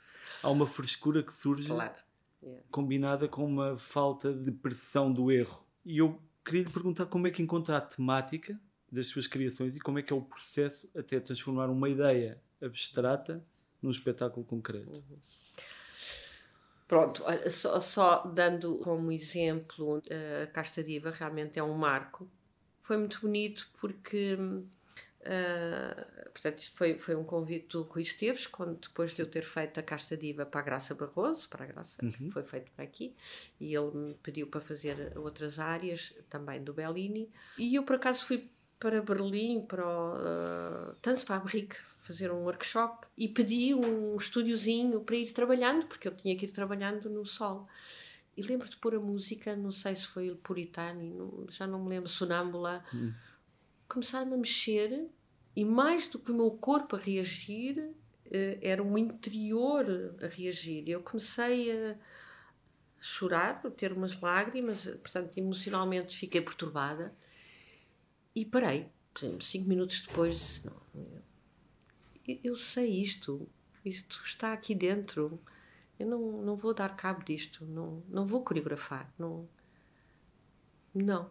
há 0.42 0.50
uma 0.50 0.66
frescura 0.66 1.22
que 1.22 1.34
surge 1.34 1.68
Claro. 1.68 1.94
Yeah. 2.40 2.62
combinada 2.70 3.26
com 3.26 3.44
uma 3.44 3.76
falta 3.76 4.32
de 4.32 4.52
pressão 4.52 5.12
do 5.12 5.32
erro. 5.32 5.66
E 5.84 5.98
eu 5.98 6.20
queria 6.44 6.62
lhe 6.62 6.70
perguntar 6.70 7.06
como 7.06 7.26
é 7.26 7.30
que 7.30 7.42
encontra 7.42 7.78
a 7.78 7.80
temática 7.80 8.58
das 8.90 9.06
suas 9.08 9.26
criações 9.26 9.76
e 9.76 9.80
como 9.80 9.98
é 9.98 10.02
que 10.02 10.12
é 10.12 10.16
o 10.16 10.22
processo 10.22 10.88
até 10.96 11.18
transformar 11.18 11.68
uma 11.68 11.88
ideia 11.88 12.40
abstrata 12.62 13.44
num 13.82 13.90
espetáculo 13.90 14.44
concreto. 14.44 15.02
Pronto, 16.86 17.22
olha, 17.24 17.50
só, 17.50 17.80
só 17.80 18.22
dando 18.26 18.78
como 18.78 19.10
exemplo, 19.10 20.02
eh, 20.08 20.42
a 20.44 20.46
Casta 20.46 20.82
Diva 20.82 21.10
realmente 21.10 21.58
é 21.58 21.62
um 21.62 21.74
marco. 21.74 22.30
Foi 22.80 22.96
muito 22.98 23.20
bonito 23.20 23.68
porque, 23.80 24.36
eh, 25.24 26.28
portanto, 26.32 26.58
isto 26.58 26.76
foi, 26.76 26.98
foi 26.98 27.14
um 27.16 27.24
convite 27.24 27.68
do 27.68 27.82
Rui 27.82 28.02
Esteves, 28.02 28.46
quando, 28.46 28.76
depois 28.78 29.14
de 29.14 29.22
eu 29.22 29.26
ter 29.26 29.42
feito 29.42 29.80
a 29.80 29.82
Casta 29.82 30.16
Diva 30.16 30.44
para 30.46 30.60
a 30.60 30.62
Graça 30.64 30.94
Barroso, 30.94 31.48
para 31.48 31.64
a 31.64 31.66
Graça, 31.66 31.98
foi 32.30 32.42
feito 32.42 32.70
para 32.72 32.84
aqui, 32.84 33.14
e 33.60 33.74
ele 33.74 33.90
me 33.92 34.14
pediu 34.22 34.46
para 34.46 34.60
fazer 34.60 35.12
outras 35.16 35.58
áreas, 35.58 36.14
também 36.28 36.62
do 36.62 36.72
Bellini. 36.72 37.28
E 37.58 37.74
eu, 37.74 37.82
por 37.82 37.96
acaso, 37.96 38.26
fui 38.26 38.44
para 38.78 39.00
Berlim, 39.00 39.62
para 39.62 39.86
o 39.86 40.14
uh, 40.90 40.94
Tanzfabrik, 41.00 41.74
fazer 41.98 42.30
um 42.30 42.42
workshop 42.44 43.06
e 43.16 43.26
pedi 43.28 43.74
um 43.74 44.14
estúdiozinho 44.16 45.00
para 45.00 45.16
ir 45.16 45.32
trabalhando, 45.32 45.86
porque 45.86 46.06
eu 46.06 46.14
tinha 46.14 46.36
que 46.36 46.44
ir 46.44 46.52
trabalhando 46.52 47.08
no 47.08 47.24
sol. 47.24 47.66
E 48.36 48.42
lembro 48.42 48.68
de 48.68 48.76
pôr 48.76 48.94
a 48.96 49.00
música, 49.00 49.56
não 49.56 49.70
sei 49.70 49.94
se 49.94 50.06
foi 50.08 50.30
o 50.30 50.36
Puritani, 50.36 51.08
não- 51.14 51.46
já 51.48 51.66
não 51.66 51.82
me 51.82 51.88
lembro, 51.90 52.08
Sonâmbula. 52.10 52.84
Começaram 53.94 54.34
a 54.34 54.36
mexer 54.36 55.08
e 55.54 55.64
mais 55.64 56.08
do 56.08 56.18
que 56.18 56.32
o 56.32 56.34
meu 56.34 56.50
corpo 56.50 56.96
a 56.96 56.98
reagir, 56.98 57.94
eh, 58.28 58.58
era 58.60 58.82
o 58.82 58.98
interior 58.98 59.86
a 60.20 60.26
reagir. 60.26 60.88
Eu 60.88 61.00
comecei 61.00 61.70
a 61.70 61.96
chorar, 63.00 63.64
a 63.64 63.70
ter 63.70 63.92
umas 63.92 64.20
lágrimas, 64.20 64.86
portanto, 64.86 65.38
emocionalmente 65.38 66.16
fiquei 66.16 66.40
perturbada 66.40 67.16
e 68.34 68.44
parei. 68.44 68.88
Por 69.12 69.24
exemplo, 69.24 69.42
cinco 69.42 69.68
minutos 69.68 70.00
depois 70.00 70.34
disse, 70.34 70.66
não, 70.66 70.82
eu, 72.26 72.40
eu 72.42 72.56
sei 72.56 73.00
isto, 73.00 73.48
isto 73.84 74.24
está 74.24 74.52
aqui 74.52 74.74
dentro, 74.74 75.40
eu 76.00 76.06
não, 76.08 76.42
não 76.42 76.56
vou 76.56 76.74
dar 76.74 76.96
cabo 76.96 77.24
disto, 77.24 77.64
não, 77.64 78.02
não 78.08 78.26
vou 78.26 78.42
coreografar, 78.42 79.14
não, 79.16 79.48
não, 80.92 81.30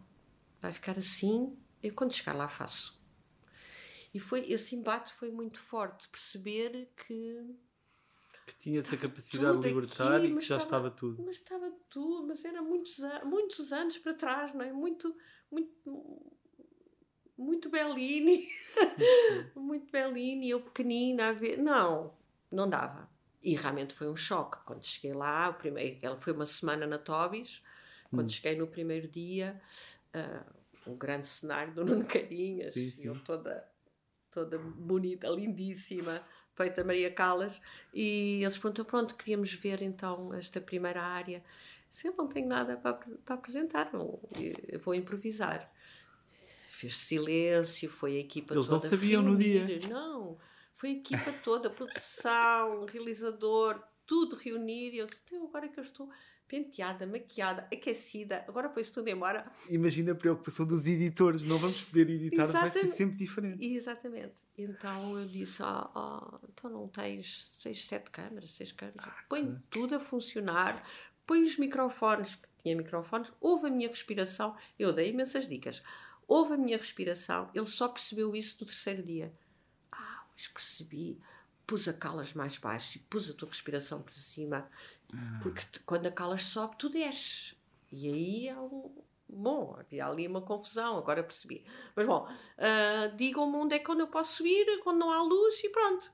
vai 0.61 0.71
ficar 0.71 0.97
assim, 0.97 1.57
eu 1.83 1.93
quando 1.93 2.13
chegar 2.13 2.33
lá 2.35 2.47
faço. 2.47 2.99
E 4.13 4.19
foi, 4.19 4.41
esse 4.51 4.75
embate 4.75 5.13
foi 5.13 5.31
muito 5.31 5.59
forte, 5.59 6.07
perceber 6.07 6.91
que 6.95 7.55
Que 8.45 8.55
tinha 8.57 8.79
essa 8.79 8.95
capacidade 8.97 9.59
de 9.59 9.67
libertar 9.67 10.15
aqui, 10.17 10.27
e 10.27 10.35
que 10.35 10.41
já 10.41 10.57
estava- 10.57 10.87
estava 10.87 10.91
tudo. 10.91 11.23
Mas 11.23 11.35
estava 11.37 11.71
tudo, 11.89 12.27
mas 12.27 12.43
era 12.45 12.61
muitos, 12.61 12.97
muitos 13.25 13.71
anos 13.73 13.97
para 13.97 14.13
trás, 14.13 14.53
não 14.53 14.61
é? 14.61 14.71
Muito, 14.71 15.15
muito, 15.49 16.31
muito 17.37 17.69
Bellini, 17.69 18.47
muito 19.55 19.91
Bellini, 19.91 20.49
eu 20.49 20.61
pequenina 20.61 21.29
a 21.29 21.31
ver. 21.33 21.57
Não, 21.57 22.13
não 22.51 22.69
dava. 22.69 23.09
E 23.41 23.55
realmente 23.55 23.93
foi 23.93 24.07
um 24.09 24.15
choque. 24.15 24.57
Quando 24.65 24.85
cheguei 24.85 25.13
lá, 25.13 25.49
o 25.49 25.53
primeiro, 25.55 25.97
ela 26.01 26.17
foi 26.17 26.33
uma 26.33 26.45
semana 26.45 26.85
na 26.85 26.97
Tobis, 26.99 27.63
quando 28.09 28.29
cheguei 28.31 28.55
no 28.55 28.67
primeiro 28.67 29.07
dia, 29.07 29.59
ah, 30.13 30.45
um 30.87 30.95
grande 30.95 31.27
cenário 31.27 31.73
do 31.73 31.85
Nuno 31.85 32.05
Carinhas, 32.05 32.73
Sim, 32.73 32.89
sim. 32.89 33.07
eu 33.07 33.19
toda, 33.23 33.67
toda 34.31 34.57
bonita, 34.57 35.27
lindíssima, 35.29 36.21
feita 36.55 36.83
Maria 36.83 37.11
Callas, 37.11 37.61
e 37.93 38.41
eles 38.43 38.57
perguntam, 38.57 38.85
pronto, 38.85 39.15
queríamos 39.15 39.53
ver 39.53 39.81
então 39.81 40.33
esta 40.33 40.59
primeira 40.61 41.01
área. 41.01 41.43
Se 41.89 42.07
eu 42.07 42.15
não 42.17 42.27
tenho 42.27 42.47
nada 42.47 42.75
para, 42.77 42.93
para 42.93 43.35
apresentar, 43.35 43.91
não, 43.93 44.19
eu 44.67 44.79
vou 44.79 44.95
improvisar. 44.95 45.71
Fez 46.67 46.97
silêncio, 46.97 47.89
foi 47.89 48.17
a 48.17 48.19
equipa 48.19 48.53
Eles 48.53 48.67
não 48.67 48.77
toda 48.77 48.89
sabiam 48.89 49.21
no 49.21 49.37
dia. 49.37 49.79
Não, 49.87 50.37
foi 50.73 50.89
a 50.89 50.93
equipa 50.93 51.31
toda, 51.43 51.69
produção, 51.69 52.85
realizador, 52.91 53.81
tudo 54.07 54.35
reunir. 54.35 54.93
E 54.93 54.97
eu 54.97 55.05
disse, 55.05 55.21
"Então, 55.25 55.45
agora 55.45 55.69
que 55.69 55.79
eu 55.79 55.83
estou 55.83 56.09
penteada, 56.53 57.07
maquiada, 57.07 57.67
aquecida, 57.73 58.45
agora 58.47 58.69
foi-se 58.69 58.91
tudo 58.91 59.09
embora. 59.09 59.43
Imagina 59.67 60.11
a 60.11 60.15
preocupação 60.15 60.67
dos 60.67 60.85
editores, 60.85 61.43
não 61.43 61.57
vamos 61.57 61.81
poder 61.81 62.07
editar, 62.07 62.45
vai 62.45 62.69
ser 62.69 62.89
sempre 62.89 63.17
diferente. 63.17 63.65
Exatamente. 63.65 64.33
Então 64.55 65.17
eu 65.17 65.27
disse: 65.27 65.63
ah, 65.63 65.89
ah, 65.95 66.39
então 66.47 66.69
não 66.69 66.87
tens, 66.87 67.57
tens 67.59 67.83
sete 67.83 68.11
câmaras, 68.11 68.51
seis 68.51 68.71
câmaras. 68.71 69.03
Põe 69.27 69.59
tudo 69.71 69.95
a 69.95 69.99
funcionar, 69.99 70.87
põe 71.25 71.41
os 71.41 71.57
microfones, 71.57 72.35
porque 72.35 72.53
tinha 72.61 72.75
microfones, 72.75 73.33
ouve 73.41 73.65
a 73.65 73.71
minha 73.71 73.89
respiração. 73.89 74.55
Eu 74.77 74.93
dei 74.93 75.09
imensas 75.09 75.47
dicas. 75.47 75.81
Ouve 76.27 76.53
a 76.53 76.57
minha 76.57 76.77
respiração. 76.77 77.49
Ele 77.55 77.65
só 77.65 77.87
percebeu 77.87 78.35
isso 78.35 78.57
no 78.61 78.67
terceiro 78.67 79.01
dia. 79.01 79.33
Ah, 79.91 80.23
hoje 80.31 80.49
percebi. 80.51 81.19
Pus 81.65 81.87
a 81.87 81.93
calas 81.93 82.33
mais 82.33 82.57
baixo 82.57 82.97
e 82.97 83.01
pus 83.01 83.29
a 83.29 83.33
tua 83.33 83.47
respiração 83.49 84.01
para 84.01 84.13
cima. 84.13 84.69
Porque 85.41 85.61
te- 85.71 85.79
quando 85.81 86.07
a 86.07 86.11
calas 86.11 86.43
sobe, 86.43 86.75
tu 86.77 86.89
desces. 86.89 87.55
E 87.91 88.07
aí 88.09 88.47
é 88.47 88.59
um. 88.59 88.91
Bom, 89.29 89.75
havia 89.79 90.05
ali 90.05 90.27
uma 90.27 90.41
confusão, 90.41 90.97
agora 90.97 91.23
percebi. 91.23 91.65
Mas 91.95 92.05
bom, 92.05 92.27
ah, 92.57 93.07
digam-me 93.15 93.55
onde 93.57 93.75
é 93.75 93.79
que 93.79 93.89
eu 93.89 94.07
posso 94.07 94.35
subir, 94.37 94.79
quando 94.83 94.99
não 94.99 95.11
há 95.11 95.21
luz 95.23 95.63
e 95.63 95.69
pronto. 95.69 96.11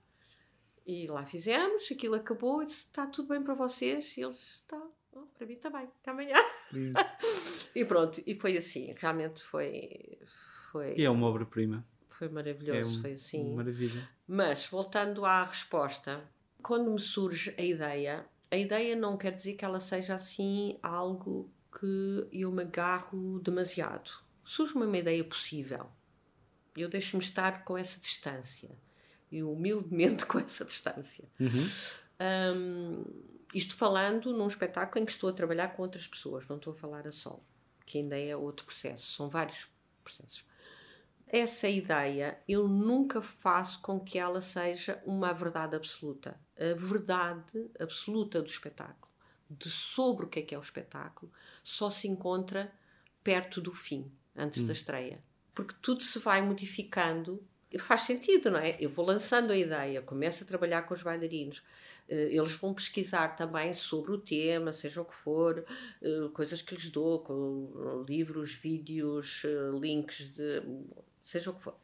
E 0.86 1.08
lá 1.08 1.26
fizemos, 1.26 1.90
aquilo 1.92 2.16
acabou 2.16 2.62
e 2.64 2.66
disse: 2.68 2.86
está 2.86 3.06
tudo 3.08 3.28
bem 3.30 3.42
para 3.44 3.54
vocês? 3.54 4.16
E 4.18 4.22
eles: 4.22 4.56
está, 4.62 4.82
oh, 5.14 5.22
para 5.38 5.46
mim 5.48 5.56
também, 5.56 5.84
até 5.86 6.12
amanhã. 6.12 6.36
E 7.76 7.84
pronto, 7.86 8.22
e 8.26 8.36
foi 8.36 8.56
assim, 8.58 8.94
realmente 8.98 9.44
foi. 9.44 10.20
Foi, 10.72 10.96
E 10.98 11.04
é 11.04 11.10
uma 11.10 11.28
obra-prima. 11.28 11.86
Foi 12.20 12.28
É 12.28 12.32
maravilhoso, 12.32 12.98
um- 12.98 13.02
foi 13.02 13.14
assim. 13.14 13.56
maravilha. 13.56 14.10
Mas, 14.28 14.66
voltando 14.66 15.24
à 15.26 15.46
resposta, 15.46 16.22
quando 16.62 16.92
me 16.92 17.00
surge 17.00 17.56
a 17.58 17.62
ideia, 17.64 18.26
a 18.52 18.58
ideia 18.58 18.96
não 18.96 19.16
quer 19.18 19.32
dizer 19.34 19.54
que 19.54 19.64
ela 19.64 19.80
seja 19.80 20.14
assim 20.16 20.78
algo 20.84 21.50
que 21.80 22.28
eu 22.32 22.52
me 22.52 22.64
agarro 22.64 23.40
demasiado. 23.40 24.12
Surge-me 24.44 24.86
uma 24.86 24.98
ideia 24.98 25.24
possível. 25.24 25.90
Eu 26.76 26.90
deixo-me 26.90 27.24
estar 27.24 27.64
com 27.64 27.78
essa 27.78 28.00
distância. 28.00 28.70
E 29.32 29.42
humildemente 29.44 30.26
com 30.28 30.40
essa 30.40 30.66
distância. 30.66 31.30
Hum, 32.20 33.06
isto 33.54 33.76
falando 33.76 34.34
num 34.34 34.48
espetáculo 34.48 35.02
em 35.02 35.06
que 35.06 35.12
estou 35.12 35.30
a 35.30 35.34
trabalhar 35.34 35.70
com 35.70 35.84
outras 35.84 36.06
pessoas, 36.08 36.48
não 36.48 36.58
estou 36.58 36.74
a 36.74 36.76
falar 36.76 37.08
a 37.08 37.12
solo, 37.12 37.44
que 37.86 38.00
ainda 38.00 38.20
é 38.20 38.36
outro 38.36 38.66
processo, 38.66 39.14
são 39.14 39.30
vários 39.30 39.68
processos 40.04 40.44
essa 41.32 41.68
ideia 41.68 42.40
eu 42.48 42.68
nunca 42.68 43.22
faço 43.22 43.82
com 43.82 44.00
que 44.00 44.18
ela 44.18 44.42
seja 44.42 45.02
uma 45.06 45.32
verdade 45.34 45.76
absoluta. 45.76 46.40
A 46.58 46.76
verdade 46.76 47.70
absoluta 47.80 48.42
do 48.42 48.50
espetáculo, 48.50 49.12
de 49.50 49.70
sobre 49.70 50.26
o 50.26 50.30
que 50.30 50.40
é 50.40 50.42
que 50.42 50.56
é 50.56 50.58
o 50.58 50.62
espetáculo, 50.62 51.32
só 51.64 51.90
se 51.90 52.08
encontra 52.08 52.72
perto 53.24 53.62
do 53.62 53.74
fim, 53.74 54.12
antes 54.36 54.64
da 54.64 54.74
estreia. 54.74 55.24
Porque 55.54 55.76
tudo 55.82 56.04
se 56.04 56.20
vai 56.20 56.42
modificando. 56.42 57.44
Faz 57.80 58.02
sentido, 58.02 58.50
não 58.50 58.60
é? 58.60 58.76
Eu 58.80 58.90
vou 58.90 59.06
lançando 59.06 59.52
a 59.52 59.58
ideia, 59.58 60.02
começo 60.02 60.44
a 60.44 60.48
trabalhar 60.48 60.84
com 60.84 60.94
os 60.94 61.04
bailarinos, 61.04 61.64
eh, 62.08 62.30
eles 62.32 62.54
vão 62.54 62.74
pesquisar 62.74 63.36
também 63.36 63.72
sobre 63.74 64.12
o 64.12 64.18
tema, 64.18 64.74
seja 64.74 65.02
o 65.02 65.06
que 65.06 65.14
for, 65.14 65.64
eh, 66.02 66.30
coisas 66.34 66.62
que 66.64 66.74
lhes 66.74 66.90
dou, 66.90 67.24
livros, 68.08 68.52
vídeos, 68.52 69.44
eh, 69.46 69.80
links 69.80 70.34
de 70.34 70.64
seja 71.30 71.52
o 71.52 71.54
que 71.54 71.62
for. 71.62 71.76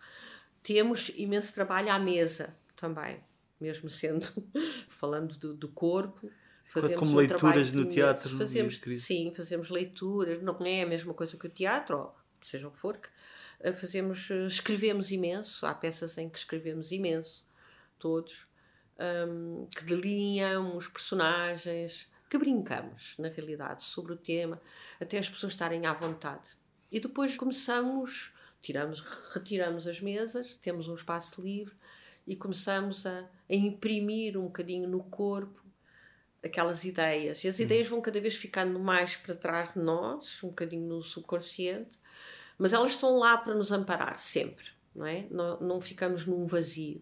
Temos 0.63 1.11
imenso 1.15 1.53
trabalho 1.53 1.91
à 1.91 1.99
mesa 1.99 2.55
também. 2.75 3.23
mesmo 3.59 3.89
sendo 3.89 4.25
falando 4.89 5.37
do, 5.37 5.53
do 5.53 5.67
corpo. 5.69 6.29
Fazemos 6.63 6.95
como 6.95 7.11
um 7.11 7.15
leituras 7.15 7.71
no 7.71 7.85
teatro. 7.85 8.37
Fazemos, 8.37 8.81
sim, 8.99 9.31
fazemos 9.35 9.69
leituras, 9.69 10.41
não 10.41 10.57
é 10.65 10.81
a 10.81 10.85
mesma 10.85 11.13
coisa 11.13 11.37
que 11.37 11.45
o 11.45 11.49
teatro, 11.49 11.97
ou 11.97 12.15
seja 12.41 12.67
o 12.67 12.71
que 12.71 12.77
for, 12.77 12.99
eh, 13.59 13.71
fazemos, 13.71 14.29
eh, 14.31 14.47
escrevemos 14.47 15.11
imenso, 15.11 15.65
há 15.65 15.73
peças 15.73 16.17
em 16.17 16.27
que 16.27 16.37
escrevemos 16.37 16.91
imenso, 16.91 17.45
todos, 17.99 18.47
um, 18.99 19.67
que 19.67 19.83
delineam 19.85 20.75
os 20.75 20.87
personagens, 20.87 22.11
que 22.29 22.37
brincamos, 22.37 23.15
na 23.19 23.29
realidade, 23.29 23.83
sobre 23.83 24.13
o 24.13 24.17
tema, 24.17 24.59
até 24.99 25.17
as 25.17 25.29
pessoas 25.29 25.53
estarem 25.53 25.85
à 25.85 25.93
vontade. 25.93 26.49
E 26.91 26.99
depois 26.99 27.37
começamos, 27.37 28.33
tiramos, 28.65 29.01
retiramos 29.33 29.87
as 29.87 30.01
mesas, 30.01 30.57
temos 30.57 30.87
um 30.87 30.95
espaço 30.95 31.41
livre 31.41 31.75
e 32.25 32.35
começamos 32.35 33.05
a, 33.05 33.29
a 33.49 33.55
imprimir 33.55 34.37
um 34.37 34.45
bocadinho 34.45 34.89
no 34.89 35.03
corpo 35.03 35.63
aquelas 36.43 36.83
ideias. 36.83 37.43
E 37.43 37.47
as 37.47 37.57
uhum. 37.57 37.65
ideias 37.65 37.87
vão 37.87 38.01
cada 38.01 38.19
vez 38.19 38.35
ficando 38.35 38.79
mais 38.79 39.15
para 39.15 39.35
trás 39.35 39.73
de 39.73 39.79
nós, 39.79 40.43
um 40.43 40.49
bocadinho 40.49 40.87
no 40.87 41.03
subconsciente, 41.03 41.99
mas 42.57 42.73
elas 42.73 42.91
estão 42.91 43.17
lá 43.17 43.37
para 43.37 43.55
nos 43.55 43.71
amparar 43.71 44.17
sempre, 44.17 44.65
não 44.93 45.05
é? 45.05 45.27
Não, 45.29 45.59
não 45.59 45.81
ficamos 45.81 46.25
num 46.25 46.45
vazio. 46.45 47.01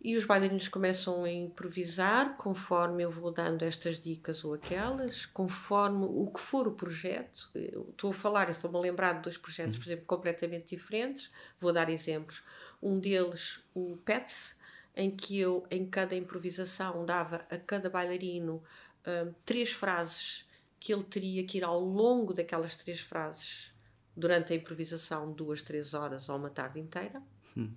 E 0.00 0.16
os 0.16 0.24
bailarinos 0.24 0.68
começam 0.68 1.24
a 1.24 1.30
improvisar 1.30 2.36
conforme 2.36 3.02
eu 3.02 3.10
vou 3.10 3.32
dando 3.32 3.64
estas 3.64 3.98
dicas 3.98 4.44
ou 4.44 4.54
aquelas, 4.54 5.26
conforme 5.26 6.04
o 6.04 6.30
que 6.32 6.40
for 6.40 6.68
o 6.68 6.72
projeto. 6.72 7.50
Eu 7.52 7.88
estou 7.90 8.10
a 8.10 8.14
falar, 8.14 8.48
estou-me 8.48 8.76
a 8.76 8.80
lembrar 8.80 9.14
de 9.14 9.22
dois 9.22 9.36
projetos, 9.36 9.76
por 9.76 9.84
exemplo, 9.84 10.06
completamente 10.06 10.76
diferentes. 10.76 11.32
Vou 11.58 11.72
dar 11.72 11.90
exemplos. 11.90 12.44
Um 12.80 13.00
deles, 13.00 13.60
o 13.74 13.96
PETS, 13.96 14.56
em 14.94 15.10
que 15.10 15.38
eu, 15.38 15.66
em 15.68 15.84
cada 15.84 16.14
improvisação, 16.14 17.04
dava 17.04 17.44
a 17.50 17.58
cada 17.58 17.90
bailarino 17.90 18.62
um, 19.04 19.34
três 19.44 19.72
frases 19.72 20.46
que 20.78 20.92
ele 20.92 21.02
teria 21.02 21.44
que 21.44 21.58
ir 21.58 21.64
ao 21.64 21.80
longo 21.80 22.32
daquelas 22.32 22.76
três 22.76 23.00
frases 23.00 23.74
durante 24.16 24.52
a 24.52 24.56
improvisação, 24.56 25.32
duas, 25.32 25.60
três 25.60 25.92
horas 25.92 26.28
ou 26.28 26.36
uma 26.36 26.50
tarde 26.50 26.78
inteira. 26.78 27.20
Hum 27.56 27.74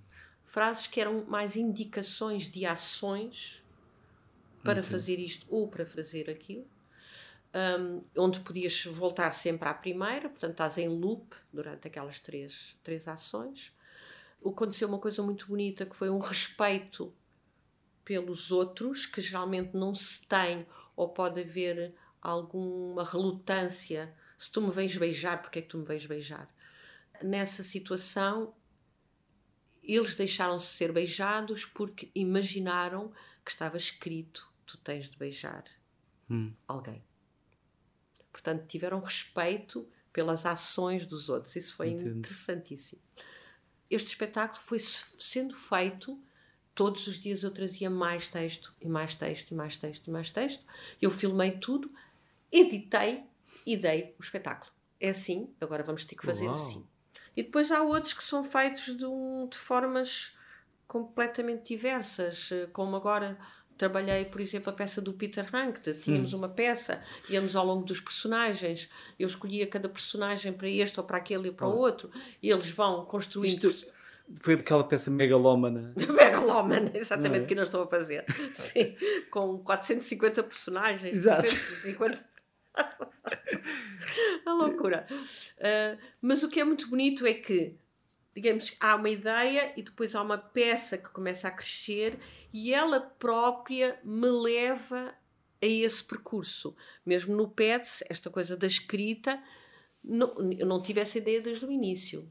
frases 0.52 0.86
que 0.86 1.00
eram 1.00 1.24
mais 1.24 1.56
indicações 1.56 2.42
de 2.42 2.66
ações 2.66 3.64
para 4.62 4.80
okay. 4.80 4.90
fazer 4.90 5.18
isto 5.18 5.46
ou 5.48 5.66
para 5.66 5.86
fazer 5.86 6.28
aquilo. 6.28 6.66
Um, 7.54 8.02
onde 8.18 8.40
podias 8.40 8.84
voltar 8.84 9.30
sempre 9.30 9.66
à 9.66 9.72
primeira, 9.72 10.28
portanto 10.28 10.52
estás 10.52 10.76
em 10.76 10.88
loop 10.88 11.34
durante 11.50 11.88
aquelas 11.88 12.20
três, 12.20 12.76
três 12.82 13.08
ações. 13.08 13.74
Aconteceu 14.44 14.88
uma 14.88 14.98
coisa 14.98 15.22
muito 15.22 15.46
bonita 15.46 15.86
que 15.86 15.96
foi 15.96 16.10
um 16.10 16.18
respeito 16.18 17.10
pelos 18.04 18.52
outros, 18.52 19.06
que 19.06 19.22
geralmente 19.22 19.74
não 19.74 19.94
se 19.94 20.26
tem, 20.26 20.66
ou 20.94 21.08
pode 21.08 21.40
haver 21.40 21.94
alguma 22.20 23.02
relutância. 23.04 24.14
Se 24.36 24.52
tu 24.52 24.60
me 24.60 24.70
vens 24.70 24.94
beijar, 24.98 25.40
porque 25.40 25.60
é 25.60 25.62
que 25.62 25.68
tu 25.68 25.78
me 25.78 25.86
vens 25.86 26.04
beijar? 26.04 26.46
Nessa 27.22 27.62
situação, 27.62 28.52
eles 29.82 30.14
deixaram-se 30.14 30.66
ser 30.66 30.92
beijados 30.92 31.64
porque 31.64 32.10
imaginaram 32.14 33.12
que 33.44 33.50
estava 33.50 33.76
escrito: 33.76 34.52
tu 34.64 34.78
tens 34.78 35.10
de 35.10 35.16
beijar 35.16 35.64
hum. 36.30 36.52
alguém. 36.66 37.02
Portanto, 38.30 38.66
tiveram 38.66 39.00
respeito 39.00 39.88
pelas 40.12 40.46
ações 40.46 41.06
dos 41.06 41.28
outros. 41.28 41.56
Isso 41.56 41.74
foi 41.74 41.90
Entendo. 41.90 42.18
interessantíssimo. 42.18 43.02
Este 43.90 44.08
espetáculo 44.08 44.60
foi 44.60 44.78
sendo 44.78 45.54
feito. 45.54 46.20
Todos 46.74 47.06
os 47.06 47.20
dias 47.20 47.42
eu 47.42 47.50
trazia 47.50 47.90
mais 47.90 48.28
texto, 48.28 48.74
e 48.80 48.88
mais 48.88 49.14
texto, 49.14 49.50
e 49.50 49.54
mais 49.54 49.76
texto, 49.76 50.06
e 50.06 50.10
mais 50.10 50.30
texto. 50.30 50.64
Eu 51.02 51.10
filmei 51.10 51.58
tudo, 51.58 51.92
editei 52.50 53.24
e 53.66 53.76
dei 53.76 54.14
o 54.18 54.22
espetáculo. 54.22 54.72
É 54.98 55.10
assim, 55.10 55.54
agora 55.60 55.82
vamos 55.82 56.06
ter 56.06 56.14
que 56.14 56.24
fazer 56.24 56.46
Uau. 56.46 56.54
assim. 56.54 56.86
E 57.36 57.42
depois 57.42 57.70
há 57.70 57.82
outros 57.82 58.12
que 58.12 58.22
são 58.22 58.44
feitos 58.44 58.96
de, 58.96 59.06
um, 59.06 59.48
de 59.48 59.56
formas 59.56 60.36
completamente 60.86 61.74
diversas, 61.74 62.50
eh, 62.52 62.68
como 62.72 62.94
agora 62.96 63.38
trabalhei, 63.78 64.26
por 64.26 64.40
exemplo, 64.40 64.70
a 64.70 64.72
peça 64.72 65.00
do 65.00 65.12
Peter 65.14 65.46
Hank. 65.52 65.80
Tínhamos 66.02 66.34
hum. 66.34 66.38
uma 66.38 66.48
peça, 66.48 67.02
íamos 67.28 67.56
ao 67.56 67.64
longo 67.64 67.84
dos 67.84 68.00
personagens, 68.00 68.90
eu 69.18 69.26
escolhia 69.26 69.66
cada 69.66 69.88
personagem 69.88 70.52
para 70.52 70.68
este 70.68 71.00
ou 71.00 71.06
para 71.06 71.16
aquele 71.16 71.48
e 71.48 71.52
para 71.52 71.66
o 71.66 71.76
outro, 71.76 72.10
e 72.42 72.50
eles 72.50 72.70
vão 72.70 73.04
construindo. 73.06 73.70
Isto 73.70 73.86
foi 74.40 74.54
aquela 74.54 74.84
peça 74.84 75.10
megalómana. 75.10 75.92
megalómana, 75.96 76.90
exatamente, 76.94 77.44
é? 77.44 77.46
que 77.46 77.54
nós 77.54 77.68
estou 77.68 77.82
a 77.82 77.86
fazer. 77.86 78.24
Sim, 78.52 78.94
com 79.30 79.58
450 79.58 80.42
personagens. 80.42 81.16
Exato. 81.16 81.42
450 81.42 82.31
a 84.46 84.52
loucura. 84.52 85.06
Uh, 85.10 85.98
mas 86.20 86.42
o 86.42 86.48
que 86.48 86.60
é 86.60 86.64
muito 86.64 86.88
bonito 86.88 87.26
é 87.26 87.34
que, 87.34 87.76
digamos, 88.34 88.74
há 88.80 88.96
uma 88.96 89.10
ideia 89.10 89.72
e 89.76 89.82
depois 89.82 90.14
há 90.14 90.22
uma 90.22 90.38
peça 90.38 90.98
que 90.98 91.10
começa 91.10 91.48
a 91.48 91.52
crescer 91.52 92.18
e 92.52 92.72
ela 92.72 93.00
própria 93.00 93.98
me 94.04 94.28
leva 94.28 95.14
a 95.62 95.66
esse 95.66 96.02
percurso. 96.02 96.74
Mesmo 97.06 97.36
no 97.36 97.48
PETS, 97.48 98.02
esta 98.08 98.28
coisa 98.28 98.56
da 98.56 98.66
escrita, 98.66 99.42
não, 100.02 100.34
eu 100.52 100.66
não 100.66 100.82
tive 100.82 101.00
essa 101.00 101.18
ideia 101.18 101.40
desde 101.40 101.64
o 101.64 101.70
início. 101.70 102.28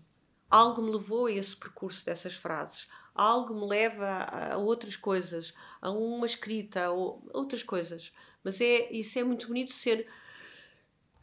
Algo 0.50 0.82
me 0.82 0.92
levou 0.92 1.28
a 1.28 1.32
esse 1.32 1.56
percurso 1.56 2.06
dessas 2.06 2.34
frases. 2.34 2.90
Algo 3.16 3.54
me 3.54 3.68
leva 3.68 4.06
a, 4.06 4.54
a 4.56 4.58
outras 4.58 4.98
coisas, 4.98 5.54
a 5.82 5.90
uma 5.90 6.26
escrita, 6.26 6.86
a 6.86 6.92
outras 6.92 7.64
coisas. 7.64 8.12
Mas 8.44 8.60
é, 8.60 8.92
isso 8.92 9.18
é 9.18 9.24
muito 9.24 9.48
bonito 9.48 9.72
ser 9.72 10.08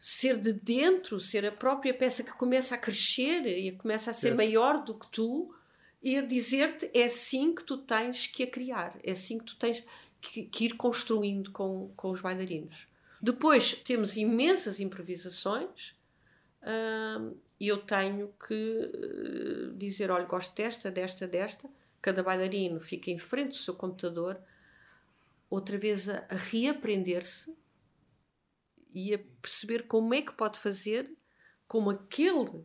ser 0.01 0.39
de 0.39 0.53
dentro, 0.53 1.21
ser 1.21 1.45
a 1.45 1.53
própria 1.53 1.93
peça 1.93 2.23
que 2.23 2.33
começa 2.33 2.75
a 2.75 2.79
crescer 2.79 3.47
e 3.47 3.73
começa 3.73 4.11
a 4.11 4.15
ser 4.15 4.29
certo. 4.29 4.37
maior 4.37 4.85
do 4.85 4.95
que 4.95 5.07
tu 5.09 5.55
e 6.03 6.17
a 6.17 6.23
dizer-te 6.23 6.91
é 6.95 7.05
assim 7.05 7.55
que 7.55 7.65
tu 7.65 7.77
tens 7.79 8.27
que 8.27 8.45
a 8.45 8.47
criar, 8.47 8.97
é 9.03 9.13
assim 9.13 9.39
que 9.39 9.45
tu 9.45 9.57
tens 9.57 9.85
que, 10.21 10.45
que 10.45 10.67
ir 10.67 10.77
construindo 10.77 11.51
com, 11.51 11.93
com 11.97 12.11
os 12.11 12.21
bailarinos. 12.21 12.87
Depois 13.21 13.75
temos 13.75 14.17
imensas 14.17 14.79
improvisações 14.79 15.97
hum, 16.63 17.35
e 17.59 17.67
eu 17.67 17.79
tenho 17.79 18.33
que 18.47 18.55
uh, 18.55 19.75
dizer: 19.77 20.11
olha, 20.11 20.25
gosto 20.25 20.55
desta, 20.55 20.91
desta, 20.91 21.27
desta. 21.27 21.69
Cada 22.01 22.23
bailarino 22.23 22.81
fica 22.81 23.11
em 23.11 23.19
frente 23.19 23.49
do 23.49 23.55
seu 23.57 23.75
computador, 23.75 24.41
outra 25.51 25.77
vez 25.77 26.09
a, 26.09 26.25
a 26.29 26.37
reaprender-se 26.37 27.58
e 28.99 29.15
a 29.15 29.19
perceber 29.41 29.87
como 29.87 30.13
é 30.13 30.21
que 30.21 30.33
pode 30.33 30.59
fazer 30.59 31.09
como 31.69 31.91
aquele 31.91 32.65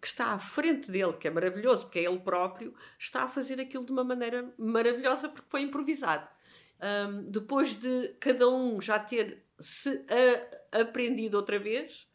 que 0.00 0.06
está 0.06 0.26
à 0.32 0.38
frente 0.38 0.90
dele, 0.90 1.14
que 1.14 1.26
é 1.26 1.30
maravilhoso, 1.30 1.84
porque 1.84 1.98
é 1.98 2.04
ele 2.04 2.20
próprio, 2.20 2.74
está 2.98 3.24
a 3.24 3.28
fazer 3.28 3.60
aquilo 3.60 3.84
de 3.84 3.90
uma 3.90 4.04
maneira 4.04 4.52
maravilhosa 4.56 5.28
porque 5.28 5.48
foi 5.50 5.62
improvisado. 5.62 6.28
Um, 6.80 7.30
depois 7.30 7.74
de 7.74 8.08
cada 8.20 8.48
um 8.48 8.80
já 8.80 8.98
ter 8.98 9.44
se 9.58 10.04
a, 10.72 10.80
aprendido 10.82 11.36
outra 11.36 11.58
vez, 11.58 12.08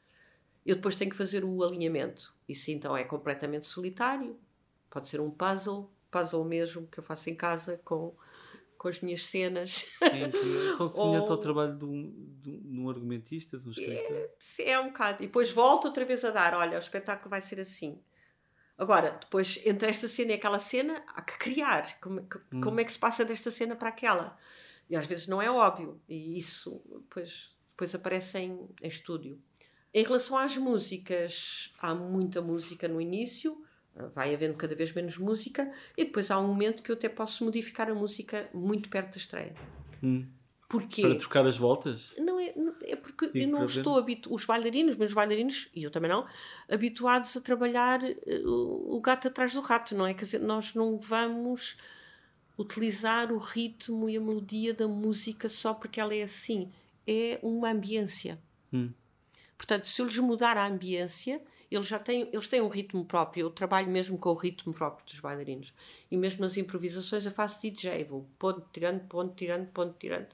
eu 0.66 0.76
depois 0.76 0.96
tenho 0.96 1.12
que 1.12 1.18
fazer 1.18 1.44
o 1.44 1.64
alinhamento. 1.64 2.36
Isso 2.48 2.72
então 2.72 2.96
é 2.96 3.04
completamente 3.04 3.66
solitário. 3.66 4.40
Pode 4.90 5.08
ser 5.08 5.20
um 5.20 5.32
puzzle, 5.32 5.92
puzzle 6.12 6.44
mesmo 6.46 6.88
que 6.88 7.00
eu 7.00 7.04
faço 7.04 7.30
em 7.30 7.36
casa 7.36 7.82
com 7.84 8.16
com 8.78 8.88
as 8.88 9.02
minhas 9.02 9.26
cenas. 9.26 9.86
É, 10.02 10.30
tão 10.78 10.88
semelhante 10.88 11.28
Ou... 11.28 11.32
ao 11.32 11.38
trabalho 11.38 11.76
de 11.76 11.86
um, 11.86 12.14
de 12.42 12.80
um 12.80 12.90
argumentista, 12.90 13.58
de 13.58 13.68
um 13.68 13.72
escritor. 13.72 14.30
É, 14.60 14.70
é 14.70 14.80
um 14.80 14.88
bocado. 14.88 15.24
E 15.24 15.28
depois 15.28 15.52
volto 15.52 15.86
outra 15.86 16.06
vez 16.06 16.24
a 16.24 16.32
dar: 16.32 16.54
olha, 16.54 16.78
o 16.78 16.80
espetáculo 16.80 17.30
vai 17.30 17.42
ser 17.42 17.60
assim. 17.60 18.02
Agora, 18.78 19.18
depois, 19.20 19.60
entre 19.66 19.90
esta 19.90 20.08
cena 20.08 20.32
e 20.32 20.36
aquela 20.36 20.60
cena, 20.60 21.04
há 21.08 21.22
que 21.22 21.38
criar. 21.38 22.00
Como, 22.00 22.22
que, 22.28 22.38
hum. 22.54 22.62
como 22.62 22.80
é 22.80 22.84
que 22.84 22.92
se 22.92 23.00
passa 23.00 23.26
desta 23.26 23.50
cena 23.50 23.76
para 23.76 23.90
aquela? 23.90 24.38
E 24.90 24.96
às 24.96 25.06
vezes 25.06 25.28
não 25.28 25.42
é 25.42 25.50
óbvio. 25.50 26.00
E 26.08 26.38
isso 26.38 26.82
depois, 26.88 27.56
depois 27.72 27.96
aparece 27.96 28.38
em, 28.38 28.70
em 28.82 28.88
estúdio. 28.88 29.42
Em 29.94 30.04
relação 30.04 30.38
às 30.38 30.56
músicas, 30.58 31.74
há 31.80 31.96
muita 31.96 32.42
música 32.42 32.88
no 32.88 33.02
início 33.02 33.66
vai 34.14 34.34
havendo 34.34 34.56
cada 34.56 34.76
vez 34.76 34.92
menos 34.94 35.18
música 35.18 35.72
e 35.98 36.06
depois 36.06 36.32
há 36.32 36.40
um 36.40 36.48
momento 36.48 36.84
que 36.84 36.92
eu 36.92 36.96
até 36.96 37.10
posso 37.10 37.44
modificar 37.44 37.90
a 37.90 37.96
música 37.96 38.50
muito 38.54 38.90
perto 38.90 39.12
da 39.14 39.18
estreia. 39.18 39.54
Hum. 40.04 40.26
Porquê? 40.70 41.02
Para 41.02 41.16
trocar 41.16 41.46
as 41.48 41.56
voltas? 41.56 42.14
Não 42.20 42.38
é, 42.38 42.54
é 42.84 42.96
porque 42.98 43.32
eu 43.34 43.48
não 43.48 43.66
estou 43.66 43.98
habituado, 43.98 44.36
os 44.36 44.44
bailarinos, 44.44 44.96
meus 44.96 45.14
bailarinos, 45.14 45.70
e 45.74 45.84
eu 45.84 45.90
também 45.90 46.12
não, 46.12 46.28
habituados 46.70 47.38
a 47.38 47.42
trabalhar 47.42 48.04
uh, 48.04 48.96
o 48.96 49.00
gato 49.00 49.30
atrás 49.30 49.54
do 49.54 49.62
rato, 49.62 49.96
não 49.96 50.06
é? 50.06 50.14
Quer 50.14 50.26
dizer, 50.26 50.40
nós 50.42 50.74
não 50.74 51.00
vamos 51.00 51.78
utilizar 52.60 53.32
o 53.32 53.38
ritmo 53.38 54.10
e 54.10 54.18
a 54.18 54.20
melodia 54.20 54.74
da 54.74 54.90
música 54.90 55.48
só 55.48 55.74
porque 55.74 56.02
ela 56.02 56.14
é 56.14 56.24
assim. 56.24 56.70
É 57.06 57.40
uma 57.42 57.72
ambiência. 57.72 58.38
Hum. 58.74 58.92
Portanto, 59.58 59.88
se 59.88 60.02
eu 60.02 60.06
lhes 60.06 60.20
mudar 60.20 60.58
a 60.58 60.68
ambiência, 60.68 61.42
eles 61.70 61.88
já 61.88 62.00
têm, 62.00 62.30
eles 62.32 62.48
têm 62.48 62.62
um 62.62 62.70
ritmo 62.70 63.04
próprio. 63.06 63.46
Eu 63.46 63.50
trabalho 63.50 63.90
mesmo 63.90 64.18
com 64.18 64.30
o 64.30 64.36
ritmo 64.36 64.74
próprio 64.74 65.06
dos 65.06 65.20
bailarinos. 65.20 65.74
E 66.10 66.18
mesmo 66.18 66.42
nas 66.42 66.58
improvisações 66.58 67.26
eu 67.26 67.32
faço 67.32 67.62
DJ, 67.62 68.04
vou 68.06 68.26
ponto, 68.40 68.66
tirando, 68.72 69.02
ponto, 69.08 69.36
tirando, 69.36 69.68
ponto, 69.68 69.96
tirando. 70.00 70.28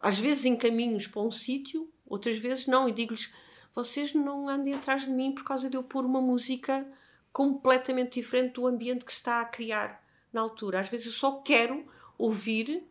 Às 0.00 0.18
vezes 0.18 0.44
encaminho-os 0.44 1.06
para 1.06 1.22
um 1.22 1.30
sítio, 1.30 1.88
outras 2.06 2.36
vezes 2.36 2.66
não, 2.66 2.88
e 2.88 2.92
digo-lhes: 2.92 3.32
vocês 3.74 4.12
não 4.14 4.48
andem 4.48 4.74
atrás 4.74 5.04
de 5.04 5.10
mim 5.10 5.32
por 5.32 5.44
causa 5.44 5.70
de 5.70 5.76
eu 5.76 5.82
pôr 5.82 6.04
uma 6.04 6.20
música 6.20 6.86
completamente 7.32 8.20
diferente 8.20 8.54
do 8.54 8.66
ambiente 8.66 9.04
que 9.04 9.12
se 9.12 9.18
está 9.18 9.40
a 9.40 9.44
criar 9.44 10.02
na 10.32 10.40
altura. 10.40 10.80
Às 10.80 10.88
vezes 10.88 11.06
eu 11.06 11.12
só 11.12 11.40
quero 11.40 11.86
ouvir 12.18 12.84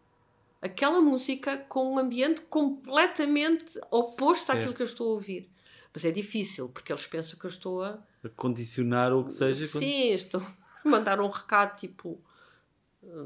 aquela 0.61 1.01
música 1.01 1.57
com 1.57 1.93
um 1.93 1.99
ambiente 1.99 2.41
completamente 2.41 3.80
oposto 3.91 4.47
certo. 4.47 4.59
àquilo 4.59 4.73
que 4.73 4.82
eu 4.82 4.88
estou 4.88 5.09
a 5.09 5.13
ouvir. 5.13 5.49
Mas 5.98 6.06
é 6.06 6.12
difícil, 6.12 6.70
porque 6.70 6.93
eles 6.93 7.08
pensam 7.08 7.39
que 7.39 7.48
eu 7.48 7.50
estou 7.50 7.82
a. 7.82 8.00
A 8.24 8.30
condicionar 8.30 9.12
ou 9.12 9.22
o 9.22 9.26
que 9.26 9.32
seja. 9.32 9.66
Sim, 9.66 9.80
quando... 9.80 10.14
estou 10.14 10.41
a 10.86 10.88
mandar 10.88 11.20
um 11.20 11.28
recado 11.28 11.76
tipo. 11.76 12.22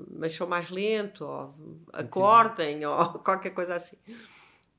Mexam 0.09 0.47
mais 0.47 0.69
lento, 0.69 1.25
ou 1.25 1.53
acordem, 1.91 2.85
ou 2.85 3.09
qualquer 3.19 3.49
coisa 3.49 3.75
assim. 3.75 3.97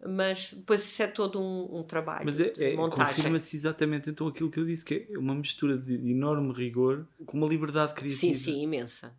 Mas 0.09 0.55
depois 0.55 0.82
isso 0.82 1.03
é 1.03 1.07
todo 1.07 1.38
um, 1.38 1.80
um 1.80 1.82
trabalho. 1.82 2.24
Mas 2.24 2.40
é, 2.40 2.55
é 2.57 2.74
confirma-se 2.76 3.57
exatamente 3.57 4.09
então 4.09 4.26
aquilo 4.26 4.51
que 4.51 4.59
eu 4.59 4.64
disse, 4.64 4.82
que 4.82 5.07
é 5.11 5.18
uma 5.18 5.34
mistura 5.34 5.76
de 5.76 5.93
enorme 5.93 6.51
rigor 6.55 7.07
com 7.26 7.36
uma 7.36 7.47
liberdade 7.47 7.93
criativa. 7.93 8.20
Sim, 8.20 8.32
sim, 8.32 8.62
imensa. 8.62 9.14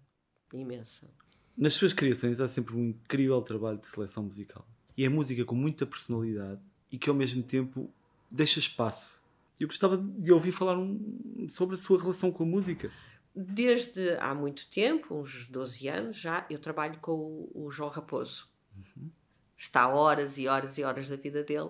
Imensa. 0.52 1.08
Nas 1.56 1.76
suas 1.76 1.94
criações 1.94 2.40
há 2.40 2.48
sempre 2.48 2.76
um 2.76 2.90
incrível 2.90 3.40
trabalho 3.44 3.78
de 3.78 3.86
seleção 3.86 4.24
musical. 4.24 4.68
E 4.98 5.06
é 5.06 5.10
música 5.10 5.46
com 5.46 5.54
muita 5.54 5.86
personalidade 5.86 6.60
e 6.92 6.98
que 6.98 7.08
ao 7.08 7.16
mesmo 7.16 7.44
tempo 7.44 7.94
deixa 8.34 8.60
espaço. 8.60 9.24
Eu 9.60 9.68
gostava 9.68 9.96
de 9.98 10.34
ouvir 10.34 10.52
falar 10.52 10.78
um, 10.78 11.46
sobre 11.48 11.76
a 11.76 11.78
sua 11.78 12.02
relação 12.02 12.32
com 12.32 12.44
a 12.44 12.48
música. 12.48 12.92
Desde 13.36 14.18
há 14.20 14.34
muito 14.34 14.70
tempo, 14.70 15.16
uns 15.16 15.48
12 15.48 15.88
anos 15.88 16.18
já, 16.18 16.46
eu 16.50 16.60
trabalho 16.60 16.98
com 17.00 17.12
o, 17.12 17.52
o 17.54 17.72
João 17.72 17.90
Raposo. 17.90 18.50
Uhum. 18.76 19.10
Está 19.56 19.88
horas 19.88 20.38
e 20.38 20.48
horas 20.48 20.78
e 20.78 20.84
horas 20.84 21.08
da 21.08 21.16
vida 21.16 21.44
dele 21.44 21.70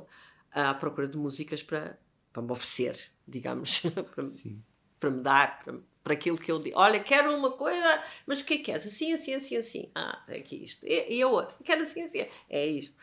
à 0.51 0.73
procura 0.73 1.07
de 1.07 1.17
músicas 1.17 1.61
para, 1.61 1.99
para 2.31 2.41
me 2.41 2.51
oferecer, 2.51 2.97
digamos, 3.27 3.81
para, 4.15 4.23
para 4.99 5.09
me 5.09 5.21
dar, 5.21 5.59
para, 5.59 5.79
para 6.03 6.13
aquilo 6.13 6.37
que 6.37 6.51
ele 6.51 6.63
diz. 6.63 6.73
Olha, 6.75 6.99
quero 6.99 7.35
uma 7.35 7.51
coisa, 7.51 8.03
mas 8.25 8.41
o 8.41 8.45
que 8.45 8.55
é 8.55 8.57
que 8.57 8.63
queres? 8.63 8.85
Assim, 8.85 9.13
assim, 9.13 9.33
assim, 9.33 9.57
assim. 9.57 9.91
Ah, 9.93 10.23
é 10.27 10.37
aqui 10.37 10.63
isto. 10.63 10.85
E, 10.85 11.17
e 11.17 11.21
a 11.21 11.27
outra? 11.27 11.55
Quero 11.63 11.81
assim, 11.81 12.03
assim. 12.03 12.25
É 12.49 12.65
isto. 12.65 12.97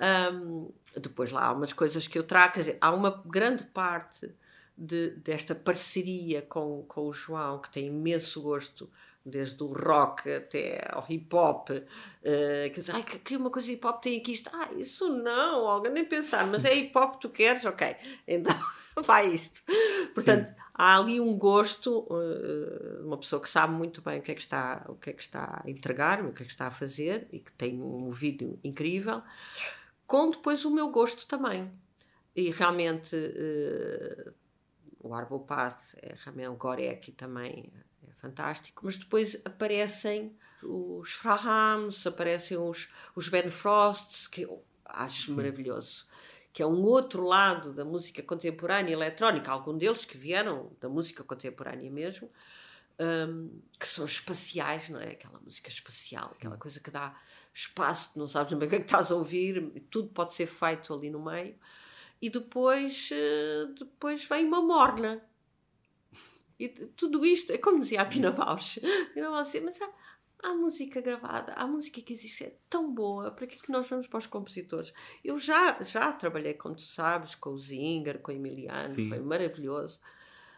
Um, 0.00 0.72
depois 0.96 1.30
lá 1.30 1.46
há 1.46 1.52
umas 1.52 1.72
coisas 1.72 2.06
que 2.06 2.18
eu 2.18 2.24
trago, 2.24 2.54
quer 2.54 2.60
dizer, 2.60 2.78
há 2.80 2.90
uma 2.92 3.22
grande 3.26 3.64
parte 3.64 4.32
de, 4.76 5.10
desta 5.10 5.54
parceria 5.54 6.42
com, 6.42 6.84
com 6.88 7.06
o 7.06 7.12
João, 7.12 7.60
que 7.60 7.70
tem 7.70 7.86
imenso 7.86 8.40
gosto 8.40 8.90
desde 9.24 9.62
o 9.62 9.66
rock 9.66 10.30
até 10.32 10.88
ao 10.90 11.04
hip 11.08 11.34
hop, 11.34 11.68
uh, 11.70 11.82
quer 12.22 12.70
dizer, 12.70 12.94
ai, 12.94 13.02
queria 13.02 13.38
uma 13.38 13.50
coisa 13.50 13.70
hip 13.70 13.86
hop, 13.86 14.00
tem 14.00 14.18
aqui 14.18 14.32
isto, 14.32 14.50
ah, 14.52 14.70
isso 14.76 15.10
não, 15.10 15.68
alguém 15.68 15.92
nem 15.92 16.04
pensar, 16.04 16.46
mas 16.46 16.64
é 16.64 16.74
hip 16.74 16.96
hop 16.96 17.14
que 17.14 17.20
tu 17.20 17.28
queres, 17.28 17.66
ok, 17.66 17.94
então 18.26 18.56
vai 19.04 19.28
isto. 19.28 19.62
Portanto, 20.14 20.46
Sim. 20.46 20.54
há 20.74 20.98
ali 20.98 21.20
um 21.20 21.36
gosto, 21.36 22.06
uh, 22.10 23.06
uma 23.06 23.18
pessoa 23.18 23.42
que 23.42 23.48
sabe 23.48 23.74
muito 23.74 24.00
bem 24.00 24.20
o 24.20 24.22
que 24.22 24.32
é 24.32 24.34
que 24.34 24.40
está, 24.40 24.86
o 24.88 24.94
que 24.94 25.10
é 25.10 25.12
que 25.12 25.22
está 25.22 25.62
a 25.62 25.70
entregar, 25.70 26.24
o 26.24 26.32
que 26.32 26.42
é 26.42 26.46
que 26.46 26.52
está 26.52 26.68
a 26.68 26.70
fazer 26.70 27.28
e 27.30 27.38
que 27.38 27.52
tem 27.52 27.80
um 27.82 28.10
vídeo 28.10 28.58
incrível, 28.64 29.22
com 30.10 30.28
depois 30.28 30.64
o 30.64 30.72
meu 30.72 30.90
gosto 30.90 31.24
também. 31.24 31.70
E 32.34 32.50
realmente 32.50 33.14
uh, 33.14 34.34
o 34.98 35.14
Arvo 35.14 35.38
Path 35.38 35.94
é 36.02 36.16
realmente 36.16 36.56
Gorek 36.56 37.12
também 37.12 37.72
fantástico, 38.16 38.82
mas 38.84 38.96
depois 38.96 39.40
aparecem 39.44 40.36
os 40.64 41.12
Frahams, 41.12 42.04
aparecem 42.08 42.58
os, 42.58 42.88
os 43.14 43.28
Ben 43.28 43.52
Frosts, 43.52 44.26
que 44.26 44.42
eu 44.42 44.64
acho 44.84 45.26
Sim. 45.26 45.36
maravilhoso, 45.36 46.08
que 46.52 46.60
é 46.60 46.66
um 46.66 46.82
outro 46.82 47.24
lado 47.24 47.72
da 47.72 47.84
música 47.84 48.20
contemporânea 48.20 48.92
eletrónica, 48.92 49.52
algum 49.52 49.78
deles 49.78 50.04
que 50.04 50.18
vieram 50.18 50.72
da 50.80 50.88
música 50.88 51.22
contemporânea 51.22 51.88
mesmo, 51.88 52.28
um, 52.98 53.62
que 53.78 53.86
são 53.86 54.04
espaciais, 54.04 54.88
não 54.88 55.00
é? 55.00 55.12
Aquela 55.12 55.38
música 55.38 55.68
espacial, 55.68 56.26
Sim. 56.26 56.36
aquela 56.38 56.58
coisa 56.58 56.80
que 56.80 56.90
dá 56.90 57.16
espaço, 57.52 58.18
não 58.18 58.26
sabes 58.26 58.52
bem 58.52 58.66
o 58.66 58.70
que 58.70 58.76
é 58.76 58.78
que 58.78 58.86
estás 58.86 59.10
a 59.10 59.16
ouvir, 59.16 59.82
tudo 59.90 60.08
pode 60.08 60.34
ser 60.34 60.46
feito 60.46 60.94
ali 60.94 61.10
no 61.10 61.22
meio. 61.24 61.58
E 62.22 62.28
depois, 62.28 63.10
eh, 63.12 63.66
depois 63.78 64.24
vem 64.24 64.44
uma 64.44 64.60
morna, 64.60 65.22
e 66.60 66.68
tudo 66.68 67.24
isto, 67.24 67.52
é 67.52 67.56
como 67.56 67.80
dizia 67.80 68.02
a 68.02 68.04
Pina 68.04 68.30
Bausch, 68.30 68.78
assim, 69.40 69.60
mas 69.60 69.80
há, 69.80 69.90
há, 70.42 70.52
música 70.52 71.00
gravada, 71.00 71.54
há 71.54 71.66
música 71.66 72.02
que 72.02 72.12
existe, 72.12 72.44
é 72.44 72.54
tão 72.68 72.92
boa, 72.92 73.30
para 73.30 73.46
que 73.46 73.56
é 73.56 73.58
que 73.58 73.72
nós 73.72 73.88
vamos 73.88 74.06
para 74.06 74.18
os 74.18 74.26
compositores? 74.26 74.92
Eu 75.24 75.38
já, 75.38 75.80
já 75.80 76.12
trabalhei, 76.12 76.52
como 76.52 76.74
tu 76.74 76.82
sabes, 76.82 77.34
com 77.34 77.50
o 77.50 77.58
Zinger, 77.58 78.18
com 78.18 78.30
o 78.30 78.34
Emiliano, 78.34 78.94
Sim. 78.94 79.08
foi 79.08 79.20
maravilhoso, 79.20 80.02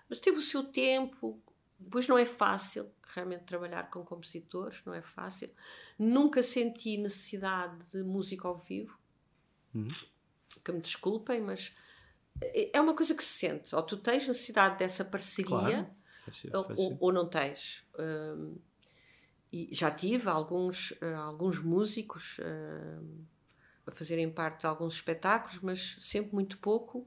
mas 0.08 0.18
teve 0.18 0.38
o 0.38 0.42
seu 0.42 0.64
tempo, 0.64 1.40
depois 1.82 2.08
não 2.08 2.18
é 2.18 2.24
fácil 2.24 2.90
realmente 3.14 3.44
trabalhar 3.44 3.90
com 3.90 4.04
compositores, 4.04 4.84
não 4.84 4.94
é 4.94 5.02
fácil. 5.02 5.50
Nunca 5.98 6.42
senti 6.42 6.96
necessidade 6.96 7.84
de 7.86 8.02
música 8.02 8.48
ao 8.48 8.56
vivo, 8.56 8.98
uhum. 9.74 9.88
que 10.64 10.72
me 10.72 10.80
desculpem, 10.80 11.40
mas 11.40 11.74
é 12.40 12.80
uma 12.80 12.94
coisa 12.94 13.14
que 13.14 13.22
se 13.22 13.38
sente. 13.38 13.74
Ou 13.74 13.82
tu 13.82 13.96
tens 13.96 14.26
necessidade 14.26 14.78
dessa 14.78 15.04
parceria, 15.04 15.46
claro. 15.50 16.76
ou, 16.76 16.96
ou, 17.00 17.12
não 17.12 17.28
tens. 17.28 17.84
Um, 17.98 18.56
e 19.52 19.68
já 19.72 19.90
tive 19.90 20.28
alguns, 20.28 20.92
uh, 20.92 21.16
alguns 21.16 21.58
músicos 21.60 22.38
uh, 22.38 23.26
a 23.86 23.92
fazerem 23.92 24.30
parte 24.30 24.60
de 24.60 24.66
alguns 24.66 24.94
espetáculos, 24.94 25.60
mas 25.60 25.96
sempre 26.00 26.34
muito 26.34 26.58
pouco. 26.58 27.06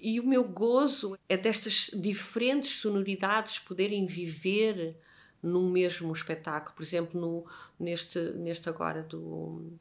E 0.00 0.18
o 0.18 0.26
meu 0.26 0.44
gozo 0.48 1.18
é 1.28 1.36
destas 1.36 1.90
diferentes 1.94 2.80
sonoridades 2.80 3.58
poderem 3.58 4.06
viver 4.06 4.96
num 5.42 5.70
mesmo 5.70 6.12
espetáculo. 6.12 6.74
Por 6.74 6.82
exemplo, 6.82 7.20
no, 7.20 7.46
neste, 7.78 8.18
neste 8.32 8.68
agora 8.68 9.02
do, 9.02 9.72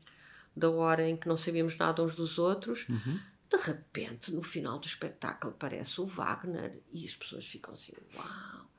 da 0.55 0.69
hora 0.69 1.07
em 1.07 1.15
que 1.15 1.27
não 1.27 1.37
sabíamos 1.37 1.77
nada 1.77 2.03
uns 2.03 2.15
dos 2.15 2.37
outros. 2.37 2.87
Uhum 2.89 3.19
de 3.49 3.57
repente, 3.57 4.31
no 4.31 4.43
final 4.43 4.77
do 4.77 4.85
espetáculo, 4.85 5.51
aparece 5.51 5.99
o 5.99 6.05
Wagner 6.05 6.79
e 6.91 7.03
as 7.03 7.15
pessoas 7.15 7.45
ficam 7.45 7.73
assim: 7.73 7.93
uau! 8.15 8.69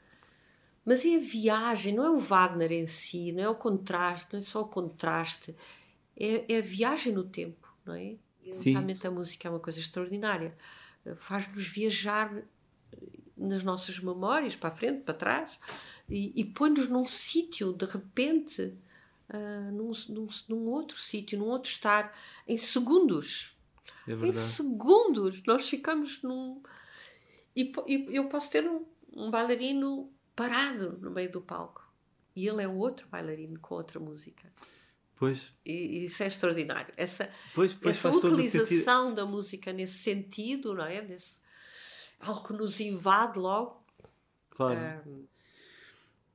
Mas 0.84 1.04
é 1.04 1.16
a 1.16 1.20
viagem, 1.20 1.94
não 1.94 2.04
é 2.04 2.10
o 2.10 2.18
Wagner 2.18 2.70
em 2.72 2.86
si, 2.86 3.32
não 3.32 3.42
é 3.42 3.48
o 3.48 3.54
contraste, 3.54 4.28
não 4.32 4.38
é 4.38 4.42
só 4.42 4.62
o 4.62 4.68
contraste, 4.68 5.54
é, 6.16 6.52
é 6.52 6.58
a 6.58 6.62
viagem 6.62 7.12
no 7.12 7.24
tempo, 7.24 7.68
não 7.84 7.94
é? 7.94 8.16
Sim. 8.50 8.72
realmente 8.72 9.06
a 9.06 9.10
música 9.10 9.48
é 9.48 9.50
uma 9.50 9.60
coisa 9.60 9.78
extraordinária. 9.78 10.56
Faz-nos 11.16 11.66
viajar 11.66 12.42
nas 13.36 13.64
nossas 13.64 13.98
memórias, 13.98 14.54
para 14.54 14.68
a 14.68 14.76
frente, 14.76 15.02
para 15.02 15.14
trás, 15.14 15.58
e, 16.08 16.32
e 16.38 16.44
põe-nos 16.44 16.88
num 16.88 17.06
sítio, 17.06 17.72
de 17.72 17.86
repente, 17.86 18.76
uh, 19.30 19.72
num, 19.72 19.92
num, 20.10 20.28
num 20.48 20.68
outro 20.68 20.98
sítio, 20.98 21.38
num 21.38 21.46
outro 21.46 21.70
estar, 21.70 22.14
em 22.46 22.56
segundos. 22.56 23.56
É 24.06 24.12
em 24.12 24.32
segundos 24.32 25.42
nós 25.44 25.68
ficamos 25.68 26.22
num. 26.22 26.62
E, 27.56 27.72
e 27.86 28.16
eu 28.16 28.28
posso 28.28 28.50
ter 28.50 28.68
um, 28.68 28.84
um 29.12 29.30
bailarino 29.30 30.10
parado 30.36 30.98
no 31.00 31.10
meio 31.10 31.30
do 31.30 31.40
palco 31.40 31.90
e 32.34 32.48
ele 32.48 32.62
é 32.62 32.68
outro 32.68 33.08
bailarino 33.08 33.58
com 33.60 33.74
outra 33.74 33.98
música. 34.00 34.50
Pois. 35.20 35.54
E, 35.66 36.06
isso 36.06 36.22
é 36.22 36.26
extraordinário. 36.26 36.94
Essa, 36.96 37.30
pois, 37.54 37.74
pois 37.74 37.94
essa 37.94 38.08
utilização 38.08 39.12
da 39.12 39.26
música 39.26 39.70
nesse 39.70 39.98
sentido, 39.98 40.72
não 40.72 40.86
é? 40.86 41.02
Nesse, 41.02 41.38
algo 42.18 42.42
que 42.42 42.54
nos 42.54 42.80
invade 42.80 43.38
logo. 43.38 43.84
Claro. 44.48 45.06
Um... 45.06 45.26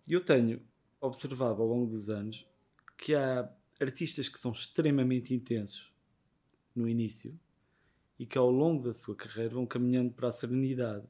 Eu 0.08 0.24
tenho 0.24 0.62
observado 1.02 1.64
ao 1.64 1.68
longo 1.68 1.88
dos 1.88 2.12
anos 2.12 2.48
que 2.96 3.16
há 3.16 3.52
artistas 3.82 4.30
que 4.30 4.40
são 4.40 4.52
extremamente 4.52 5.34
intensos 5.34 5.92
no 6.76 6.88
início 6.88 7.36
e 8.20 8.26
que 8.28 8.38
ao 8.38 8.52
longo 8.52 8.84
da 8.84 8.94
sua 8.94 9.16
carreira 9.16 9.56
vão 9.56 9.66
caminhando 9.66 10.14
para 10.14 10.28
a 10.28 10.32
serenidade. 10.32 11.08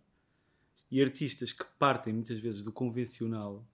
E 0.89 1.03
artistas 1.03 1.51
que 1.51 1.65
partem 1.77 2.13
muitas 2.13 2.39
vezes 2.39 2.63
do 2.63 2.71
convencional 2.71 3.67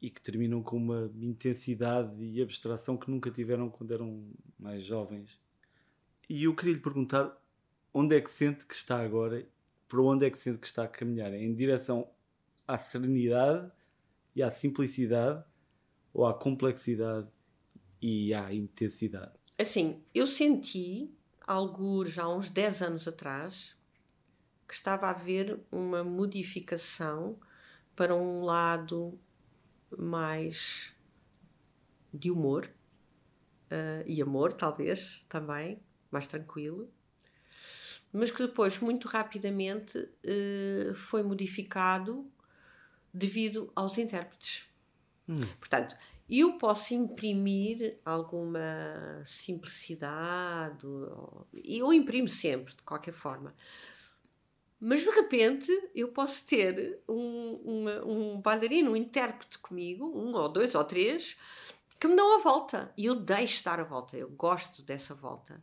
e 0.00 0.10
que 0.10 0.20
terminam 0.20 0.62
com 0.62 0.76
uma 0.76 1.10
intensidade 1.16 2.22
e 2.22 2.42
abstração 2.42 2.96
que 2.96 3.10
nunca 3.10 3.30
tiveram 3.30 3.70
quando 3.70 3.92
eram 3.94 4.30
mais 4.58 4.84
jovens. 4.84 5.40
E 6.28 6.44
eu 6.44 6.54
queria 6.54 6.74
lhe 6.74 6.80
perguntar 6.80 7.40
onde 7.92 8.16
é 8.16 8.20
que 8.20 8.30
sente 8.30 8.66
que 8.66 8.74
está 8.74 9.00
agora, 9.00 9.46
para 9.88 10.02
onde 10.02 10.26
é 10.26 10.30
que 10.30 10.38
sente 10.38 10.58
que 10.58 10.66
está 10.66 10.84
a 10.84 10.88
caminhar? 10.88 11.32
Em 11.32 11.54
direção 11.54 12.08
à 12.66 12.76
serenidade 12.76 13.70
e 14.34 14.42
à 14.42 14.50
simplicidade 14.50 15.44
ou 16.12 16.26
à 16.26 16.34
complexidade 16.34 17.28
e 18.00 18.34
à 18.34 18.52
intensidade? 18.52 19.32
Assim, 19.58 20.02
eu 20.14 20.26
senti 20.26 21.14
alguns 21.46 22.18
há 22.18 22.28
uns 22.28 22.50
10 22.50 22.82
anos 22.82 23.08
atrás, 23.08 23.76
que 24.66 24.74
estava 24.74 25.06
a 25.06 25.10
haver 25.10 25.60
uma 25.70 26.02
modificação 26.02 27.38
para 27.94 28.14
um 28.14 28.42
lado 28.42 29.18
mais 29.98 30.94
de 32.12 32.30
humor 32.30 32.70
uh, 33.70 34.04
e 34.06 34.22
amor, 34.22 34.52
talvez 34.52 35.24
também, 35.28 35.80
mais 36.10 36.26
tranquilo, 36.26 36.90
mas 38.12 38.30
que 38.30 38.46
depois, 38.46 38.78
muito 38.78 39.08
rapidamente, 39.08 39.98
uh, 39.98 40.94
foi 40.94 41.22
modificado 41.22 42.30
devido 43.12 43.72
aos 43.74 43.98
intérpretes. 43.98 44.66
Hum. 45.28 45.40
Portanto, 45.58 45.96
eu 46.28 46.58
posso 46.58 46.94
imprimir 46.94 47.98
alguma 48.04 49.20
simplicidade, 49.24 50.86
ou, 50.86 51.46
eu 51.52 51.92
imprimo 51.92 52.28
sempre, 52.28 52.74
de 52.74 52.82
qualquer 52.82 53.12
forma. 53.12 53.54
Mas 54.86 55.00
de 55.02 55.08
repente 55.08 55.72
eu 55.94 56.08
posso 56.08 56.44
ter 56.44 57.00
um, 57.08 57.54
uma, 57.64 58.04
um 58.04 58.38
bailarino, 58.38 58.90
um 58.90 58.96
intérprete 58.96 59.58
comigo, 59.58 60.04
um 60.04 60.34
ou 60.34 60.46
dois 60.46 60.74
ou 60.74 60.84
três, 60.84 61.38
que 61.98 62.06
me 62.06 62.14
dão 62.14 62.38
a 62.38 62.42
volta. 62.42 62.92
E 62.94 63.06
eu 63.06 63.14
deixo 63.14 63.64
dar 63.64 63.80
a 63.80 63.84
volta, 63.84 64.14
eu 64.14 64.28
gosto 64.28 64.82
dessa 64.82 65.14
volta. 65.14 65.58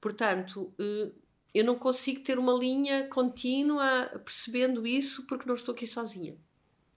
Portanto, 0.00 0.74
eh, 0.80 1.12
eu 1.54 1.64
não 1.64 1.76
consigo 1.76 2.24
ter 2.24 2.40
uma 2.40 2.52
linha 2.52 3.06
contínua 3.06 4.10
percebendo 4.24 4.84
isso 4.84 5.28
porque 5.28 5.46
não 5.46 5.54
estou 5.54 5.72
aqui 5.72 5.86
sozinha. 5.86 6.36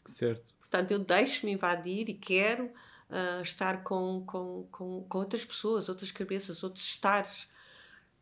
Certo. 0.05 0.55
Portanto, 0.59 0.89
eu 0.89 0.97
deixo-me 0.97 1.51
invadir 1.51 2.09
e 2.09 2.15
quero 2.15 2.65
uh, 2.65 3.41
estar 3.43 3.83
com, 3.83 4.23
com, 4.25 4.67
com, 4.71 5.05
com 5.07 5.17
outras 5.19 5.45
pessoas, 5.45 5.87
outras 5.87 6.11
cabeças, 6.11 6.63
outros 6.63 6.83
estares. 6.83 7.47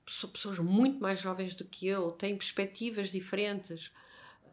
Pessoas 0.05 0.59
muito 0.59 0.99
mais 0.99 1.19
jovens 1.19 1.55
do 1.55 1.63
que 1.63 1.87
eu, 1.87 2.11
têm 2.11 2.35
perspectivas 2.35 3.11
diferentes. 3.11 3.91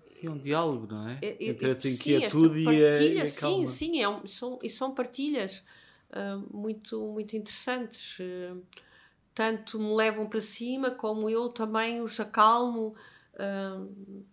Sim, 0.01 0.29
é 0.29 0.31
um 0.31 0.39
diálogo, 0.39 0.87
não 0.87 1.09
é? 1.09 1.19
é 1.21 1.37
Entre 1.49 1.71
essa 1.71 1.89
inquietude 1.89 2.61
e 2.61 2.69
a, 2.69 3.03
e 3.03 3.21
a 3.21 3.27
Sim, 3.27 3.67
sim, 3.67 4.01
é 4.01 4.09
um, 4.09 4.27
são, 4.27 4.59
e 4.63 4.71
são 4.71 4.95
partilhas 4.95 5.65
uh, 6.11 6.57
muito, 6.57 7.01
muito 7.09 7.37
interessantes. 7.37 8.19
Uh, 8.19 8.63
tanto 9.35 9.79
me 9.79 9.95
levam 9.95 10.27
para 10.27 10.41
cima, 10.41 10.91
como 10.91 11.29
eu 11.29 11.49
também 11.49 12.01
os 12.01 12.19
acalmo. 12.19 12.95
Uh, 13.35 14.25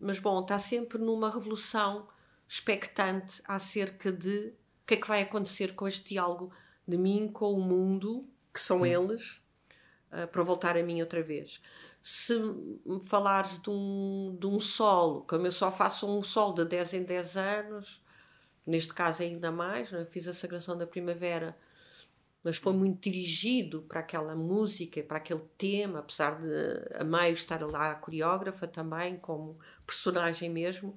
mas, 0.00 0.18
bom, 0.18 0.40
está 0.40 0.58
sempre 0.58 0.98
numa 0.98 1.30
revolução 1.30 2.06
expectante 2.46 3.42
acerca 3.46 4.12
de 4.12 4.52
o 4.84 4.86
que 4.86 4.94
é 4.94 4.96
que 4.96 5.08
vai 5.08 5.22
acontecer 5.22 5.74
com 5.74 5.88
este 5.88 6.10
diálogo 6.10 6.52
de 6.86 6.98
mim 6.98 7.28
com 7.32 7.54
o 7.54 7.60
mundo, 7.60 8.28
que 8.52 8.60
são 8.60 8.80
Sim. 8.80 8.88
eles, 8.88 9.40
uh, 10.14 10.28
para 10.28 10.42
voltar 10.42 10.76
a 10.76 10.82
mim 10.82 11.00
outra 11.00 11.22
vez. 11.22 11.60
Se 12.00 12.34
me 12.34 13.02
falares 13.02 13.60
de 13.60 13.70
um, 13.70 14.36
de 14.38 14.46
um 14.46 14.60
solo, 14.60 15.22
como 15.22 15.46
eu 15.46 15.52
só 15.52 15.70
faço 15.70 16.06
um 16.06 16.22
solo 16.22 16.54
de 16.54 16.64
10 16.64 16.94
em 16.94 17.02
10 17.02 17.36
anos, 17.36 18.02
neste 18.66 18.92
caso 18.92 19.22
ainda 19.22 19.50
mais, 19.50 19.92
é? 19.92 20.04
fiz 20.04 20.28
a 20.28 20.34
Sagração 20.34 20.76
da 20.76 20.86
Primavera, 20.86 21.56
mas 22.42 22.58
foi 22.58 22.74
muito 22.74 23.00
dirigido 23.00 23.82
para 23.82 24.00
aquela 24.00 24.36
música, 24.36 25.02
para 25.02 25.16
aquele 25.16 25.42
tema, 25.56 26.00
apesar 26.00 26.38
de 26.38 26.94
a 26.94 27.04
Maio 27.04 27.34
estar 27.34 27.62
lá 27.62 27.92
a 27.92 27.94
coreógrafa 27.94 28.66
também, 28.66 29.16
como 29.16 29.58
personagem 29.86 30.50
mesmo 30.50 30.94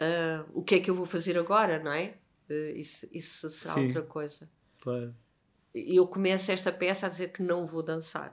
uh, 0.00 0.50
o 0.52 0.62
que 0.62 0.76
é 0.76 0.80
que 0.80 0.90
eu 0.90 0.94
vou 0.94 1.06
fazer 1.06 1.38
agora, 1.38 1.78
não 1.78 1.92
é? 1.92 2.14
Uh, 2.48 2.76
isso, 2.76 3.08
isso 3.12 3.50
será 3.50 3.74
Sim, 3.74 3.84
outra 3.86 4.02
coisa. 4.02 4.48
Claro. 4.80 5.14
Eu 5.78 6.06
começo 6.06 6.50
esta 6.50 6.72
peça 6.72 7.06
a 7.06 7.08
dizer 7.08 7.32
que 7.32 7.42
não 7.42 7.66
vou 7.66 7.82
dançar. 7.82 8.32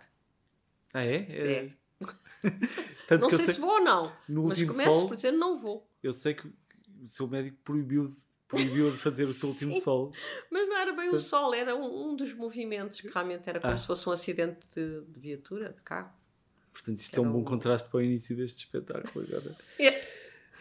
Ah, 0.93 1.03
é? 1.03 1.15
É. 1.15 1.51
é. 1.51 1.69
não 3.17 3.29
sei, 3.29 3.45
sei, 3.45 3.53
se 3.55 3.59
vou 3.59 3.71
ou 3.71 3.81
não, 3.81 4.15
mas 4.27 4.61
começo 4.63 4.91
sol, 4.91 5.07
por 5.07 5.15
dizer 5.15 5.31
não 5.31 5.57
vou. 5.57 5.87
Eu 6.01 6.13
sei 6.13 6.33
que 6.33 6.47
o 6.47 7.07
seu 7.07 7.27
médico 7.27 7.57
proibiu 7.63 8.09
proibiu 8.53 8.91
de 8.91 8.97
fazer 8.97 9.23
o 9.23 9.33
seu 9.33 9.49
último 9.49 9.81
solo. 9.81 10.13
Mas 10.51 10.67
não 10.67 10.77
era 10.77 10.93
bem 10.93 11.09
o 11.09 11.19
sol, 11.19 11.53
era 11.53 11.75
um, 11.75 12.11
um, 12.11 12.15
dos 12.15 12.33
movimentos 12.33 13.01
que 13.01 13.07
realmente 13.07 13.49
era 13.49 13.59
como 13.59 13.73
ah. 13.73 13.77
se 13.77 13.87
fosse 13.87 14.07
um 14.07 14.11
acidente 14.11 14.59
de, 14.75 15.01
de, 15.01 15.19
viatura, 15.19 15.73
de 15.73 15.81
carro. 15.81 16.13
Portanto, 16.71 16.97
isto 16.97 17.19
era 17.19 17.25
é 17.25 17.29
um 17.29 17.33
bom 17.33 17.39
um... 17.39 17.43
contraste 17.43 17.89
para 17.89 17.97
o 17.97 18.01
início 18.01 18.35
deste 18.35 18.59
espetáculo 18.59 19.25
agora. 19.25 19.55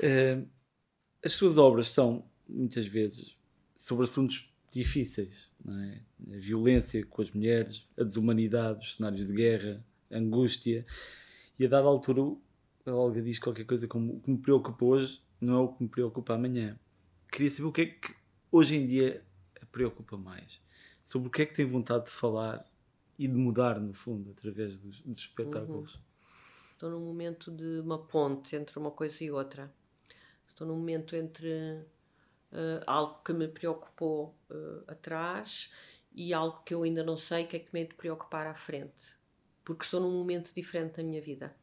uh, 0.01 0.49
as 1.25 1.33
suas 1.35 1.59
obras 1.59 1.89
são, 1.89 2.25
muitas 2.49 2.87
vezes, 2.87 3.37
sobre 3.77 4.05
assuntos 4.05 4.52
difíceis, 4.73 5.51
é? 5.67 6.01
A 6.35 6.39
violência 6.39 7.05
com 7.07 7.23
as 7.23 7.31
mulheres, 7.31 7.89
a 7.99 8.03
desumanidade, 8.03 8.87
os 8.87 8.95
cenários 8.97 9.27
de 9.27 9.33
guerra, 9.33 9.85
a 10.11 10.17
angústia. 10.17 10.85
E 11.59 11.65
a 11.65 11.69
dada 11.69 11.87
altura, 11.87 12.23
a 12.87 12.93
Olga 12.93 13.23
diz 13.23 13.39
qualquer 13.39 13.65
coisa 13.65 13.87
como: 13.87 14.15
o 14.15 14.21
que 14.21 14.31
me 14.31 14.39
preocupa 14.39 14.85
hoje 14.85 15.23
não 15.41 15.55
é 15.55 15.61
o 15.61 15.69
que 15.69 15.83
me 15.83 15.89
preocupa 15.89 16.35
amanhã. 16.35 16.79
Queria 17.31 17.51
saber 17.51 17.69
o 17.69 17.73
que 17.73 17.83
é 17.83 17.87
que 17.87 18.15
hoje 18.51 18.77
em 18.77 18.87
dia 18.87 19.25
a 19.61 19.67
preocupa 19.67 20.17
mais. 20.17 20.61
Sobre 21.03 21.29
o 21.29 21.31
que 21.31 21.43
é 21.43 21.47
que 21.47 21.55
tem 21.55 21.65
vontade 21.65 22.05
de 22.05 22.11
falar 22.11 22.65
e 23.19 23.27
de 23.27 23.35
mudar, 23.35 23.81
no 23.81 23.93
fundo, 23.93 24.31
através 24.31 24.79
dos, 24.79 25.01
dos 25.01 25.21
espetáculos. 25.21 25.95
Uhum. 25.95 26.01
Estou 26.73 26.91
num 26.91 27.01
momento 27.01 27.51
de 27.51 27.81
uma 27.81 27.99
ponte 27.99 28.57
entre 28.57 28.79
uma 28.79 28.91
coisa 28.91 29.23
e 29.23 29.31
outra 29.31 29.73
Estou 30.53 30.67
num 30.67 30.77
momento 30.77 31.17
entre 31.17 31.83
uh, 32.53 32.83
algo 32.87 33.23
que 33.25 33.33
me 33.33 33.49
preocupou 33.49 34.37
uh, 34.51 34.85
atrás 34.87 35.73
e 36.15 36.33
algo 36.33 36.63
que 36.65 36.75
eu 36.75 36.83
ainda 36.83 37.03
não 37.03 37.17
sei 37.17 37.47
que 37.47 37.57
é 37.57 37.59
que 37.59 37.73
me 37.73 37.83
é 37.83 37.85
de 37.85 37.95
preocupar 37.95 38.47
à 38.47 38.55
frente. 38.55 39.17
Porque 39.65 39.85
estou 39.85 40.01
num 40.01 40.11
momento 40.13 40.53
diferente 40.55 40.97
da 40.97 41.03
minha 41.03 41.21
vida. 41.21 41.55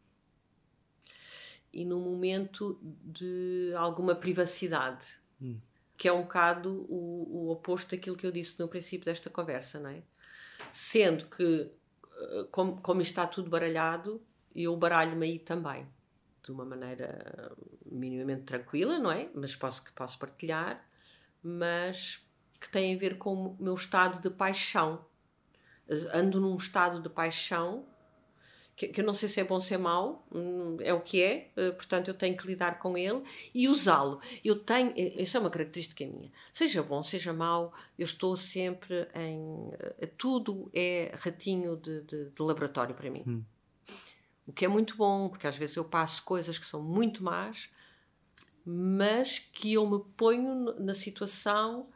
E 1.71 1.85
num 1.85 1.99
momento 1.99 2.79
de 2.81 3.73
alguma 3.77 4.15
privacidade. 4.15 5.19
Hum. 5.41 5.59
Que 5.95 6.07
é 6.07 6.13
um 6.13 6.23
bocado 6.23 6.85
o, 6.89 7.47
o 7.47 7.51
oposto 7.51 7.91
daquilo 7.91 8.15
que 8.15 8.25
eu 8.25 8.31
disse 8.31 8.59
no 8.59 8.67
princípio 8.67 9.05
desta 9.05 9.29
conversa, 9.29 9.79
não 9.79 9.89
é? 9.89 10.01
Sendo 10.71 11.25
que, 11.25 11.69
eh, 12.17 12.47
como, 12.51 12.81
como 12.81 13.01
está 13.01 13.27
tudo 13.27 13.49
baralhado, 13.49 14.21
eu 14.55 14.75
baralho-me 14.77 15.25
aí 15.25 15.39
também 15.39 15.87
de 16.41 16.51
uma 16.51 16.65
maneira 16.65 17.53
minimamente 17.91 18.43
tranquila, 18.43 18.99
não 18.99 19.11
é? 19.11 19.29
Mas 19.33 19.55
posso 19.55 19.83
que 19.83 19.91
posso 19.91 20.17
partilhar, 20.17 20.83
mas 21.41 22.27
que 22.59 22.69
tem 22.69 22.95
a 22.95 22.97
ver 22.97 23.17
com 23.17 23.33
o 23.33 23.57
meu 23.59 23.75
estado 23.75 24.21
de 24.21 24.29
paixão. 24.29 25.05
Ando 26.13 26.39
num 26.39 26.55
estado 26.55 27.01
de 27.01 27.09
paixão 27.09 27.85
que, 28.79 28.87
que 28.87 29.01
eu 29.01 29.05
não 29.05 29.13
sei 29.13 29.27
se 29.27 29.41
é 29.41 29.43
bom 29.43 29.55
ou 29.55 29.61
se 29.61 29.73
é 29.73 29.77
mau, 29.77 30.25
hum, 30.33 30.77
é 30.79 30.93
o 30.93 31.01
que 31.01 31.21
é, 31.21 31.51
eh, 31.57 31.71
portanto 31.71 32.07
eu 32.07 32.13
tenho 32.13 32.37
que 32.37 32.47
lidar 32.47 32.79
com 32.79 32.97
ele 32.97 33.21
e 33.53 33.67
usá-lo. 33.67 34.21
Eu 34.41 34.57
tenho, 34.57 34.93
isso 34.95 35.35
é 35.35 35.39
uma 35.41 35.49
característica 35.49 36.05
minha. 36.05 36.31
Seja 36.49 36.81
bom, 36.81 37.03
seja 37.03 37.33
mau, 37.33 37.73
eu 37.97 38.05
estou 38.05 38.37
sempre 38.37 39.05
em. 39.13 39.69
Eh, 39.99 40.05
tudo 40.17 40.71
é 40.73 41.11
ratinho 41.19 41.75
de, 41.75 42.03
de, 42.03 42.29
de 42.29 42.41
laboratório 42.41 42.95
para 42.95 43.11
mim. 43.11 43.21
Hum. 43.27 43.43
O 44.47 44.53
que 44.53 44.63
é 44.63 44.69
muito 44.69 44.95
bom, 44.95 45.27
porque 45.27 45.45
às 45.45 45.57
vezes 45.57 45.75
eu 45.75 45.83
passo 45.83 46.23
coisas 46.23 46.57
que 46.57 46.65
são 46.65 46.81
muito 46.81 47.21
más, 47.21 47.69
mas 48.69 49.39
que 49.39 49.73
eu 49.73 49.89
me 49.89 49.99
ponho 50.15 50.73
na 50.79 50.93
situação 50.93 51.87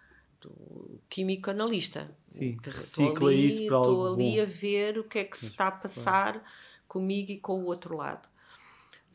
do 0.41 1.01
químico 1.09 1.49
analista. 1.49 2.15
Sim, 2.23 2.57
recicla 2.63 3.29
ali, 3.29 3.49
isso 3.49 3.65
para 3.67 3.75
algo 3.75 3.91
Estou 3.91 4.13
ali 4.13 4.35
bom. 4.35 4.41
a 4.41 4.45
ver 4.45 4.97
o 4.97 5.03
que 5.03 5.19
é 5.19 5.23
que 5.23 5.37
se 5.37 5.47
está 5.47 5.67
a 5.67 5.71
passar 5.71 6.33
claro. 6.33 6.45
comigo 6.87 7.31
e 7.31 7.39
com 7.39 7.61
o 7.61 7.65
outro 7.65 7.97
lado. 7.97 8.27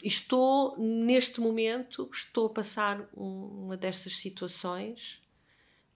Estou, 0.03 0.77
neste 0.79 1.41
momento, 1.41 2.09
estou 2.13 2.47
a 2.47 2.51
passar 2.51 3.09
uma 3.13 3.77
destas 3.77 4.17
situações 4.17 5.21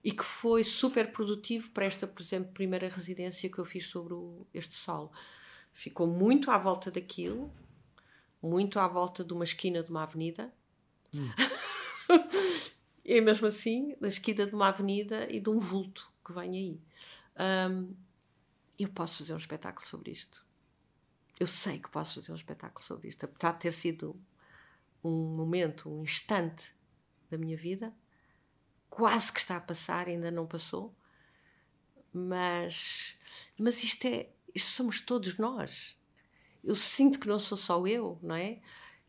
e 0.03 0.11
que 0.11 0.25
foi 0.25 0.63
super 0.63 1.13
produtivo 1.13 1.71
para 1.71 1.85
esta, 1.85 2.05
por 2.05 2.21
exemplo, 2.21 2.51
primeira 2.51 2.89
residência 2.89 3.49
que 3.49 3.57
eu 3.57 3.63
fiz 3.63 3.87
sobre 3.87 4.13
o, 4.13 4.45
este 4.53 4.75
solo 4.75 5.09
ficou 5.73 6.07
muito 6.07 6.51
à 6.51 6.57
volta 6.57 6.91
daquilo, 6.91 7.51
muito 8.41 8.79
à 8.79 8.87
volta 8.87 9.23
de 9.23 9.33
uma 9.33 9.43
esquina 9.43 9.83
de 9.83 9.89
uma 9.89 10.03
avenida. 10.03 10.53
Hum. 11.13 11.29
e 13.03 13.21
mesmo 13.21 13.47
assim, 13.47 13.95
da 13.99 14.07
esquina 14.07 14.45
de 14.45 14.55
uma 14.55 14.69
avenida 14.69 15.27
e 15.31 15.39
de 15.39 15.49
um 15.49 15.59
vulto 15.59 16.11
que 16.25 16.33
vem 16.33 16.51
aí. 16.51 16.81
Um, 17.69 17.95
eu 18.77 18.89
posso 18.89 19.19
fazer 19.19 19.33
um 19.33 19.37
espetáculo 19.37 19.85
sobre 19.85 20.11
isto. 20.11 20.45
Eu 21.39 21.47
sei 21.47 21.79
que 21.79 21.89
posso 21.89 22.15
fazer 22.15 22.31
um 22.31 22.35
espetáculo 22.35 22.83
sobre 22.83 23.07
isto, 23.07 23.25
apesar 23.25 23.53
de 23.53 23.59
ter 23.59 23.71
sido 23.71 24.19
um 25.03 25.35
momento, 25.35 25.89
um 25.89 26.03
instante 26.03 26.73
da 27.29 27.37
minha 27.37 27.57
vida, 27.57 27.93
quase 28.89 29.31
que 29.31 29.39
está 29.39 29.57
a 29.57 29.61
passar, 29.61 30.07
ainda 30.07 30.31
não 30.31 30.47
passou, 30.47 30.95
mas, 32.13 33.17
mas 33.57 33.83
isto 33.83 34.05
é, 34.05 34.29
isso 34.53 34.71
somos 34.71 35.01
todos 35.01 35.37
nós. 35.37 35.97
Eu 36.63 36.75
sinto 36.75 37.19
que 37.19 37.27
não 37.27 37.39
sou 37.39 37.57
só 37.57 37.85
eu, 37.85 38.19
não 38.21 38.35
é? 38.35 38.61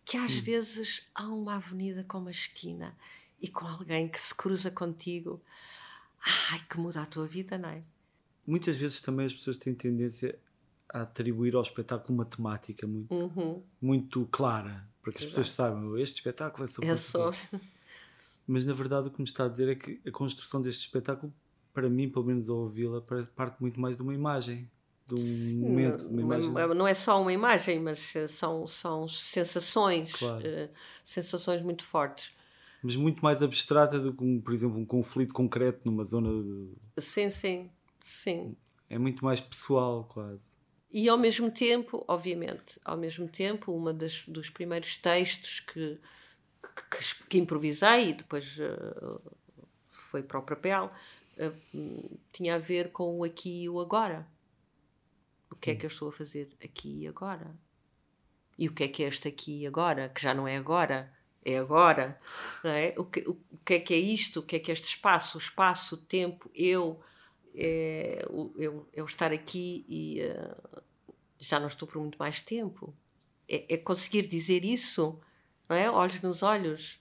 Que 0.05 0.17
às 0.17 0.37
hum. 0.37 0.43
vezes 0.43 1.03
há 1.15 1.27
uma 1.29 1.57
avenida 1.57 2.05
com 2.05 2.19
uma 2.19 2.31
esquina 2.31 2.97
e 3.41 3.49
com 3.49 3.67
alguém 3.67 4.09
que 4.09 4.21
se 4.21 4.35
cruza 4.35 4.71
contigo. 4.71 5.43
Ai, 6.53 6.61
que 6.69 6.79
muda 6.79 7.03
a 7.03 7.07
tua 7.07 7.27
vida, 7.27 7.59
não 7.59 7.69
é? 7.69 7.83
Muitas 8.47 8.77
vezes 8.77 9.01
também 9.01 9.27
as 9.27 9.33
pessoas 9.35 9.57
têm 9.57 9.75
tendência 9.75 10.39
a 10.89 11.03
atribuir 11.03 11.55
ao 11.55 11.63
espetáculo 11.63 12.15
uma 12.15 12.25
temática 12.25 12.87
muito, 12.87 13.15
Uhum. 13.15 13.63
muito 13.81 14.27
clara, 14.31 14.87
para 15.03 15.13
que 15.13 15.19
as 15.19 15.27
pessoas 15.27 15.51
saibam, 15.51 15.97
este 15.99 16.17
espetáculo 16.17 16.65
é 16.65 16.67
sobre. 16.67 16.91
É 16.91 16.95
quê. 16.95 17.61
Mas 18.47 18.65
na 18.65 18.75
verdade 18.75 19.09
o 19.09 19.11
que 19.11 19.19
me 19.19 19.25
está 19.25 19.47
a 19.47 19.49
dizer 19.49 19.69
é 19.69 19.75
que 19.75 20.01
a 20.07 20.11
construção 20.11 20.61
deste 20.61 20.81
espetáculo, 20.83 21.33
para 21.73 21.89
mim, 21.89 22.11
pelo 22.11 22.25
menos 22.27 22.49
ao 22.49 22.59
ouvi-la, 22.59 23.01
parte 23.35 23.61
muito 23.61 23.81
mais 23.81 23.97
de 23.97 24.03
uma 24.03 24.15
imagem, 24.15 24.71
de 25.07 25.15
um 25.15 25.69
momento, 25.69 26.09
de 26.09 26.23
uma 26.23 26.39
imagem. 26.39 26.75
não 26.75 26.87
é 26.87 26.95
só 26.95 27.21
uma 27.21 27.33
imagem, 27.33 27.81
mas 27.81 28.15
eh, 28.17 28.27
são, 28.27 28.67
são 28.67 29.07
sensações, 29.09 30.13
Claro. 30.13 30.47
eh, 30.47 30.71
sensações 31.03 31.63
muito 31.63 31.85
fortes. 31.85 32.33
Mas 32.83 32.97
muito 32.97 33.23
mais 33.23 33.43
abstrata 33.43 33.99
do 33.99 34.13
que, 34.13 34.23
um, 34.23 34.41
por 34.41 34.53
exemplo, 34.53 34.79
um 34.79 34.85
conflito 34.85 35.33
concreto 35.33 35.89
numa 35.91 36.05
zona. 36.05 36.29
De... 36.31 37.03
Sim, 37.03 37.31
sim, 37.31 37.71
sim. 38.03 38.57
É 38.91 38.99
muito 38.99 39.25
mais 39.25 39.41
pessoal, 39.41 40.05
quase. 40.05 40.51
E 40.93 41.09
ao 41.09 41.19
mesmo 41.19 41.51
tempo, 41.51 42.05
obviamente, 42.07 42.79
ao 42.85 42.97
mesmo 42.97 43.27
tempo, 43.29 43.73
uma 43.73 43.93
das, 43.93 44.27
dos 44.29 44.49
primeiros 44.49 44.97
textos 44.97 45.61
que, 45.61 45.99
que, 46.63 47.27
que- 47.29 47.39
improvisei 47.39 48.11
e 48.11 48.15
depois 48.15 48.59
eh, 48.61 48.77
foi 49.91 50.23
para 50.23 50.39
o 50.39 50.43
papel, 50.43 50.91
hum, 51.75 52.19
tinha 52.33 52.55
a 52.55 52.59
ver 52.59 52.93
com 52.93 53.19
o 53.19 53.25
aqui 53.25 53.65
e 53.65 53.69
o 53.69 53.81
agora. 53.81 54.27
O 55.55 55.57
que 55.57 55.71
é 55.71 55.75
que 55.77 55.87
eu 55.87 55.89
estou 55.89 56.09
a 56.09 56.13
fazer 56.13 56.49
aqui 56.63 57.03
e 57.03 57.09
agora? 57.09 57.57
E 58.59 58.69
o 58.69 58.73
que 58.73 58.85
é 58.85 58.89
que 58.89 59.05
é 59.05 59.07
este 59.07 59.29
aqui 59.29 59.63
e 59.63 59.67
agora? 59.67 60.09
Que 60.09 60.21
já 60.21 60.35
não 60.35 60.49
é 60.49 60.57
agora, 60.57 61.13
é 61.45 61.59
agora. 61.59 62.21
Não 62.63 62.71
é? 62.73 62.93
O, 62.99 63.05
que, 63.05 63.21
o 63.21 63.39
que 63.65 63.75
é 63.75 63.81
que 63.81 63.95
é 63.95 63.97
isto? 63.97 64.41
O 64.41 64.43
que 64.43 64.57
é 64.57 64.59
que 64.59 64.71
é 64.71 64.75
este 64.75 64.89
espaço? 64.89 65.39
O 65.39 65.41
espaço, 65.41 65.95
o 65.95 65.99
tempo, 65.99 66.51
eu, 66.55 67.01
é, 67.55 68.27
o, 68.29 68.53
eu, 68.57 68.89
eu 68.93 69.05
estar 69.05 69.33
aqui 69.33 69.87
e 69.89 70.21
eh, 70.21 70.57
já 71.39 71.61
não 71.61 71.69
estou 71.69 71.87
por 71.87 72.01
muito 72.01 72.19
mais 72.19 72.41
tempo. 72.41 72.93
É, 73.49 73.75
é 73.75 73.77
conseguir 73.77 74.27
dizer 74.27 74.65
isso, 74.65 75.21
não 75.69 75.77
é? 75.77 75.89
Olhos 75.89 76.21
nos 76.21 76.43
olhos. 76.43 77.01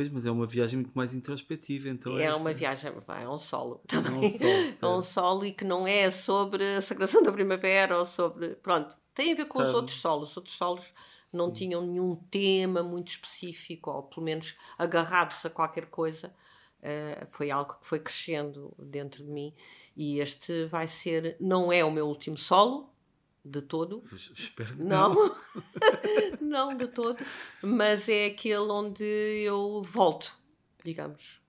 Pois, 0.00 0.08
mas 0.08 0.24
é 0.24 0.30
uma 0.30 0.46
viagem 0.46 0.78
muito 0.78 0.92
mais 0.94 1.12
introspectiva, 1.12 1.90
então. 1.90 2.18
é 2.18 2.22
esta. 2.24 2.38
uma 2.38 2.54
viagem, 2.54 2.90
é 2.90 3.28
um 3.28 3.38
solo 3.38 3.82
É 3.92 3.98
um 3.98 4.02
também. 4.02 4.30
solo, 4.30 4.50
É 4.50 4.66
um 4.66 4.72
certo. 4.72 5.02
solo 5.02 5.44
e 5.44 5.52
que 5.52 5.64
não 5.64 5.86
é 5.86 6.10
sobre 6.10 6.64
a 6.76 6.80
sagração 6.80 7.22
da 7.22 7.30
primavera 7.30 7.98
ou 7.98 8.06
sobre. 8.06 8.54
Pronto, 8.56 8.96
tem 9.14 9.32
a 9.32 9.36
ver 9.36 9.46
com 9.46 9.60
os 9.60 9.74
outros 9.74 9.98
solos. 10.00 10.30
Os 10.30 10.36
outros 10.38 10.56
solos 10.56 10.94
não 11.34 11.52
tinham 11.52 11.82
nenhum 11.82 12.16
tema 12.30 12.82
muito 12.82 13.08
específico, 13.08 13.90
ou 13.90 14.02
pelo 14.04 14.24
menos 14.24 14.56
agarrados 14.78 15.44
a 15.44 15.50
qualquer 15.50 15.86
coisa. 15.86 16.34
Eh, 16.82 17.26
foi 17.30 17.50
algo 17.50 17.74
que 17.78 17.86
foi 17.86 18.00
crescendo 18.00 18.72
dentro 18.78 19.22
de 19.22 19.30
mim. 19.30 19.54
E 19.94 20.18
este 20.18 20.64
vai 20.64 20.86
ser. 20.86 21.36
Não 21.38 21.70
é 21.70 21.84
o 21.84 21.90
meu 21.90 22.06
último 22.08 22.38
solo, 22.38 22.89
de 23.44 23.62
todo. 23.62 24.02
Espero 24.12 24.76
que 24.76 24.82
Não, 24.84 25.14
não 26.40 26.76
de 26.76 26.86
todo, 26.88 27.18
mas 27.62 28.08
é 28.08 28.26
aquele 28.26 28.56
onde 28.70 29.02
eu 29.04 29.82
volto, 29.82 30.36
digamos. 30.84 31.40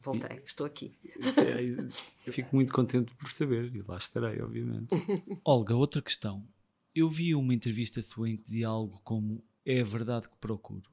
Voltei, 0.00 0.42
estou 0.44 0.66
aqui. 0.66 0.98
É- 1.02 1.88
Eu 2.26 2.32
fico 2.32 2.54
muito 2.54 2.72
contente 2.72 3.14
por 3.14 3.32
saber 3.32 3.74
e 3.74 3.82
lá 3.82 3.96
estarei, 3.96 4.40
obviamente. 4.42 4.88
Olga, 5.44 5.74
outra 5.74 6.02
questão. 6.02 6.46
Eu 6.94 7.08
vi 7.08 7.34
uma 7.34 7.54
entrevista 7.54 8.02
sua 8.02 8.28
em 8.28 8.36
que 8.36 8.42
dizia 8.42 8.68
algo 8.68 9.00
como 9.02 9.42
é 9.64 9.80
a 9.80 9.84
verdade 9.84 10.28
que 10.28 10.36
procuro. 10.36 10.90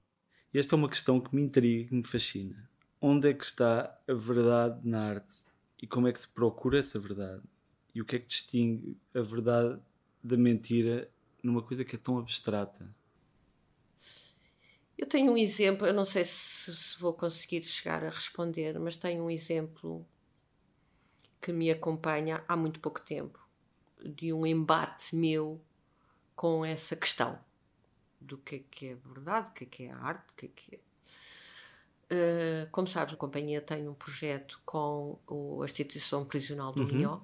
E 0.53 0.57
esta 0.59 0.75
é 0.75 0.77
uma 0.77 0.89
questão 0.89 1.19
que 1.19 1.35
me 1.35 1.41
intriga 1.43 1.81
e 1.83 1.85
que 1.87 1.93
me 1.93 2.05
fascina. 2.07 2.69
Onde 3.01 3.29
é 3.29 3.33
que 3.33 3.43
está 3.43 3.99
a 4.07 4.13
verdade 4.13 4.79
na 4.87 5.09
arte 5.09 5.43
e 5.81 5.85
como 5.87 6.07
é 6.07 6.13
que 6.13 6.19
se 6.19 6.27
procura 6.29 6.79
essa 6.79 6.97
verdade? 6.99 7.41
E 7.93 8.01
o 8.01 8.05
que 8.05 8.15
é 8.15 8.19
que 8.19 8.27
distingue 8.27 8.97
a 9.13 9.21
verdade 9.21 9.79
da 10.23 10.37
mentira 10.37 11.09
numa 11.43 11.61
coisa 11.61 11.83
que 11.83 11.95
é 11.95 11.99
tão 11.99 12.17
abstrata? 12.17 12.93
Eu 14.97 15.07
tenho 15.07 15.31
um 15.31 15.37
exemplo, 15.37 15.87
eu 15.87 15.93
não 15.93 16.05
sei 16.05 16.23
se, 16.23 16.75
se 16.75 16.99
vou 16.99 17.13
conseguir 17.13 17.63
chegar 17.63 18.03
a 18.03 18.09
responder, 18.09 18.77
mas 18.79 18.97
tenho 18.97 19.23
um 19.23 19.31
exemplo 19.31 20.05
que 21.41 21.51
me 21.51 21.71
acompanha 21.71 22.43
há 22.47 22.55
muito 22.55 22.79
pouco 22.79 23.01
tempo, 23.01 23.39
de 24.05 24.31
um 24.31 24.45
embate 24.45 25.15
meu 25.15 25.59
com 26.35 26.63
essa 26.63 26.95
questão 26.95 27.39
do 28.19 28.37
que 28.37 28.57
é 28.57 28.59
que 28.69 28.87
é 28.89 28.95
verdade, 28.95 29.49
o 29.49 29.53
que 29.53 29.63
é 29.63 29.67
que 29.67 29.83
é 29.85 29.91
arte, 29.91 30.29
o 30.31 30.35
que 30.35 30.45
é 30.45 30.49
que 30.49 30.75
é. 30.75 30.79
Uh, 32.13 32.69
como 32.71 32.87
sabes, 32.87 33.13
a 33.13 33.17
companhia 33.17 33.61
tem 33.61 33.87
um 33.87 33.93
projeto 33.93 34.61
com 34.65 35.17
a 35.61 35.65
instituição 35.65 36.25
prisional 36.25 36.71
do 36.71 36.85
Minhó. 36.85 37.21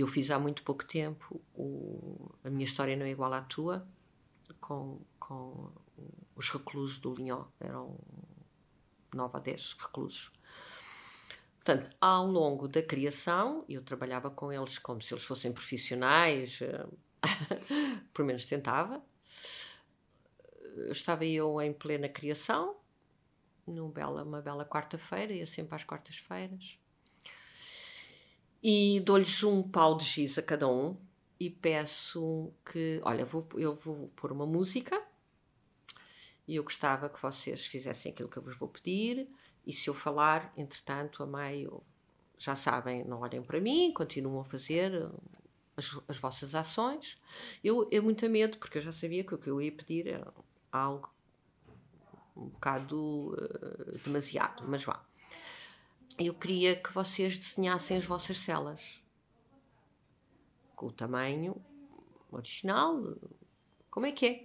Eu 0.00 0.06
fiz 0.06 0.30
há 0.30 0.38
muito 0.38 0.62
pouco 0.62 0.82
tempo 0.82 1.42
o, 1.54 2.30
A 2.42 2.48
Minha 2.48 2.64
História 2.64 2.96
Não 2.96 3.04
é 3.04 3.10
Igual 3.10 3.34
à 3.34 3.42
Tua, 3.42 3.86
com, 4.58 4.98
com 5.18 5.70
os 6.34 6.48
reclusos 6.48 6.98
do 6.98 7.14
Linhó. 7.14 7.44
Eram 7.60 7.98
nove 9.14 9.36
a 9.36 9.40
dez 9.40 9.74
reclusos. 9.78 10.32
Portanto, 11.62 11.94
ao 12.00 12.26
longo 12.26 12.66
da 12.66 12.82
criação, 12.82 13.62
eu 13.68 13.82
trabalhava 13.82 14.30
com 14.30 14.50
eles 14.50 14.78
como 14.78 15.02
se 15.02 15.12
eles 15.12 15.22
fossem 15.22 15.52
profissionais, 15.52 16.62
eh, 16.62 16.86
pelo 18.14 18.26
menos 18.26 18.46
tentava. 18.46 19.04
Estava 20.90 21.26
eu 21.26 21.60
em 21.60 21.74
plena 21.74 22.08
criação, 22.08 22.80
numa 23.66 23.92
bela, 23.92 24.22
uma 24.22 24.40
bela 24.40 24.64
quarta-feira, 24.64 25.34
ia 25.34 25.46
sempre 25.46 25.74
às 25.74 25.84
quartas-feiras, 25.84 26.78
e 28.62 29.00
dou-lhes 29.00 29.42
um 29.42 29.62
pau 29.62 29.96
de 29.96 30.04
giz 30.04 30.38
a 30.38 30.42
cada 30.42 30.68
um 30.68 30.96
e 31.38 31.48
peço 31.48 32.52
que, 32.64 33.00
olha, 33.02 33.24
vou, 33.24 33.48
eu 33.54 33.74
vou 33.74 34.08
pôr 34.14 34.32
uma 34.32 34.46
música 34.46 35.02
e 36.46 36.56
eu 36.56 36.62
gostava 36.62 37.08
que 37.08 37.20
vocês 37.20 37.64
fizessem 37.64 38.12
aquilo 38.12 38.28
que 38.28 38.36
eu 38.36 38.42
vos 38.42 38.56
vou 38.58 38.68
pedir 38.68 39.28
e 39.66 39.72
se 39.72 39.88
eu 39.88 39.94
falar, 39.94 40.52
entretanto, 40.56 41.22
a 41.22 41.26
meio, 41.26 41.82
já 42.38 42.56
sabem, 42.56 43.04
não 43.04 43.20
olhem 43.20 43.42
para 43.42 43.60
mim, 43.60 43.92
continuam 43.92 44.40
a 44.40 44.44
fazer 44.44 44.94
uh, 44.94 45.22
as, 45.76 45.98
as 46.08 46.18
vossas 46.18 46.54
ações. 46.54 47.20
Eu, 47.62 47.88
eu 47.90 48.02
muito 48.02 48.24
a 48.24 48.28
medo, 48.28 48.58
porque 48.58 48.78
eu 48.78 48.82
já 48.82 48.92
sabia 48.92 49.22
que 49.22 49.34
o 49.34 49.38
que 49.38 49.48
eu 49.48 49.60
ia 49.60 49.72
pedir 49.72 50.08
era 50.08 50.32
algo 50.72 51.12
um 52.36 52.48
bocado 52.48 53.34
uh, 53.34 53.98
demasiado, 54.04 54.64
mas 54.66 54.82
vá. 54.82 55.04
Eu 56.18 56.34
queria 56.34 56.76
que 56.76 56.92
vocês 56.92 57.38
desenhassem 57.38 57.96
as 57.96 58.04
vossas 58.04 58.38
celas 58.38 59.02
com 60.76 60.86
o 60.86 60.92
tamanho 60.92 61.56
original, 62.30 63.02
como 63.90 64.06
é 64.06 64.12
que 64.12 64.26
é? 64.26 64.44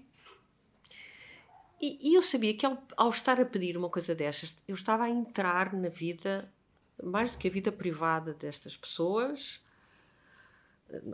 E, 1.82 2.12
e 2.12 2.16
eu 2.16 2.24
sabia 2.24 2.56
que 2.56 2.66
ao, 2.66 2.82
ao 2.96 3.10
estar 3.10 3.40
a 3.40 3.46
pedir 3.46 3.78
uma 3.78 3.90
coisa 3.90 4.16
destas, 4.16 4.56
eu 4.68 4.76
estava 4.76 5.04
a 5.04 5.10
entrar 5.10 5.74
na 5.74 5.90
vida, 5.90 6.52
mais 7.04 7.32
do 7.32 7.38
que 7.38 7.48
a 7.48 7.52
vida 7.52 7.72
privada 7.72 8.34
destas 8.34 8.76
pessoas. 8.78 9.62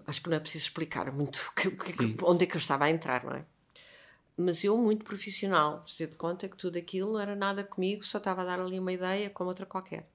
Acho 0.06 0.22
que 0.22 0.30
não 0.30 0.38
é 0.38 0.39
preciso 0.39 0.66
explicar 0.66 1.12
muito 1.12 1.52
que- 1.56 1.72
que- 1.72 2.18
onde 2.24 2.43
é 2.43 2.47
que 2.47 2.56
eu 2.56 2.60
estava 2.60 2.86
a 2.86 2.89
entrar, 2.89 3.24
não 3.24 3.34
é? 3.34 3.45
Mas 4.38 4.64
eu, 4.64 4.78
muito 4.78 5.04
profissional, 5.04 5.86
se 5.88 6.06
de 6.08 6.16
conta 6.16 6.47
que 6.47 6.58
tudo 6.58 6.78
aquilo 6.78 7.14
não 7.14 7.20
era 7.20 7.36
nada 7.36 7.64
comigo, 7.64 8.04
só 8.04 8.18
estava 8.18 8.41
a 8.41 8.45
dar 8.45 8.60
ali 8.60 8.80
uma 8.80 8.93
ideia 8.93 9.30
como 9.30 9.49
outra 9.49 9.66
qualquer. 9.66 10.10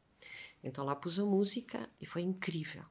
Então 0.66 0.84
lá 0.84 0.96
pus 0.96 1.16
a 1.20 1.24
música 1.24 1.88
e 2.00 2.04
foi 2.04 2.22
incrível. 2.22 2.82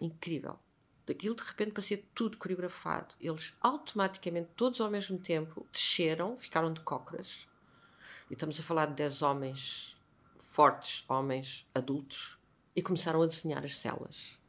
Incrível. 0.00 0.56
Daquilo 1.04 1.34
de 1.34 1.42
repente 1.42 1.72
parecia 1.72 2.00
tudo 2.14 2.38
coreografado. 2.38 3.16
Eles 3.20 3.56
automaticamente, 3.60 4.50
todos 4.54 4.80
ao 4.80 4.88
mesmo 4.88 5.18
tempo, 5.18 5.66
desceram, 5.72 6.36
ficaram 6.36 6.72
de 6.72 6.80
cócoras. 6.80 7.48
E 8.30 8.34
estamos 8.34 8.60
a 8.60 8.62
falar 8.62 8.86
de 8.86 8.94
10 8.94 9.22
homens 9.22 10.00
fortes, 10.40 11.04
homens 11.08 11.66
adultos, 11.74 12.38
e 12.74 12.80
começaram 12.80 13.20
a 13.20 13.26
desenhar 13.26 13.64
as 13.64 13.76
celas. 13.76 14.40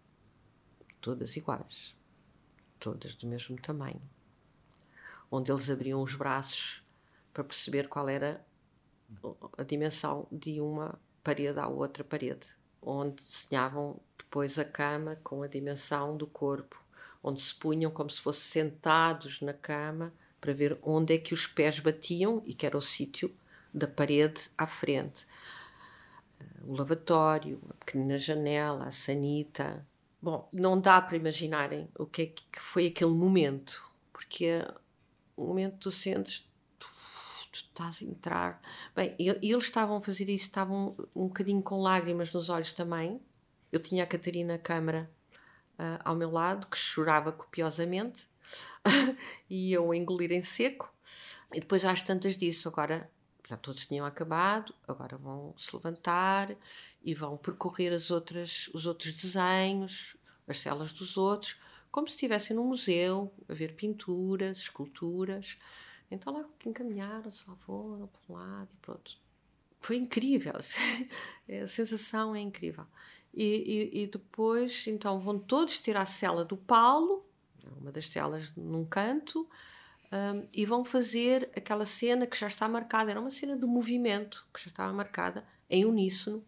Todas 1.01 1.35
iguais. 1.35 1.97
Todas 2.79 3.15
do 3.15 3.25
mesmo 3.25 3.59
tamanho. 3.59 4.07
Onde 5.31 5.51
eles 5.51 5.71
abriam 5.71 6.03
os 6.03 6.13
braços 6.13 6.83
para 7.33 7.43
perceber 7.43 7.87
qual 7.87 8.07
era 8.07 8.45
a 9.57 9.63
dimensão 9.63 10.27
de 10.31 10.61
uma 10.61 10.99
parede 11.23 11.59
à 11.59 11.67
outra 11.67 12.03
parede, 12.03 12.58
onde 12.81 13.15
desenhavam 13.15 13.99
depois 14.17 14.59
a 14.59 14.65
cama 14.65 15.17
com 15.23 15.41
a 15.41 15.47
dimensão 15.47 16.15
do 16.15 16.27
corpo, 16.27 16.79
onde 17.23 17.41
se 17.41 17.53
punham 17.53 17.91
como 17.91 18.09
se 18.09 18.21
fossem 18.21 18.63
sentados 18.63 19.41
na 19.41 19.53
cama 19.53 20.13
para 20.39 20.53
ver 20.53 20.77
onde 20.81 21.13
é 21.13 21.17
que 21.17 21.33
os 21.33 21.45
pés 21.47 21.79
batiam 21.79 22.41
e 22.45 22.53
que 22.53 22.65
era 22.65 22.77
o 22.77 22.81
sítio 22.81 23.33
da 23.73 23.87
parede 23.87 24.49
à 24.57 24.65
frente. 24.65 25.27
O 26.65 26.75
lavatório, 26.75 27.59
a 27.69 27.73
pequenina 27.73 28.17
janela, 28.17 28.85
a 28.85 28.91
sanita. 28.91 29.85
Bom, 30.21 30.47
não 30.51 30.79
dá 30.79 31.01
para 31.01 31.17
imaginarem 31.17 31.89
o 31.97 32.05
que 32.05 32.21
é 32.21 32.25
que 32.27 32.59
foi 32.59 32.87
aquele 32.87 33.11
momento, 33.11 33.81
porque 34.11 34.45
é 34.45 34.73
o 35.35 35.47
momento 35.47 35.73
que 35.73 35.79
tu 35.79 35.91
sentes 35.91 36.48
estás 37.79 38.01
a 38.01 38.05
entrar. 38.05 38.61
Bem, 38.93 39.15
eles 39.17 39.63
estavam 39.63 39.97
a 39.97 40.01
fazer 40.01 40.29
isso, 40.29 40.45
estavam 40.45 40.95
um 41.15 41.27
bocadinho 41.27 41.63
com 41.63 41.81
lágrimas 41.81 42.33
nos 42.33 42.49
olhos 42.49 42.73
também. 42.73 43.21
Eu 43.71 43.79
tinha 43.79 44.03
a 44.03 44.07
Catarina 44.07 44.57
Câmara 44.57 45.09
ah, 45.77 45.99
ao 46.03 46.15
meu 46.15 46.29
lado, 46.29 46.67
que 46.67 46.77
chorava 46.77 47.31
copiosamente, 47.31 48.27
e 49.49 49.71
eu 49.71 49.91
a 49.91 49.95
engolir 49.95 50.31
em 50.31 50.41
seco. 50.41 50.93
E 51.53 51.61
depois 51.61 51.85
às 51.85 52.03
tantas 52.03 52.35
disso, 52.35 52.67
agora 52.67 53.09
já 53.47 53.55
todos 53.55 53.87
tinham 53.87 54.05
acabado, 54.05 54.75
agora 54.87 55.17
vão 55.17 55.55
se 55.57 55.75
levantar 55.75 56.55
e 57.01 57.15
vão 57.15 57.37
percorrer 57.37 57.93
as 57.93 58.11
outras, 58.11 58.69
os 58.73 58.85
outros 58.85 59.13
desenhos, 59.13 60.15
as 60.47 60.59
celas 60.59 60.91
dos 60.91 61.17
outros, 61.17 61.57
como 61.89 62.07
se 62.07 62.13
estivessem 62.13 62.55
num 62.55 62.65
museu, 62.65 63.33
a 63.47 63.53
ver 63.53 63.73
pinturas, 63.75 64.57
esculturas. 64.57 65.57
Então 66.11 66.33
lá 66.33 66.45
encaminharam-se, 66.65 67.47
lá 67.47 67.55
foram 67.57 68.07
para 68.07 68.21
um 68.29 68.33
lado 68.33 68.69
e 68.73 68.77
pronto. 68.77 69.17
Foi 69.81 69.95
incrível, 69.95 70.53
a 71.63 71.67
sensação 71.67 72.35
é 72.35 72.39
incrível. 72.39 72.85
E, 73.33 73.91
e, 73.93 74.03
e, 74.03 74.07
depois, 74.07 74.87
então, 74.87 75.19
vão 75.19 75.37
todos 75.37 75.79
ter 75.79 75.95
a 75.95 76.05
cela 76.05 76.43
do 76.43 76.57
Paulo, 76.57 77.25
uma 77.79 77.91
das 77.91 78.09
celas 78.09 78.53
num 78.55 78.83
canto, 78.83 79.47
um, 80.11 80.47
e 80.51 80.65
vão 80.65 80.83
fazer 80.83 81.49
aquela 81.55 81.85
cena 81.85 82.25
que 82.25 82.37
já 82.37 82.47
está 82.47 82.67
marcada. 82.67 83.11
Era 83.11 83.19
uma 83.19 83.29
cena 83.29 83.55
de 83.55 83.65
movimento 83.65 84.47
que 84.53 84.59
já 84.61 84.67
estava 84.67 84.91
marcada 84.91 85.45
em 85.69 85.85
uníssono. 85.85 86.43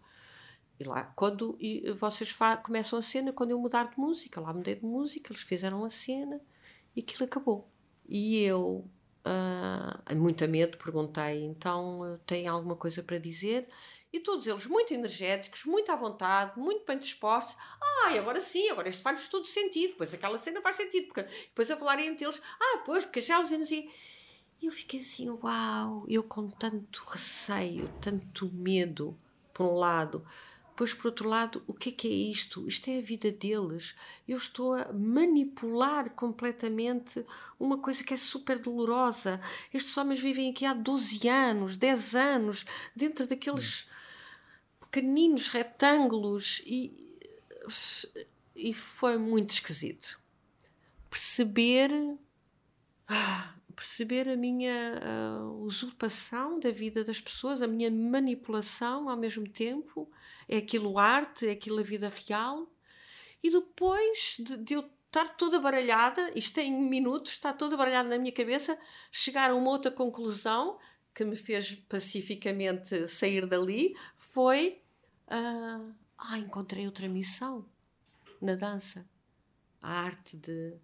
E 0.80 0.84
lá, 0.84 1.03
quando 1.03 1.55
e 1.59 1.91
vocês 1.91 2.36
começam 2.64 2.97
a 2.97 3.01
cena, 3.03 3.32
quando 3.32 3.51
eu 3.51 3.59
mudar 3.59 3.91
de 3.91 3.99
música, 3.99 4.41
lá 4.41 4.51
mudei 4.51 4.74
de 4.76 4.84
música, 4.84 5.32
eles 5.32 5.43
fizeram 5.43 5.86
a 5.86 5.89
cena 5.91 6.41
e 6.95 7.01
aquilo 7.01 7.26
acabou. 7.26 7.70
E 8.09 8.39
eu, 8.39 8.89
uh, 9.26 10.15
muito 10.15 10.43
a 10.43 10.47
medo, 10.47 10.78
perguntei: 10.78 11.43
então 11.43 12.19
tem 12.26 12.47
alguma 12.47 12.76
coisa 12.76 13.01
para 13.03 13.17
dizer? 13.17 13.67
E 14.13 14.19
todos 14.19 14.45
eles 14.45 14.65
muito 14.65 14.93
energéticos, 14.93 15.63
muito 15.63 15.89
à 15.89 15.95
vontade, 15.95 16.59
muito 16.59 16.86
bem 16.86 16.97
dispostos. 16.97 17.55
Ah, 17.82 18.09
agora 18.17 18.41
sim, 18.41 18.69
agora 18.69 18.89
isto 18.89 19.01
faz 19.01 19.28
todo 19.30 19.45
sentido. 19.45 19.93
Pois 19.97 20.13
aquela 20.13 20.38
cena 20.38 20.61
faz 20.61 20.76
sentido. 20.76 21.07
Porque 21.07 21.24
depois 21.24 21.72
a 21.72 21.78
falarem 21.78 22.07
entre 22.07 22.26
eles, 22.26 22.41
ah, 22.59 22.82
pois, 22.86 23.05
porque 23.05 23.22
já 23.22 23.39
eles 23.39 23.53
assim. 23.53 23.89
E 24.61 24.65
eu 24.65 24.72
fiquei 24.72 24.99
assim, 24.99 25.30
uau, 25.30 26.05
eu 26.09 26.24
com 26.24 26.47
tanto 26.47 27.03
receio, 27.07 27.89
tanto 28.01 28.51
medo, 28.53 29.17
por 29.53 29.65
um 29.65 29.76
lado. 29.76 30.28
Pois, 30.76 30.93
por 30.93 31.07
outro 31.07 31.28
lado, 31.28 31.63
o 31.67 31.74
que 31.74 31.89
é 31.89 31.91
que 31.91 32.07
é 32.07 32.11
isto? 32.11 32.67
Isto 32.67 32.89
é 32.89 32.97
a 32.97 33.01
vida 33.01 33.32
deles. 33.32 33.95
Eu 34.28 34.38
estou 34.38 34.74
a 34.74 34.91
manipular 34.91 36.09
completamente 36.11 37.26
uma 37.59 37.78
coisa 37.78 38.03
que 38.03 38.13
é 38.13 38.17
super 38.17 38.57
dolorosa. 38.57 39.39
Estes 39.74 39.95
homens 39.97 40.19
vivem 40.19 40.49
aqui 40.49 40.65
há 40.65 40.74
12 40.74 41.28
anos, 41.28 41.78
10 41.78 42.15
anos, 42.15 42.65
dentro 42.95 43.28
daqueles 43.28 43.88
pequeninos 44.80 45.47
retângulos 45.47 46.61
e, 46.65 47.19
e 48.55 48.74
foi 48.74 49.17
muito 49.17 49.51
esquisito. 49.51 50.19
Perceber. 51.09 51.91
Ah, 53.07 53.55
perceber 53.76 54.30
a 54.30 54.38
minha 54.38 55.01
uh, 55.41 55.63
usurpação 55.63 56.59
da 56.59 56.72
vida 56.72 57.03
das 57.03 57.19
pessoas, 57.19 57.61
a 57.61 57.67
minha 57.67 57.89
manipulação 57.89 59.09
ao 59.09 59.17
mesmo 59.17 59.49
tempo. 59.49 60.09
É 60.52 60.58
aquilo 60.58 60.99
arte, 60.99 61.47
é 61.47 61.52
aquilo 61.52 61.80
a 61.80 61.84
vida 61.84 62.14
real. 62.28 62.72
E 63.41 63.49
depois 63.49 64.36
de, 64.38 64.58
de 64.58 64.74
eu 64.76 64.89
estar 65.08 65.30
toda 65.36 65.60
baralhada, 65.60 66.32
isto 66.36 66.60
é 66.60 66.64
em 66.64 66.84
minutos, 66.88 67.32
está 67.32 67.52
toda 67.52 67.76
baralhada 67.76 68.10
na 68.10 68.18
minha 68.18 68.32
cabeça, 68.32 68.78
chegar 69.12 69.49
a 69.49 69.56
uma 69.56 69.70
outra 69.70 69.91
conclusão 69.91 70.78
que 71.14 71.26
me 71.26 71.36
fez 71.36 71.76
pacificamente 71.89 73.08
sair 73.08 73.45
dali 73.45 73.95
foi 74.16 74.82
uh, 75.28 75.93
ah, 76.18 76.38
encontrei 76.38 76.86
outra 76.86 77.10
missão 77.10 77.66
na 78.41 78.56
dança. 78.56 79.06
A 79.82 80.02
arte 80.02 80.38
de, 80.38 80.76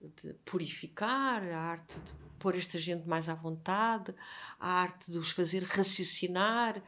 de 0.00 0.34
purificar, 0.44 1.42
a 1.44 1.58
arte 1.58 1.98
de 2.00 2.12
pôr 2.38 2.54
esta 2.54 2.78
gente 2.78 3.06
mais 3.08 3.28
à 3.28 3.34
vontade, 3.34 4.14
a 4.58 4.68
arte 4.68 5.10
de 5.10 5.18
os 5.18 5.30
fazer 5.30 5.62
raciocinar, 5.64 6.82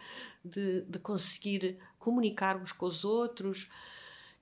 de, 0.45 0.83
de 0.83 0.99
conseguir 0.99 1.79
comunicar 2.01 2.57
uns 2.57 2.73
com 2.73 2.87
os 2.87 3.05
outros 3.05 3.69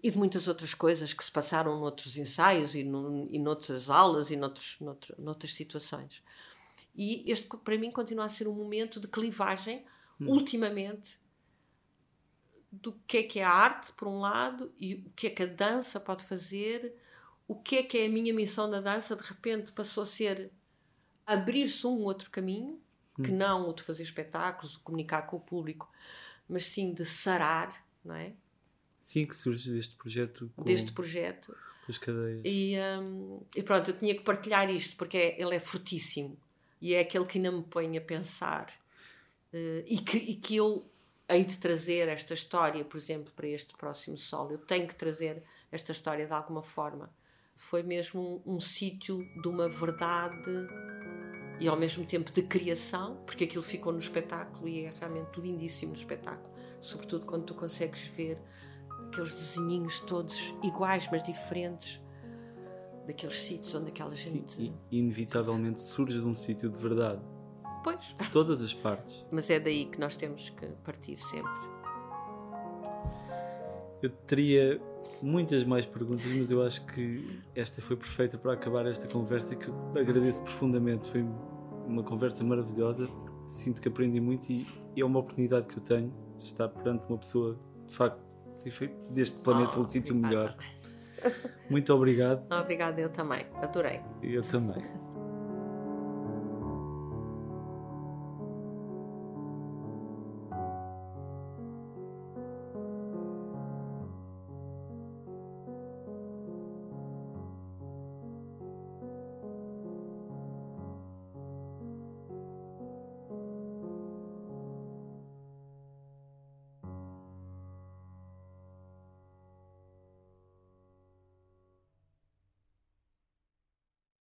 e 0.03 0.11
de 0.11 0.17
muitas 0.17 0.47
outras 0.47 0.73
coisas 0.73 1.13
que 1.13 1.25
se 1.25 1.31
passaram 1.31 1.79
noutros 1.79 2.17
ensaios 2.17 2.75
e, 2.75 2.85
no, 2.85 3.27
e 3.29 3.39
noutras 3.39 3.91
aulas 3.91 4.31
e 4.31 4.37
noutros, 4.37 4.77
noutro, 4.81 5.15
noutras 5.19 5.53
situações. 5.53 6.23
E 6.95 7.31
este, 7.31 7.49
para 7.49 7.77
mim, 7.77 7.91
continua 7.91 8.25
a 8.25 8.29
ser 8.29 8.49
um 8.49 8.55
momento 8.55 9.01
de 9.01 9.09
clivagem, 9.09 9.85
hum. 10.21 10.29
ultimamente, 10.29 11.19
do 12.71 12.93
que 13.07 13.19
é 13.19 13.23
que 13.25 13.41
é 13.41 13.45
a 13.45 13.51
arte, 13.51 13.93
por 13.93 14.07
um 14.07 14.21
lado, 14.21 14.73
e 14.79 14.95
o 14.95 15.11
que 15.17 15.27
é 15.27 15.31
que 15.31 15.43
a 15.43 15.47
dança 15.47 15.99
pode 15.99 16.25
fazer, 16.25 16.95
o 17.49 17.57
que 17.57 17.77
é 17.77 17.83
que 17.83 17.99
é 17.99 18.07
a 18.07 18.09
minha 18.09 18.33
missão 18.33 18.69
na 18.69 18.81
dança, 18.81 19.17
de 19.17 19.23
repente 19.23 19.73
passou 19.73 20.05
a 20.05 20.07
ser 20.07 20.53
abrir-se 21.27 21.87
um 21.87 22.05
outro 22.05 22.31
caminho, 22.31 22.81
hum. 23.19 23.23
que 23.23 23.33
não 23.33 23.69
o 23.69 23.73
de 23.73 23.83
fazer 23.83 24.05
espetáculos, 24.05 24.73
de 24.73 24.79
comunicar 24.79 25.23
com 25.23 25.37
o 25.37 25.41
público, 25.41 25.91
mas 26.49 26.65
sim 26.67 26.93
de 26.93 27.05
sarar, 27.05 27.87
não 28.05 28.15
é? 28.15 28.33
Sim, 28.99 29.27
que 29.27 29.37
surge 29.37 29.71
deste 29.73 29.95
projeto. 29.95 30.51
Com... 30.57 30.65
Deste 30.65 30.93
projeto. 30.93 31.57
Com 31.87 31.93
as 31.93 31.99
cadeias. 31.99 32.43
E, 32.45 32.77
um, 33.01 33.43
e 33.55 33.63
pronto, 33.63 33.91
eu 33.91 33.97
tinha 33.97 34.15
que 34.15 34.23
partilhar 34.23 34.71
isto, 34.71 34.97
porque 34.97 35.17
é, 35.17 35.41
ele 35.41 35.55
é 35.55 35.61
fortíssimo 35.61 36.39
e 36.81 36.95
é 36.95 37.01
aquele 37.01 37.25
que 37.25 37.39
ainda 37.39 37.53
me 37.53 37.63
põe 37.63 37.97
a 37.97 38.01
pensar 38.01 38.67
uh, 39.53 39.85
e, 39.87 39.99
que, 39.99 40.17
e 40.17 40.35
que 40.35 40.57
eu 40.57 40.89
hei 41.29 41.45
de 41.45 41.59
trazer 41.59 42.09
esta 42.09 42.35
história, 42.35 42.85
por 42.85 42.97
exemplo, 42.97 43.33
para 43.35 43.47
este 43.47 43.75
próximo 43.77 44.17
sol. 44.17 44.51
Eu 44.51 44.59
tenho 44.59 44.87
que 44.87 44.95
trazer 44.95 45.43
esta 45.71 45.93
história 45.93 46.27
de 46.27 46.33
alguma 46.33 46.63
forma. 46.63 47.11
Foi 47.59 47.83
mesmo 47.83 48.41
um, 48.47 48.55
um 48.55 48.61
sítio 48.61 49.29
de 49.43 49.49
uma 49.49 49.69
verdade 49.69 50.49
e 51.59 51.67
ao 51.67 51.77
mesmo 51.77 52.07
tempo 52.07 52.31
de 52.31 52.41
criação, 52.43 53.17
porque 53.27 53.45
aquilo 53.45 53.65
ficou 53.65 53.93
no 53.93 53.99
espetáculo 53.99 54.69
e 54.69 54.85
é 54.85 54.95
realmente 55.01 55.41
lindíssimo 55.41 55.91
no 55.91 55.99
espetáculo, 55.99 56.55
sobretudo 56.79 57.27
quando 57.27 57.47
tu 57.47 57.55
consegues 57.55 58.05
ver 58.05 58.39
aqueles 59.09 59.35
desenhinhos 59.35 59.99
todos 59.99 60.55
iguais, 60.63 61.09
mas 61.11 61.21
diferentes 61.21 62.01
daqueles 63.05 63.41
sítios 63.43 63.75
onde 63.75 63.89
aquela 63.89 64.15
gente. 64.15 64.55
Sim, 64.55 64.75
inevitavelmente 64.89 65.83
surge 65.83 66.21
de 66.21 66.27
um 66.27 66.35
sítio 66.35 66.71
de 66.71 66.79
verdade. 66.79 67.21
Pois. 67.83 68.15
De 68.15 68.31
todas 68.31 68.63
as 68.63 68.73
partes. 68.73 69.27
Mas 69.33 69.51
é 69.51 69.59
daí 69.59 69.87
que 69.87 69.99
nós 69.99 70.17
temos 70.17 70.49
que 70.51 70.67
partir 70.85 71.17
sempre. 71.17 71.78
Eu 74.03 74.11
teria 74.11 74.81
muitas 75.21 75.65
mais 75.65 75.85
perguntas, 75.85 76.27
mas 76.27 76.51
eu 76.51 76.63
acho 76.63 76.87
que 76.87 77.41
esta 77.55 77.83
foi 77.83 77.97
perfeita 77.97 78.39
para 78.39 78.53
acabar 78.53 78.87
esta 78.87 79.09
conversa 79.09 79.57
que 79.57 79.71
agradeço 79.99 80.43
profundamente. 80.43 81.11
Foi 81.11 81.25
uma 81.87 82.03
conversa 82.03 82.45
maravilhosa. 82.45 83.09
Sinto 83.47 83.81
que 83.81 83.89
aprendi 83.89 84.21
muito 84.21 84.53
e 84.53 84.67
é 84.97 85.05
uma 85.05 85.19
oportunidade 85.19 85.67
que 85.67 85.79
eu 85.79 85.83
tenho 85.83 86.13
de 86.37 86.45
estar 86.45 86.69
perante 86.69 87.07
uma 87.07 87.19
pessoa 87.19 87.59
de 87.87 87.95
facto 87.95 88.29
tem 88.61 88.71
feito 88.71 88.95
deste 89.11 89.39
planeta 89.39 89.73
oh, 89.77 89.81
um 89.81 89.85
sítio 89.85 90.15
melhor. 90.15 90.57
Muito 91.71 91.93
obrigado. 91.93 92.45
Obrigada, 92.53 93.01
eu 93.01 93.09
também. 93.09 93.47
Adorei. 93.63 94.01
Eu 94.23 94.43
também. 94.43 94.83